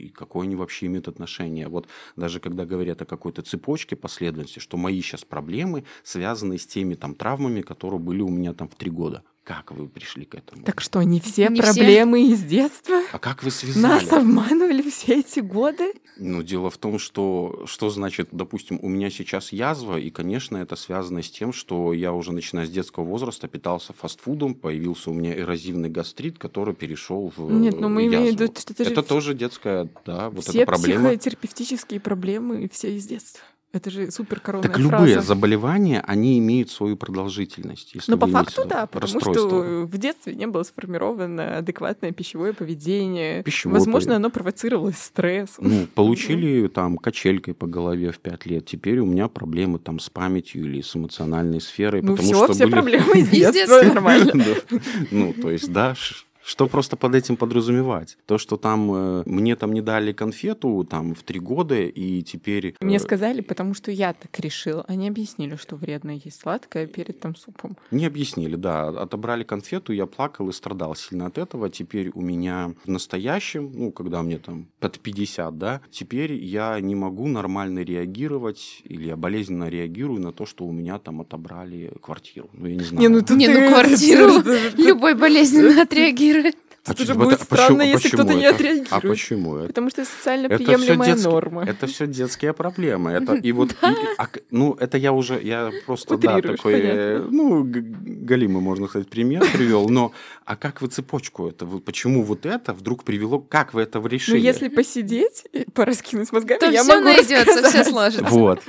[0.07, 1.67] и какое они вообще имеют отношение.
[1.67, 6.95] Вот даже когда говорят о какой-то цепочке последовательности, что мои сейчас проблемы связаны с теми
[6.95, 9.23] там травмами, которые были у меня там в три года.
[9.43, 10.63] Как вы пришли к этому?
[10.63, 11.73] Так что, не все Не все.
[11.73, 13.01] проблемы из детства?
[13.11, 13.83] А как вы связали?
[13.83, 15.93] Нас обманывали все эти годы?
[16.17, 20.77] Ну, дело в том, что что значит, допустим, у меня сейчас язва, и, конечно, это
[20.77, 25.37] связано с тем, что я уже начиная с детского возраста питался фастфудом, появился у меня
[25.37, 29.03] эрозивный гастрит, который перешел в Нет, ну мы имеем в виду, что это же Это
[29.03, 31.09] тоже детская, да, вот все эта проблема.
[31.09, 33.41] психотерапевтические проблемы все из детства.
[33.73, 35.27] Это же супер коронная Так любые фраза.
[35.29, 37.95] заболевания, они имеют свою продолжительность.
[37.95, 42.53] Если Но вы по факту, да, потому что в детстве не было сформировано адекватное пищевое
[42.53, 43.41] поведение.
[43.41, 44.15] Пищевое Возможно, поведение.
[44.17, 45.55] оно провоцировало стресс.
[45.57, 48.65] Ну, получили там качелькой по голове в пять лет.
[48.67, 52.03] Теперь у меня проблемы там с памятью или с эмоциональной сферой.
[52.03, 54.33] Ну потому все, что все были- проблемы из детства, нормально.
[55.11, 55.95] Ну, то есть, да,
[56.45, 58.17] что просто под этим подразумевать?
[58.25, 62.75] То, что там э, мне там не дали конфету там в три года, и теперь...
[62.81, 64.83] Мне э, сказали, потому что я так решила.
[64.87, 67.77] Они объяснили, что вредно есть сладкое перед там супом.
[67.91, 68.89] Не объяснили, да.
[68.89, 71.69] Отобрали конфету, я плакал и страдал сильно от этого.
[71.69, 76.95] Теперь у меня в настоящем, ну, когда мне там под 50, да, теперь я не
[76.95, 82.49] могу нормально реагировать, или я болезненно реагирую на то, что у меня там отобрали квартиру.
[82.53, 83.01] Ну, я не знаю.
[83.01, 86.32] Не, ну тут Не, ну ты- квартиру ты- Любой болезненно отреагирует.
[86.85, 88.55] Это ч- же вот будет а странно, почему- если кто-то не это?
[88.55, 88.91] отреагирует.
[88.91, 89.67] А почему это?
[89.67, 91.63] Потому что это социально Это приемлемая детские- норма.
[91.63, 93.11] Это все детские проблемы.
[93.11, 93.85] Это и вот, и-
[94.17, 97.27] а ну это я уже, я просто да такой, понятно.
[97.31, 99.87] ну галимый можно сказать пример привел.
[99.87, 100.11] Но
[100.45, 104.37] а как вы цепочку это, вы- почему вот это вдруг привело, как вы это решили?
[104.37, 107.87] Ну, если посидеть и пораскинуть мозгами, То я все могу найдется, все рассказать.
[107.87, 108.25] сложится.
[108.25, 108.61] Вот,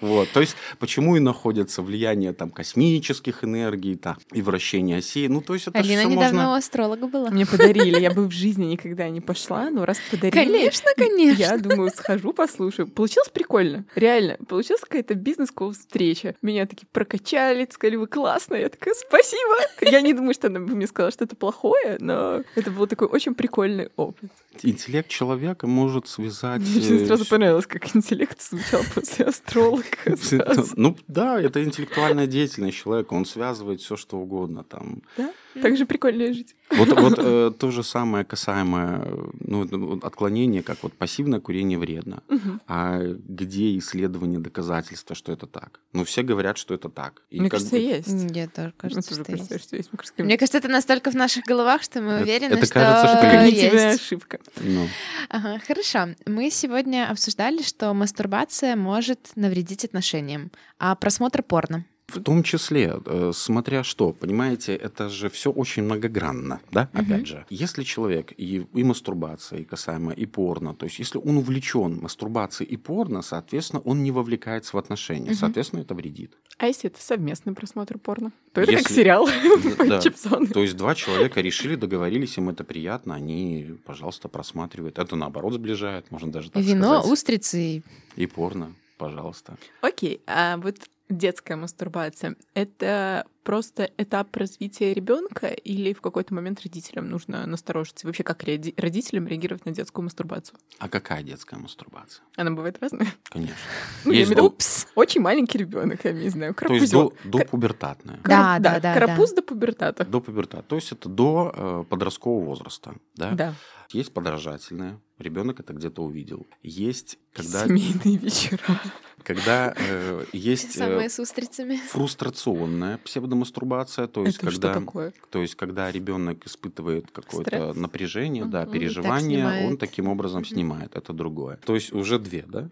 [0.00, 0.28] вот.
[0.32, 5.28] То есть, почему и находится влияние там космических энергий, там, и вращение оси.
[5.28, 6.50] Ну, то есть, это Алина все недавно можно...
[6.52, 7.30] у астролога была.
[7.30, 11.40] Мне подарили, я бы в жизни никогда не пошла, но раз подарили, Конечно, конечно.
[11.40, 12.88] я думаю, схожу, послушаю.
[12.88, 14.36] Получилось прикольно, реально.
[14.48, 16.34] Получилась какая-то бизнес-встреча.
[16.42, 18.60] Меня такие прокачали, сказали, вы классная.
[18.60, 19.56] Я такая, спасибо.
[19.80, 23.08] Я не думаю, что она бы мне сказала, что это плохое, но это был такой
[23.08, 24.30] очень прикольный опыт.
[24.62, 26.60] Интеллект человека может связать...
[26.60, 29.84] Мне очень э, сразу понравилось, как интеллект звучал после астролога.
[30.76, 35.02] Ну да, это интеллектуальная деятельность человека, он связывает все что угодно там.
[35.16, 35.32] Да?
[35.62, 36.54] Так же прикольно жить.
[36.70, 39.06] Вот, вот э, то же самое касаемо
[39.40, 42.22] ну, вот отклонения, как вот пассивное курение вредно.
[42.28, 42.60] Мгм.
[42.68, 45.80] А где исследования, доказательства, что это так?
[45.92, 47.22] Ну, все говорят, что это так.
[47.30, 48.08] И Мне кажется, бы- есть.
[48.12, 49.64] Мне тоже Ну, кажется, что кажется, есть.
[49.66, 49.90] что есть.
[49.92, 52.74] Мне кажется, Мне кажется, это настолько в наших головах, что мы Это- уверены, это что
[52.74, 54.02] кажется, что когнитивная есть.
[54.02, 54.38] ошибка.
[54.60, 54.86] ну,
[55.30, 56.14] Ага, хорошо.
[56.26, 61.84] Мы сегодня обсуждали, что мастурбация может навредить отношениям, а просмотр порно.
[62.08, 67.02] В том числе, э, смотря что, понимаете, это же все очень многогранно, да, Мгм.
[67.04, 67.44] опять же.
[67.50, 72.70] Если человек и, и мастурбация, и касаемо, и порно, то есть если он увлечен мастурбацией
[72.70, 75.34] и порно, соответственно, он не вовлекается в отношения, Мгм.
[75.34, 76.32] соответственно, это вредит.
[76.56, 78.32] А если это совместный просмотр порно?
[78.54, 79.28] То это как сериал
[79.86, 80.00] Да.
[80.00, 84.98] То есть два человека решили, договорились, им это приятно, они, пожалуйста, просматривают.
[84.98, 87.12] Это наоборот сближает, можно даже так Вино, сказать.
[87.12, 87.60] устрицы.
[87.60, 87.82] и-
[88.16, 89.58] И порно, пожалуйста.
[89.82, 90.76] Окей, а вот
[91.08, 98.06] детская мастурбация— это просто этап развития ребенка или в какой-то момент родителям нужно насторожиться?
[98.06, 100.58] Вообще, как родителям реагировать на детскую мастурбацию?
[100.78, 102.22] А какая детская мастурбация?
[102.36, 103.08] Она бывает разная.
[103.30, 103.54] Конечно.
[104.04, 104.86] Ну, я Есть имею в виду, до- Упс.
[104.94, 107.14] Очень маленький ребенок, я не знаю, То есть карапузёк.
[107.24, 108.20] до, до пубертатная.
[108.24, 110.04] Да, да, да, Карапуз до пубертата.
[110.04, 110.62] До пубертата.
[110.62, 112.94] То есть это до э, подросткового возраста.
[113.14, 113.32] Да?
[113.32, 113.54] Да.
[113.92, 115.00] Есть подражательное.
[115.18, 116.46] Ребенок это где-то увидел.
[116.62, 118.80] Есть, когда, Семейные вечера.
[119.24, 121.76] когда э, есть э, устрицами.
[121.88, 125.12] фрустрационная псевдомастурбация, то есть Это что когда, такое?
[125.30, 127.76] то есть когда ребенок испытывает какое-то Стресс?
[127.76, 128.72] напряжение, да, Мгм.
[128.72, 130.48] переживание, Так он таким образом Мгм.
[130.48, 130.94] снимает.
[130.96, 131.58] Это другое.
[131.66, 132.70] То есть уже две, да?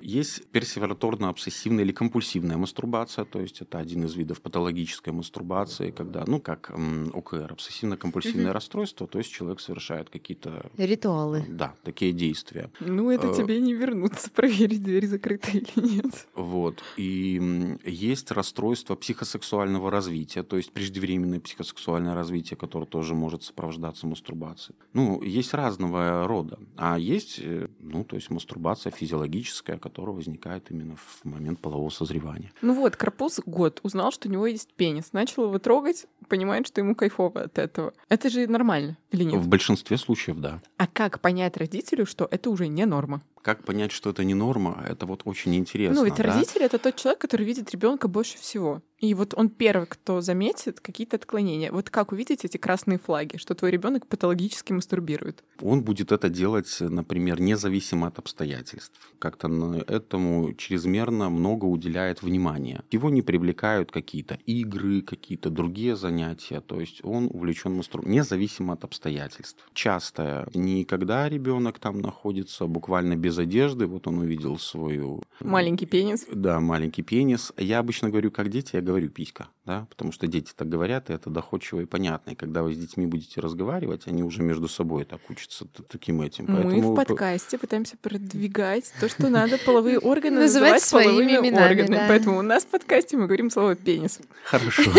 [0.00, 6.40] Есть персеваторно-обсессивная или компульсивная мастурбация, то есть это один из видов патологической мастурбации, когда, ну,
[6.40, 8.52] как м, ОКР, обсессивно-компульсивное Мгм.
[8.52, 11.44] расстройство, то есть человек совершает какие-то, Ритуалы.
[11.48, 12.70] да, такие действия.
[12.80, 16.26] Ну, это Э, тебе не вернуться, проверить, дверь закрыта или нет.
[16.34, 16.82] Вот.
[16.96, 24.76] И есть расстройство психосексуального развития, то есть преждевременное психосексуальное развитие, которое тоже может сопровождаться мастурбацией.
[24.92, 26.58] Ну, есть разного рода.
[26.76, 32.52] А есть, э, ну, то есть мастурбация физиологическая, которая возникает именно в момент полового созревания.
[32.62, 36.80] Ну вот, Карпуз год узнал, что у него есть пенис, начал его трогать, понимает, что
[36.80, 37.92] ему кайфово от этого.
[38.08, 39.40] Это же нормально или нет?
[39.40, 40.60] В большинстве случаев, да.
[40.76, 43.22] А как понять родителю, что это уже не норма?
[43.46, 46.00] Как понять, что это не норма, это вот очень интересно.
[46.00, 46.24] ну, ведь да?
[46.24, 48.82] родитель это тот человек, который видит ребенка больше всего.
[48.98, 51.70] И вот он первый, кто заметит какие-то отклонения.
[51.70, 55.44] Вот как увидеть эти красные флаги, что твой ребенок патологически мастурбирует?
[55.60, 58.98] Он будет это делать, например, независимо от обстоятельств.
[59.18, 62.82] Как-то на этому чрезмерно много уделяет внимания.
[62.90, 66.62] Его не привлекают какие-то игры, какие-то другие занятия.
[66.62, 69.68] То есть он увлечен мастурбацией, независимо от обстоятельств.
[69.74, 75.22] Часто не когда ребенок там находится буквально без одежды, вот он увидел свою...
[75.40, 76.26] Маленький пенис.
[76.32, 77.52] Да, маленький пенис.
[77.56, 81.12] Я обычно говорю, как дети, я говорю писька, да, потому что дети так говорят, и
[81.12, 82.30] это доходчиво и понятно.
[82.30, 86.46] И когда вы с детьми будете разговаривать, они уже между собой так учатся таким этим.
[86.48, 91.08] Мы Поэтому в п- подкасте пытаемся продвигать то, что надо половые органы Называть называть своими
[91.10, 91.96] половыми именами, органами.
[91.96, 92.06] да.
[92.08, 94.20] Поэтому у нас в подкасте мы говорим слово пенис.
[94.44, 94.90] Хорошо.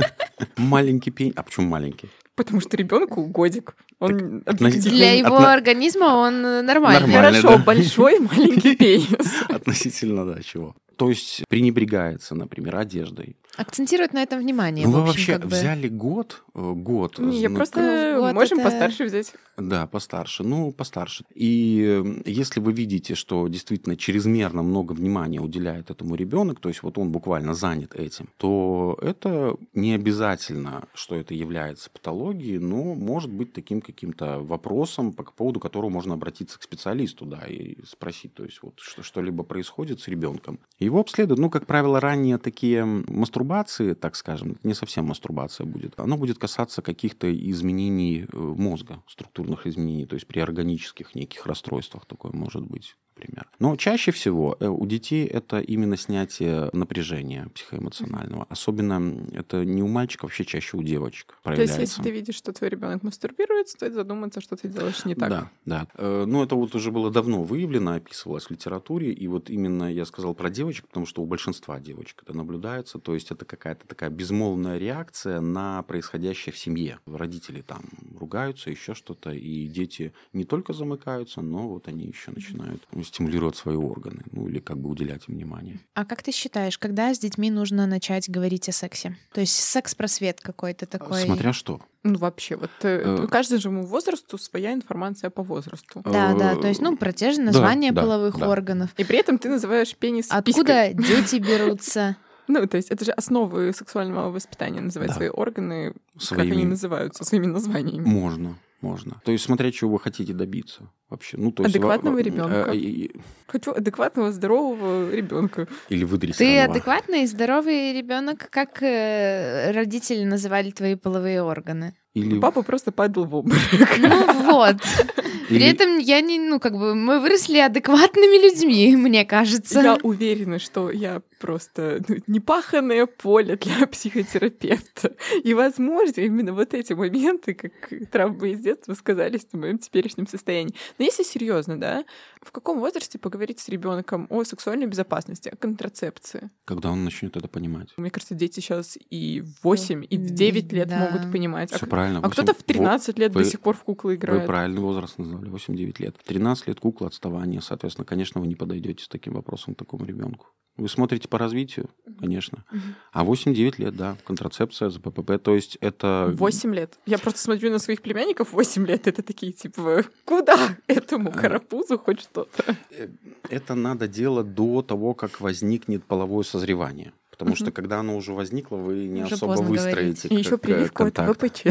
[0.56, 1.34] Маленький пенис.
[1.36, 2.08] А почему маленький?
[2.40, 3.76] Потому что ребенку годик.
[3.98, 7.00] Он относительно- объективно- Для его Отно- организма он нормальный.
[7.06, 7.40] Нормально.
[7.42, 7.64] Хорошо, да.
[7.64, 9.08] большой маленький пенис.
[9.48, 10.74] Относительно, да, чего?
[11.00, 13.34] То есть пренебрегается, например, одеждой.
[13.56, 14.86] Акцентирует на этом внимание.
[14.86, 15.56] Ну, вы вообще как бы.
[15.56, 17.18] взяли год, э, год.
[17.18, 19.32] Не, я зна- просто Ну, вот можем это- постарше взять.
[19.56, 20.44] Да, постарше.
[20.44, 21.24] Ну, постарше.
[21.34, 26.82] И э, если вы видите, что действительно чрезмерно много внимания уделяет этому ребенок, то есть
[26.82, 33.30] вот он буквально занят этим, то это не обязательно, что это является патологией, но может
[33.32, 38.44] быть таким каким-то вопросом, по поводу которого можно обратиться к специалисту, да, и спросить, то
[38.44, 40.60] есть вот что, что-либо происходит с ребенком.
[40.90, 46.16] Его обследуют, ну, как правило, ранние такие мастурбации, так скажем, не совсем мастурбация будет, оно
[46.16, 52.32] будет касаться каких-то изменений э, мозга, структурных изменений, то есть при органических неких расстройствах такое
[52.32, 53.48] может быть, например.
[53.58, 58.46] Но чаще всего э, у детей это именно снятие напряжения психоэмоционального.
[58.48, 61.80] Особенно это не у мальчиков, вообще чаще у девочек То есть, проявляется.
[61.80, 65.28] если ты видишь, что твой ребенок мастурбирует, стоит задуматься, что ты делаешь не так.
[65.28, 65.86] Да, да.
[65.94, 69.12] Э, Ну, это вот уже было давно выявлено, описывалось в литературе.
[69.12, 72.98] И вот именно я сказал про девочек, потому что у большинства девочек это наблюдается.
[72.98, 76.98] То есть это какая-то такая безмолвная реакция на происходящее в семье.
[77.06, 77.82] Родители там
[78.18, 83.76] ругаются, еще что-то, и дети не только замыкаются, но вот они еще начинают стимулировать свои
[83.76, 85.80] органы, ну или как бы уделять им внимание.
[85.94, 89.16] А как ты считаешь, когда с детьми нужно начать говорить о сексе?
[89.32, 91.20] То есть секс-просвет какой-то такой?
[91.22, 91.80] Смотря что.
[92.02, 96.00] Ну, вообще, вот э, каждому возрасту своя информация по возрасту.
[96.04, 98.48] Да, да, то есть, ну, про те же названия да, половых да.
[98.48, 98.90] органов.
[98.96, 100.94] И при этом ты называешь пенис Откуда писькой.
[101.22, 102.16] дети берутся?
[102.48, 105.14] Ну, то есть это же основы сексуального воспитания, называть Да.
[105.14, 105.94] свои органы,
[106.30, 108.04] как они называются, своими названиями.
[108.04, 109.20] Можно, можно.
[109.24, 111.36] То есть смотря чего вы хотите добиться вообще.
[111.36, 112.70] Ну, то есть, Адекватного во- ребенка.
[112.72, 113.10] э, и-
[113.46, 115.66] Хочу адекватного, здорового ребенка.
[115.88, 116.70] Или Ты выдрессированного.
[116.72, 121.94] адекватный и здоровый ребенок, как э, родители называли твои половые органы?
[122.14, 123.60] Или, Папа просто падал в обморок.
[123.98, 124.76] Ну вот.
[125.48, 129.80] При или- этом я не, ну как бы мы выросли адекватными людьми, мне кажется.
[129.80, 133.86] Я уверена, что я просто ну, непаханное поле для
[134.34, 135.16] психотерапевта.
[135.42, 137.72] И, возможно, именно вот эти моменты, как
[138.10, 140.74] травмы из детства, сказались на моем теперешнем состоянии.
[140.98, 142.04] Но если серьезно, да,
[142.42, 146.50] в каком возрасте поговорить с ребенком о сексуальной безопасности, о контрацепции?
[146.64, 147.88] Когда он начнет это понимать.
[147.96, 151.10] Мне кажется, дети сейчас и в 8, и в 9 лет Да.
[151.10, 151.72] могут понимать.
[151.72, 152.18] А, Все к- правильно.
[152.18, 154.46] а восемь- кто-то в во- 13 лет вы- до сих пор в куклы Вы играет.
[154.46, 156.16] правильный возраст назвали, 8-9 лет.
[156.24, 160.46] 13 лет кукла отставание, соответственно, конечно, вы не подойдете с таким вопросом к такому ребенку.
[160.80, 162.64] Вы смотрите по развитию, конечно.
[162.70, 162.94] Мгм.
[163.12, 166.32] А 8-9 лет, да, контрацепция, ЗППП, то есть это...
[166.34, 166.98] 8 лет.
[167.04, 169.06] Я просто смотрю на своих племянников 8 лет.
[169.06, 172.76] Это такие, типа, куда этому карапузу хоть что-то?
[172.92, 173.08] Э,
[173.50, 177.12] Это надо делать до того, как возникнет половое созревание.
[177.40, 181.16] Потому что когда оно уже возникло, вы не Уже особо выстроите И еще прививку от.
[181.18, 181.64] ВПЧ.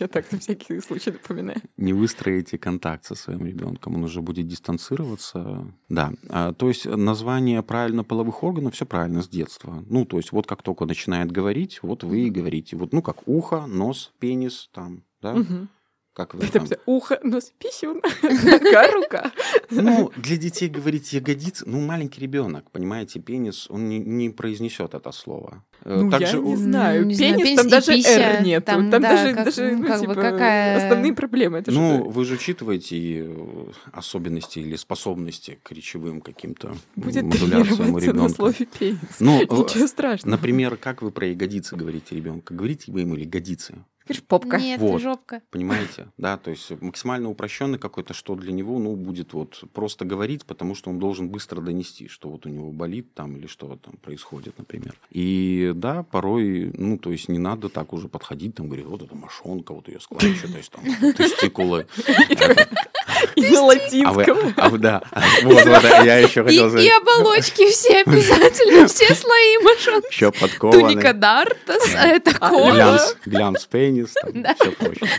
[0.00, 1.60] Я так на всякий случай напоминаю.
[1.76, 5.66] не выстроите контакт со своим ребенком, он уже будет дистанцироваться.
[5.88, 9.84] Да, А, то есть название правильно половых органов, все правильно с детства.
[9.88, 12.76] Ну, то есть вот как только начинает говорить, вот вы и говорите.
[12.76, 15.68] Вот, ну, как ухо, нос, пенис, там, да, Мгм.
[16.14, 16.68] Как вы Это там.
[16.86, 19.32] ухо, нос, писюн, нога, рука.
[19.70, 25.10] Ну, для детей говорить ягодицы, ну, маленький ребенок, понимаете, пенис, он не, не произнесет это
[25.12, 25.62] слово.
[25.84, 27.04] Э, Ну, я также не у- знаю.
[27.04, 28.66] не знаю, Пенис, пенис там даже пися, «р» нету.
[28.66, 31.58] там, Там да, даже, как- даже, ну, ну, как бы типа, какая- основные проблемы.
[31.58, 32.96] Это Ну, же вы же учитываете
[33.26, 38.28] э, особенности или способности к речевым каким-то будет модуляциям у тренироваться на ребенка.
[38.34, 38.98] слове пенис.
[39.20, 40.30] Ну, э, Ничего страшного.
[40.36, 42.54] Например, как вы про ягодицы говорите ребенку?
[42.54, 43.74] Говорите вы ему ягодицы?
[44.06, 44.58] Говоришь, попка.
[44.58, 45.00] Нет, Вот.
[45.00, 45.40] жопка.
[45.50, 46.08] Понимаете?
[46.18, 50.74] Да, то есть максимально упрощенный какой-то, что для него, ну, будет вот просто говорить, потому
[50.74, 54.58] что он должен быстро донести, что вот у него болит там или что там происходит,
[54.58, 54.94] например.
[55.10, 59.14] И да, порой, ну, то есть не надо так уже подходить, там, говорить, вот это
[59.14, 60.70] мошонка, вот ее складчатость,
[61.00, 61.86] там, тестикулы.
[63.36, 64.54] И на А вы, латинском.
[64.56, 65.02] а вы, да,
[65.42, 70.06] вот, вот, я еще И, хотел и сказать, оболочки все обязательно, все слои мошонки.
[70.10, 70.82] еще подкованный.
[70.94, 72.72] Туника Дартас, а это А, кожа.
[72.74, 75.10] Глянц, глянц пенис, все прочее.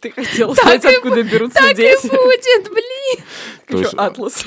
[0.00, 2.06] Ты хотела Так знать, и откуда берутся Так и дети.
[2.06, 3.24] будет, блин.
[3.66, 4.44] То есть, атлас,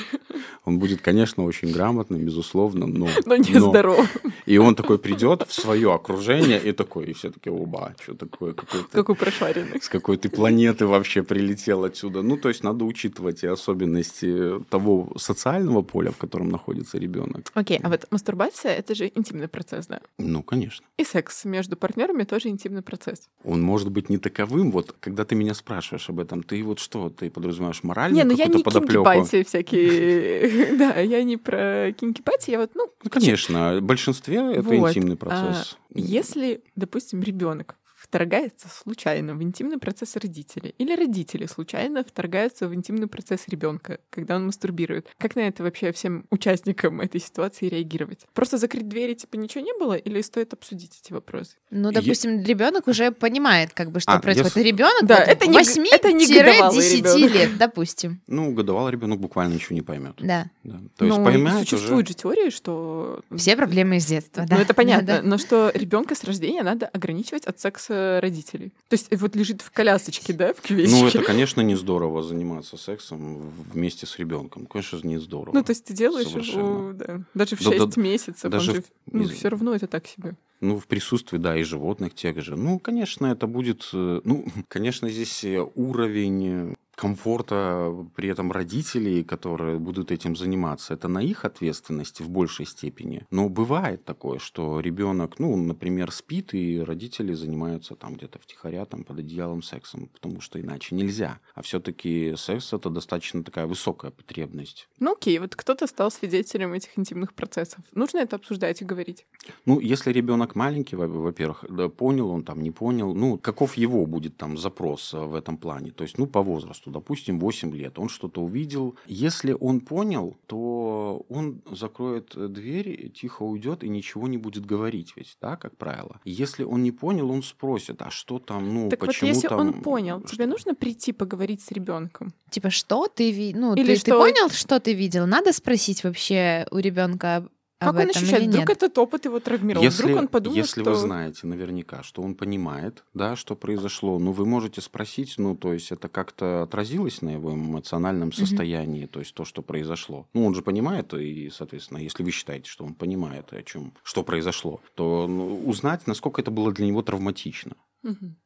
[0.64, 3.08] Он будет, конечно, очень грамотным, безусловно, но...
[3.26, 4.06] но не здоров.
[4.46, 8.52] И он такой придет в свое окружение и такой, и все таки оба, что такое,
[8.52, 8.88] какой-то...
[8.90, 9.80] Какой прошаренный.
[9.80, 12.22] С какой ты планеты вообще прилетел отсюда?
[12.22, 17.50] Ну, то есть надо учитывать и особенности того социального поля, в котором находится ребенок.
[17.54, 20.00] Окей, а вот мастурбация— это же интимный процесс, да?
[20.18, 20.86] Ну, конечно.
[20.96, 23.28] И секс между партнерами тоже интимный процесс.
[23.44, 24.70] Он может быть не таковым.
[24.70, 28.36] Вот, когда ты меня спрашиваешь об этом, ты вот что, ты подразумеваешь моральную Не, ну
[28.36, 30.76] я не кинки-пати всякие.
[30.78, 35.16] Да, я не про кинки-пати, я вот, ну, Ну, конечно, в большинстве это интимный А,
[35.16, 35.78] процесс.
[35.94, 37.76] Если, допустим, ребенок
[38.08, 44.36] вторгается случайно в интимный процесс родителей, или родители случайно вторгаются в интимный процесс ребенка, когда
[44.36, 45.08] он мастурбирует.
[45.18, 48.20] Как на это вообще всем участникам этой ситуации реагировать?
[48.32, 51.56] Просто закрыть двери, типа ничего не было, или стоит обсудить эти вопросы?
[51.70, 54.56] Ну, допустим, ребенок уже понимает, как бы, что А, происходит.
[54.56, 57.34] если- Ребенок Да, вот это не г- 8 это не годовалый 10 ребёнок.
[57.34, 58.20] лет, допустим.
[58.26, 60.14] Ну, годовалый ребенок буквально ничего не поймет.
[60.18, 60.46] Да.
[60.64, 60.78] Да.
[60.96, 62.12] То есть Но поймает существуют уже...
[62.16, 63.20] же теории, что...
[63.36, 64.56] Все проблемы из детства, да.
[64.56, 65.28] Ну, это понятно, Да, да.
[65.28, 68.72] но что ребенка с рождения надо ограничивать от секса родителей.
[68.88, 70.94] То есть вот лежит в колясочке, да, в кювечке.
[70.94, 74.66] Ну, это, конечно, не здорово заниматься сексом вместе с ребенком.
[74.66, 75.54] Конечно, не здорово.
[75.54, 78.82] Ну, то есть ты делаешь его, да, даже в Да, 6 да, месяцев, даже же,
[78.82, 80.34] в- ну, из- все равно это так себе.
[80.60, 82.56] Ну, в присутствии, да, и животных тех же.
[82.56, 83.88] Ну, конечно, это будет...
[83.92, 91.06] э, Ну, конечно, здесь э, уровень комфорта при этом родителей, которые будут этим заниматься, это
[91.08, 93.24] на их ответственности в большей степени.
[93.30, 99.04] Но бывает такое, что ребенок, ну, например, спит, и родители занимаются там где-то втихаря, там
[99.04, 101.38] под одеялом сексом, потому что иначе нельзя.
[101.54, 104.88] А все-таки секс это достаточно такая высокая потребность.
[104.98, 107.78] Ну, окей, вот кто-то стал свидетелем этих интимных процессов.
[107.92, 109.24] Нужно это обсуждать и говорить.
[109.66, 111.64] Ну, если ребенок маленький, во- во-первых,
[111.96, 115.90] понял он там, не понял, ну, каков его будет там запрос э, в этом плане?
[115.90, 116.90] То есть, ну, по возрасту.
[116.90, 118.94] допустим, 8 лет, он что-то увидел.
[119.06, 125.36] Если он понял, то он закроет дверь, тихо уйдет и ничего не будет говорить ведь,
[125.40, 126.20] да, как правило.
[126.24, 129.60] Если он не понял, он спросит, а что там, ну, так почему вот если там...
[129.60, 132.32] он понял, тебе нужно прийти поговорить с ребенком.
[132.50, 133.60] Типа, что ты видел?
[133.60, 135.26] Ну, Или ты, ты что- понял, что ты видел?
[135.26, 137.48] Надо спросить вообще у ребенка
[137.78, 138.48] Как об он ощущает?
[138.48, 138.70] Вдруг нет?
[138.70, 139.84] этот опыт его травмировал.
[139.84, 140.90] Если, Вдруг он подумает, если что...
[140.90, 145.72] вы знаете наверняка, что он понимает, да, что произошло, ну, вы можете спросить, ну, то
[145.72, 150.26] есть это как-то отразилось на его эмоциональном состоянии, то есть то, что произошло.
[150.34, 154.24] Ну, он же понимает, и, соответственно, если вы считаете, что он понимает, о чем, что
[154.24, 157.76] произошло, то ну, узнать, насколько это было для него травматично.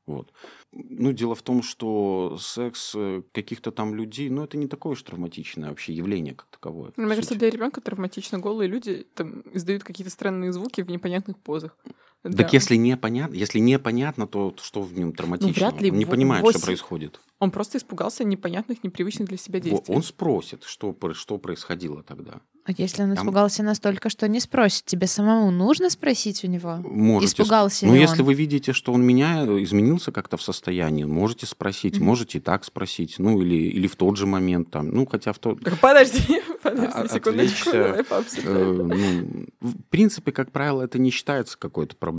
[0.07, 0.33] Вот.
[0.73, 5.03] Ну, дело в том, что секс э, каких-то там людей, ну, это не такое уж
[5.03, 6.93] травматичное вообще явление как таковое.
[6.97, 7.39] Ну, Мне кажется, сути.
[7.41, 11.77] для ребенка травматично голые люди там издают какие-то странные звуки в непонятных позах.
[12.23, 12.49] Так Да.
[12.53, 15.53] если непонятно, если непонятно, то что в нем травматичного?
[15.53, 17.21] Ну, вряд ли Он не понимает, восемь- что происходит.
[17.41, 19.93] Он просто испугался непонятных, непривычных для себя действий.
[19.93, 22.35] Он спросит, что, что происходило тогда.
[22.65, 26.77] А если он Там- испугался настолько, что не спросит, тебе самому нужно спросить у него?
[26.77, 28.27] Можете, сп- Испугался Ну, ли если он?
[28.27, 32.05] вы видите, что он меня изменился как-то в состоянии, можете спросить, Мгм.
[32.07, 35.41] можете и так спросить, ну или, или в тот же момент там, ну хотя в
[35.41, 38.89] тот, Подожди, подожди, А- секундочку, отвлечься, давай Э, пообсуждаем.
[38.89, 42.12] ну, в принципе, как правило, это не считается какой-то проблемой.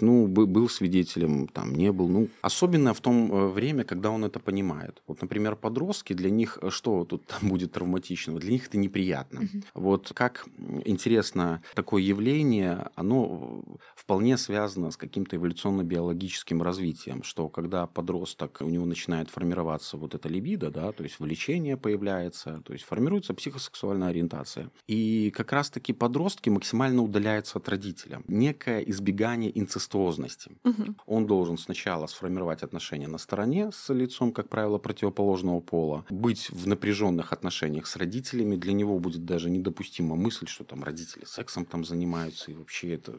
[0.00, 2.08] Ну, бы- был свидетелем, там, не был.
[2.08, 5.02] Ну, особенно в том э, время, когда он это понимает.
[5.06, 8.40] Вот, например, подростки, для них э, что тут там будет травматичного?
[8.40, 9.40] Для них это неприятно.
[9.40, 9.64] Мгм.
[9.74, 10.46] Вот как
[10.84, 13.62] интересно, такое явление, оно
[13.94, 20.28] вполне связано с каким-то эволюционно-биологическим развитием, что когда подросток, у него начинает формироваться вот эта
[20.28, 24.70] либидо, да, то есть влечение появляется, то есть формируется психосексуальная ориентация.
[24.86, 28.22] И как раз-таки подростки максимально удаляются от родителя.
[28.28, 30.52] Некое избегание инцестуозности.
[30.64, 30.96] Мгм.
[31.06, 36.66] Он должен сначала сформировать отношения на стороне с лицом, как правило, противоположного пола, быть в
[36.66, 38.56] напряженных отношениях с родителями.
[38.56, 43.14] Для него будет даже недопустима мысль, что там родители сексом там занимаются, и вообще это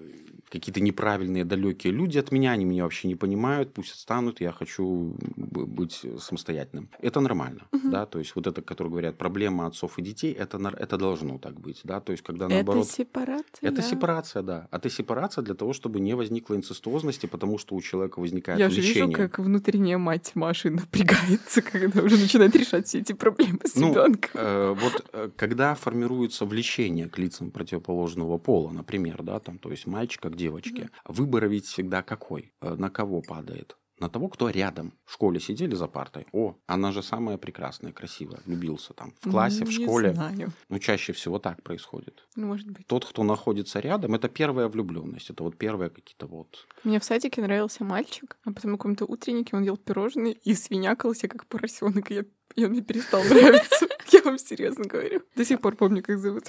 [0.50, 5.16] какие-то неправильные, далекие люди от меня, они меня вообще не понимают, пусть отстанут, я хочу
[5.38, 6.90] быть самостоятельным.
[7.00, 7.92] Это нормально, Мгм.
[7.92, 11.60] да, то есть вот это, которые говорят, проблема отцов и детей, это, это должно так
[11.60, 12.88] быть, да, то есть когда Это наоборот...
[12.88, 13.70] сепарация.
[13.70, 14.68] Это сепарация, да.
[14.72, 18.70] А это сепарация для того, чтобы не возникло инцестуозности, потому что у человека возникает Я
[18.70, 19.16] же вижу, влечение.
[19.16, 24.32] как внутренняя мать Маши напрягается, когда уже начинает решать все эти проблемы с Ну, ребенком.
[24.34, 29.88] Э, вот э, когда формируется влечение к лицам противоположного пола, например, да, там, то есть
[29.88, 32.52] мальчика к девочке, выбор ведь всегда какой?
[32.62, 33.78] Э, На кого падает?
[34.02, 34.94] На того, кто рядом.
[35.06, 36.26] В школе сидели за партой.
[36.34, 38.40] О, она же самая прекрасная, красивая.
[38.48, 40.14] Влюбился там в классе, в Не школе.
[40.14, 40.50] знаю.
[40.70, 42.28] Ну, чаще всего так происходит.
[42.36, 42.88] Ну, может быть.
[42.88, 45.30] Тот, кто находится рядом, это первая влюбленность.
[45.30, 49.56] Это вот первые какие-то вот Мне в садике нравился мальчик, а потом на каком-то утреннике
[49.56, 52.10] он ел пирожные и свинякался, как поросенок.
[52.10, 52.16] И,
[52.56, 53.88] я- он мне перестал нравиться.
[54.12, 55.22] Я вам серьезно говорю.
[55.36, 56.46] До сих пор помню, как зовут.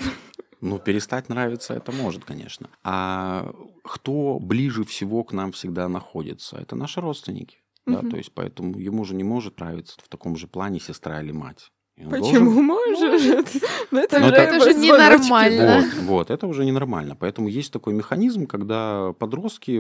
[0.62, 2.70] Ну, перестать нравиться это может, конечно.
[2.84, 3.52] А
[3.82, 6.56] кто ближе всего к нам всегда находится?
[6.56, 7.58] Это наши родственники.
[7.84, 8.10] Да, Мгм.
[8.12, 11.72] то есть поэтому ему же не может нравиться в таком же плане сестра или мать.
[11.96, 13.48] Почему должен- может?
[13.90, 14.86] Ну, это Ну, уже это уже звоночки.
[14.86, 15.84] ненормально.
[15.98, 17.16] Вот, вот, это уже ненормально.
[17.20, 19.78] Поэтому есть такой механизм, когда подростки,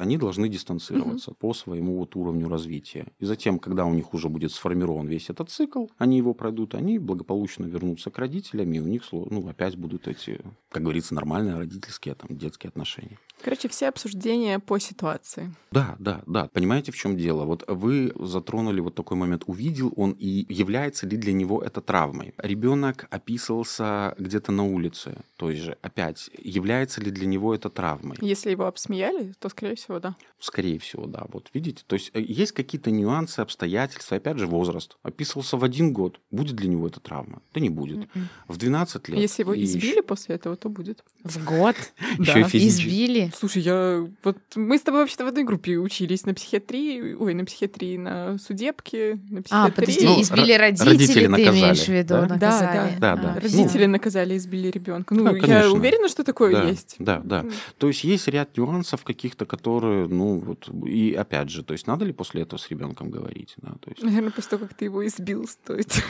[0.00, 3.06] они должны дистанцироваться по своему вот уровню развития.
[3.18, 6.98] И затем, когда у них уже будет сформирован весь этот цикл, они его пройдут, они
[6.98, 12.14] благополучно вернутся к родителям, и у них ну, опять будут эти, как говорится, нормальные родительские,
[12.14, 13.18] там, детские отношения.
[13.42, 15.50] Короче, все обсуждения по ситуации.
[15.72, 16.48] Да, да, да.
[16.52, 17.44] Понимаете, в чем дело?
[17.44, 19.42] Вот вы затронули вот такой момент.
[19.46, 22.34] Увидел он и является ли для него это травмой?
[22.38, 25.16] Ребенок описывался где-то на улице.
[25.36, 28.16] То есть же, опять, является ли для него это травмой?
[28.20, 30.14] Если его обсмеяли, то, скорее всего, да.
[30.38, 31.24] Скорее всего, да.
[31.32, 34.96] Вот видите, то есть э, есть какие-то нюансы, обстоятельства, опять же, возраст.
[35.02, 36.20] Описывался в один год.
[36.30, 37.42] Будет для него это травма?
[37.52, 37.98] Да не будет.
[38.14, 38.28] Мгм.
[38.48, 39.18] В 12 лет.
[39.20, 41.02] Если его избили после этого, то будет.
[41.22, 41.76] В год
[42.18, 42.44] Да.
[42.48, 42.84] физически.
[42.88, 43.32] избили.
[43.36, 47.44] Слушай, я вот мы с тобой вообще-то в одной группе учились на психиатрии, ой, на
[47.44, 49.74] психиатрии, на судебке, на А, психиатрии.
[49.74, 52.08] подожди, Ну, избили ро- родители, родители наказали, имеешь в виду?
[52.14, 52.26] да?
[52.26, 52.96] Да, Наказали.
[52.98, 53.34] да, да.
[53.36, 55.14] А, Родители наказали, избили ребенка.
[55.14, 56.96] Ну, Да, я уверена, что такое Да, есть.
[56.98, 57.44] да, да.
[57.78, 62.04] То есть есть ряд нюансов каких-то, которые, ну вот, и опять же, то есть надо
[62.04, 64.02] ли после этого с ребенком говорить, да, то есть.
[64.02, 66.02] Наверное, после того, как ты его избил, стоит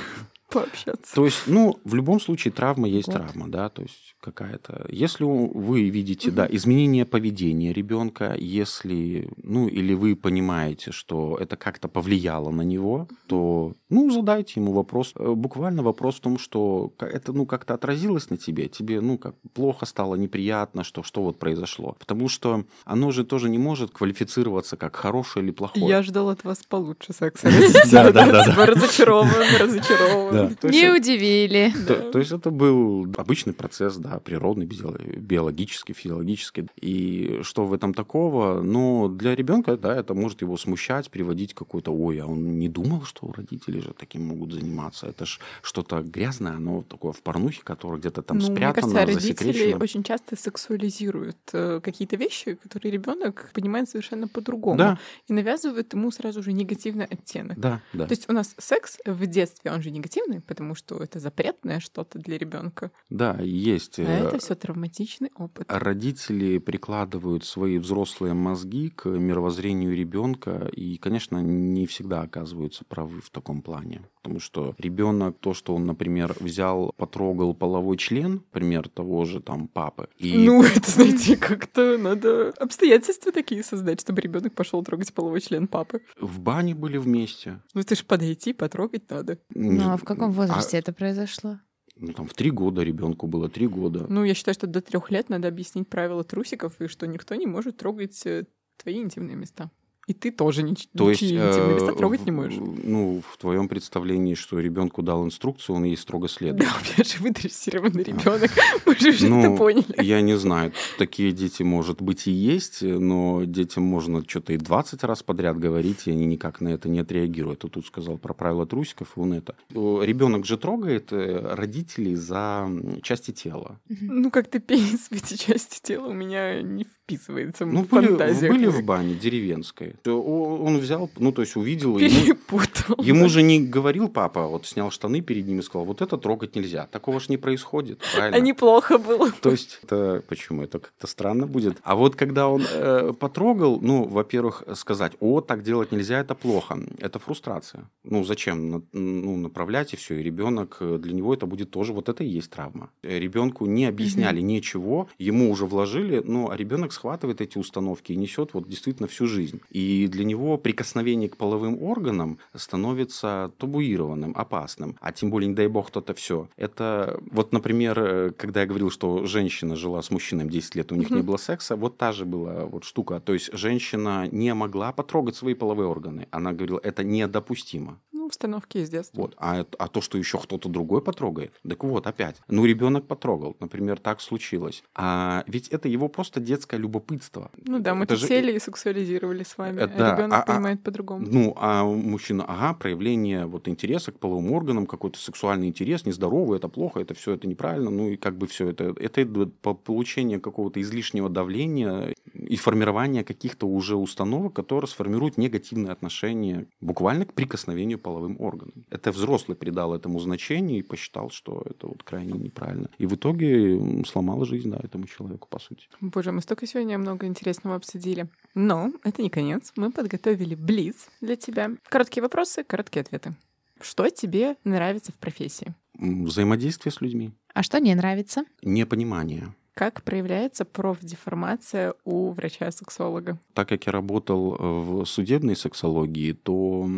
[0.54, 1.14] Пообщаться.
[1.14, 3.16] То есть, ну, в любом случае травма есть Год.
[3.16, 4.86] травма, да, то есть какая-то.
[4.88, 11.88] Если вы видите, да, изменение поведения ребенка, если, ну, или вы понимаете, что это как-то
[11.88, 15.12] повлияло на него, то, ну, задайте ему вопрос.
[15.16, 19.34] Э, Буквально вопрос в том, что это, ну, как-то отразилось на тебе, тебе, ну, как
[19.52, 21.96] плохо стало, неприятно, что, что вот произошло.
[21.98, 25.86] Потому что оно же тоже не может квалифицироваться как хорошее или плохое.
[25.86, 27.48] Я ждал от вас получше секса.
[27.90, 28.66] Да, да, да, да.
[28.66, 30.43] Разочарован, разочарован.
[30.48, 30.54] Да.
[30.56, 31.72] То есть Не удивили.
[31.86, 36.66] То, то есть это был обычный процесс, да, природный, био- биологический, физиологический.
[36.80, 38.62] И что в этом такого?
[38.62, 43.02] Но для ребенка, да, это может его смущать, приводить какой-то, ой, а он не думал,
[43.04, 45.06] что родители же таким могут заниматься.
[45.06, 49.06] Это ж что-то грязное, оно такое в порнухе, которое где-то там Ну, мне спрятано, кажется,
[49.06, 49.82] родители засекречено.
[49.82, 50.36] очень часто
[50.78, 54.78] сексуализируют э, какие-то вещи, которые ребенок понимает совершенно по-другому.
[54.78, 54.98] Да,
[55.28, 57.58] И навязывают ему сразу же негативный оттенок.
[57.58, 58.06] да, да.
[58.06, 62.18] То есть у нас секс в детстве, он же негативный, потому что это запретное что-то
[62.18, 62.90] для ребенка.
[63.10, 63.98] Да, есть.
[63.98, 65.66] А э, это все травматичный опыт.
[65.68, 73.30] Родители прикладывают свои взрослые мозги к мировоззрению ребенка и, конечно, не всегда оказываются правы в
[73.30, 74.02] таком плане.
[74.22, 79.68] Потому что ребенок, то, что он, например, взял, потрогал половой член, пример того же там
[79.68, 85.40] папы, и Ну, это, знаете, как-то надо обстоятельства такие создать, чтобы ребенок пошел трогать половой
[85.40, 86.00] член папы.
[86.18, 87.60] в бане были вместе.
[87.74, 89.38] Ну, ты же подойти, потрогать надо.
[89.50, 91.58] Ну, а в каком возрасте А, это произошло?
[91.96, 94.06] ну, там в три года ребенку было три года.
[94.08, 97.46] Ну, я считаю, что до трех лет надо объяснить правила трусиков, и что никто не
[97.46, 98.46] может трогать э,
[98.76, 99.70] твои интимные места.
[100.06, 102.58] И ты тоже нич- То есть, ничьи интимные места э, трогать в- не можешь.
[102.58, 106.62] Ну, в твоем представлении, что ребенку дал инструкцию, он ей строго следует.
[106.64, 108.50] Да, у меня же выдрессированный ребенок.
[108.86, 110.02] Мы же уже это Ну, поняли.
[110.02, 115.02] Я не знаю, такие дети, может быть, и есть, но детям можно что-то и 20
[115.04, 117.64] раз подряд говорить, и они никак на это не отреагируют.
[117.64, 119.54] А тут сказал про правила трусиков, и он это.
[119.70, 122.68] Ребенок же трогает э, родителей за
[123.02, 123.80] части тела.
[123.88, 128.52] Ну, как-то пенис в эти части тела у меня не вписывается Ну, в были, фантазию.
[128.52, 129.93] были в бане деревенской.
[130.06, 132.96] О- Он взял, ну, то есть увидел, ему, Перепутал.
[133.04, 136.16] ему же не говорил папа, а вот снял штаны перед ним и сказал, вот это
[136.18, 136.86] трогать нельзя.
[136.90, 138.36] Такого ж не происходит, правильно?
[138.36, 139.30] А неплохо было.
[139.40, 140.62] То есть, это почему?
[140.62, 141.76] Это как-то странно будет.
[141.82, 146.78] А вот когда он э, потрогал, ну, во-первых, сказать, о, так делать нельзя, это плохо.
[146.98, 147.90] Это фрустрация.
[148.04, 152.08] Ну, зачем ну, направлять и все, и ребенок, э, для него это будет тоже, вот
[152.08, 152.90] это и есть травма.
[153.02, 158.16] Э, Ребенку не объясняли ничего, ему уже вложили, ну, а ребенок схватывает эти установки и
[158.16, 159.60] несет вот действительно всю жизнь.
[159.70, 159.80] И
[160.10, 164.96] для него прикосновение к половым органам становится табуированным, опасным.
[165.00, 166.48] А тем более, не дай бог, это все.
[166.56, 170.96] Это вот, например, э, когда я говорил, что женщина жила с мужчиной 10 лет, у
[170.96, 173.20] них не было секса, вот та же была вот штука.
[173.20, 176.26] То есть женщина не могла потрогать свои половые органы.
[176.30, 178.00] Она говорила, это недопустимо.
[178.12, 179.20] Ну, установки из детства.
[179.20, 179.34] Вот.
[179.36, 182.36] А, а то, что еще кто-то другой потрогает, так вот, опять.
[182.48, 184.82] Ну, ребенок потрогал, например, так случилось.
[184.94, 187.50] А ведь это его просто детское любопытство.
[187.66, 189.73] Ну да, мы Это же- сели и сексуализировали с вами.
[189.82, 191.26] Э, да, а ребенок а- а- понимает по-другому.
[191.28, 196.68] Ну, а мужчина, ага, проявление вот интереса к половым органам, какой-то сексуальный интерес, нездоровый, это
[196.68, 199.24] плохо, это все это неправильно, ну и как бы все это, это
[199.62, 207.24] по получение какого-то излишнего давления и формирования каких-то уже установок, которые сформируют негативное отношение буквально
[207.26, 208.84] к прикосновению половым органам.
[208.90, 212.88] Это взрослый придал этому значение и посчитал, что это вот крайне неправильно.
[212.98, 215.88] И в итоге м, сломал жизнь, да, этому человеку, по сути.
[216.00, 218.26] Боже, мы столько сегодня много интересного обсудили.
[218.54, 219.63] Но это не конец.
[219.76, 221.70] Мы подготовили блиц для тебя.
[221.88, 223.34] Короткие вопросы, короткие ответы.
[223.80, 225.74] Что тебе нравится в профессии?
[225.98, 228.44] Взаимодействие с людьми, А что не нравится?
[228.62, 229.54] непонимание.
[229.74, 233.40] Как проявляется профдеформация у врача-сексолога?
[233.54, 236.88] Так как я работал э, в судебной сексологии, то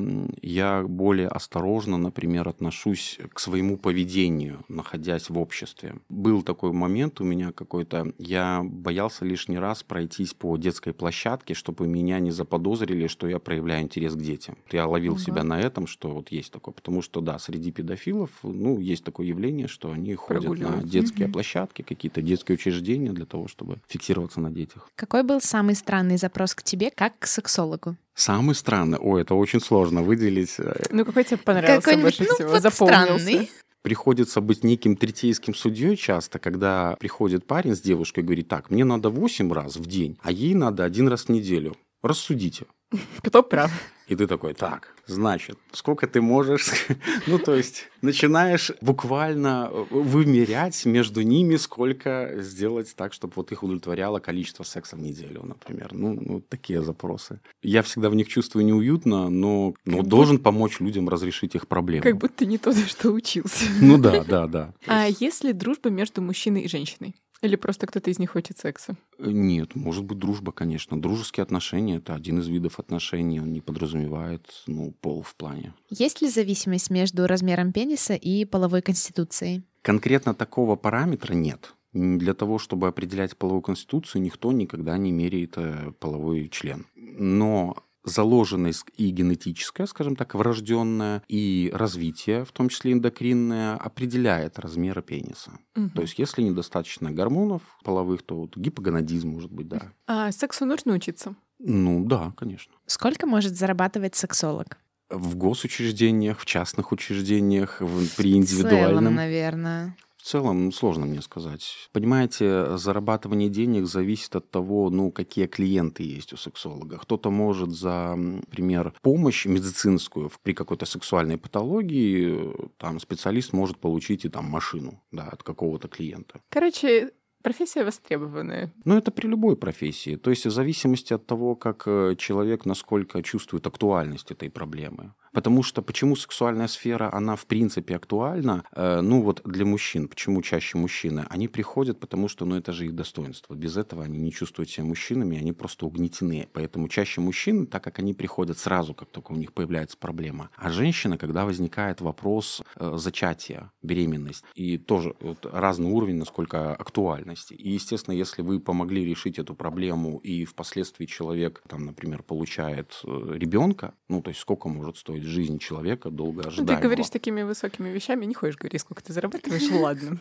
[0.42, 5.94] я более осторожно, например, отношусь к своему поведению, находясь в обществе.
[6.10, 11.86] Был такой момент у меня какой-то, я боялся лишний раз пройтись по детской площадке, чтобы
[11.86, 14.58] меня не заподозрили, что я проявляю интерес к детям.
[14.70, 15.22] Я ловил Ага.
[15.22, 16.74] себя на этом, что вот есть такое.
[16.74, 21.32] Потому что, да, среди педофилов, ну, есть такое явление, что они ходят на детские Мгм.
[21.32, 24.88] площадки, какие-то детские учреждения для того, чтобы фиксироваться на детях.
[24.94, 27.96] Какой был самый странный запрос к тебе, как к сексологу?
[28.14, 28.98] Самый странный.
[28.98, 30.56] Ой, это очень сложно выделить.
[30.90, 32.50] Ну, какой тебе понравился Какой-нибудь, больше ну, всего?
[32.50, 33.24] вот Запомнился?
[33.24, 33.50] странный.
[33.82, 38.84] Приходится быть неким третейским судьей часто, когда приходит парень с девушкой и говорит, так, мне
[38.84, 41.76] надо 8 раз в день, а ей надо один раз в неделю.
[42.02, 42.66] Рассудите.
[43.22, 43.70] Кто прав?
[44.06, 46.86] И ты такой, так, значит, сколько ты можешь...
[47.26, 53.64] ну, то есть, начинаешь буквально э, вымерять между ними, сколько сделать так, чтобы вот их
[53.64, 55.88] удовлетворяло количество секса в неделю, например.
[55.92, 57.40] Ну, ну такие запросы.
[57.62, 60.44] Я всегда в них чувствую неуютно, но, но как должен будто...
[60.44, 62.04] помочь людям разрешить их проблемы.
[62.04, 63.64] Как будто не то, за что учился.
[63.80, 64.74] ну да, да, да.
[64.86, 67.16] А если дружба между мужчиной и женщиной?
[67.46, 68.96] Или просто кто-то из них хочет секса?
[69.18, 71.00] Э, нет, может быть дружба, конечно.
[71.00, 75.72] Дружеские отношения— это один из видов отношений, он не подразумевает ну, пол в плане.
[75.88, 79.62] Есть ли зависимость между размером пениса и половой конституцией?
[79.82, 81.74] Конкретно такого параметра нет.
[81.92, 86.86] Для того, чтобы определять половую конституцию, никто никогда не меряет э, половой член.
[86.96, 87.76] Но
[88.06, 95.52] заложенность и генетическая, скажем так, врожденная, и развитие, в том числе эндокринное, определяет размеры пениса.
[95.76, 95.90] Угу.
[95.90, 99.92] То есть, если недостаточно гормонов половых, то вот гипогонадизм может быть, да.
[100.06, 101.34] А сексу нужно учиться?
[101.58, 102.72] Ну да, конечно.
[102.86, 104.78] Сколько может зарабатывать сексолог?
[105.08, 108.88] В госучреждениях, в частных учреждениях, в, при индивидуальном.
[108.88, 109.96] В целом, наверное
[110.26, 111.88] целом сложно мне сказать.
[111.92, 116.98] Понимаете, зарабатывание денег зависит от того, ну, какие клиенты есть у сексолога.
[116.98, 124.28] Кто-то может за, например, помощь медицинскую при какой-то сексуальной патологии, там специалист может получить и
[124.28, 126.40] там машину, да, от какого-то клиента.
[126.50, 127.10] Короче,
[127.46, 128.72] Профессия востребованная.
[128.84, 130.16] Ну, это при любой профессии.
[130.16, 135.14] То есть в зависимости от того, как э, человек насколько чувствует актуальность этой проблемы.
[135.36, 140.40] Потому что почему сексуальная сфера, она в принципе актуальна, э, ну вот для мужчин, почему
[140.40, 141.26] чаще мужчины?
[141.28, 143.54] Они приходят, потому что, ну это же их достоинство.
[143.54, 146.48] Без этого они не чувствуют себя мужчинами, они просто угнетены.
[146.54, 150.48] Поэтому чаще мужчины, так как они приходят сразу, как только у них появляется проблема.
[150.56, 157.52] А женщина, когда возникает вопрос э, зачатия, беременность, и тоже вот, разный уровень, насколько актуальности.
[157.52, 163.32] И, естественно, если вы помогли решить эту проблему, и впоследствии человек, там, например, получает э,
[163.34, 166.72] ребенка, ну, то есть сколько может стоить жизнь человека долго ожидаемого.
[166.72, 170.20] Ну, ты говоришь такими высокими вещами, не хочешь говорить, сколько ты зарабатываешь, ладно.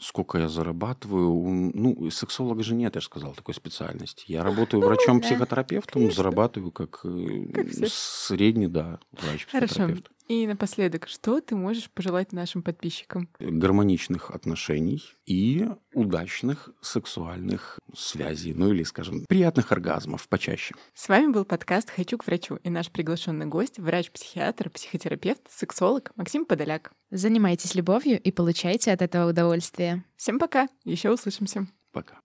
[0.00, 1.72] Сколько я зарабатываю?
[1.74, 4.24] Ну, сексолога же нет, я же сказал, такой специальности.
[4.26, 10.10] Я работаю ну, врачом-психотерапевтом, зарабатываю как, э, как средний, да, врач-психотерапевт.
[10.28, 13.28] И напоследок, что ты можешь пожелать нашим подписчикам?
[13.38, 20.74] Гармоничных отношений и удачных сексуальных связей, ну или, скажем, приятных оргазмов почаще.
[20.94, 26.44] С вами был подкаст «Хочу к врачу» и наш приглашенный гость, врач-психиатр, психотерапевт, сексолог Максим
[26.44, 26.90] Подоляк.
[27.10, 30.04] Занимайтесь любовью и получайте от этого удовольствие.
[30.16, 31.68] Всем пока, еще услышимся.
[31.92, 32.18] Пока.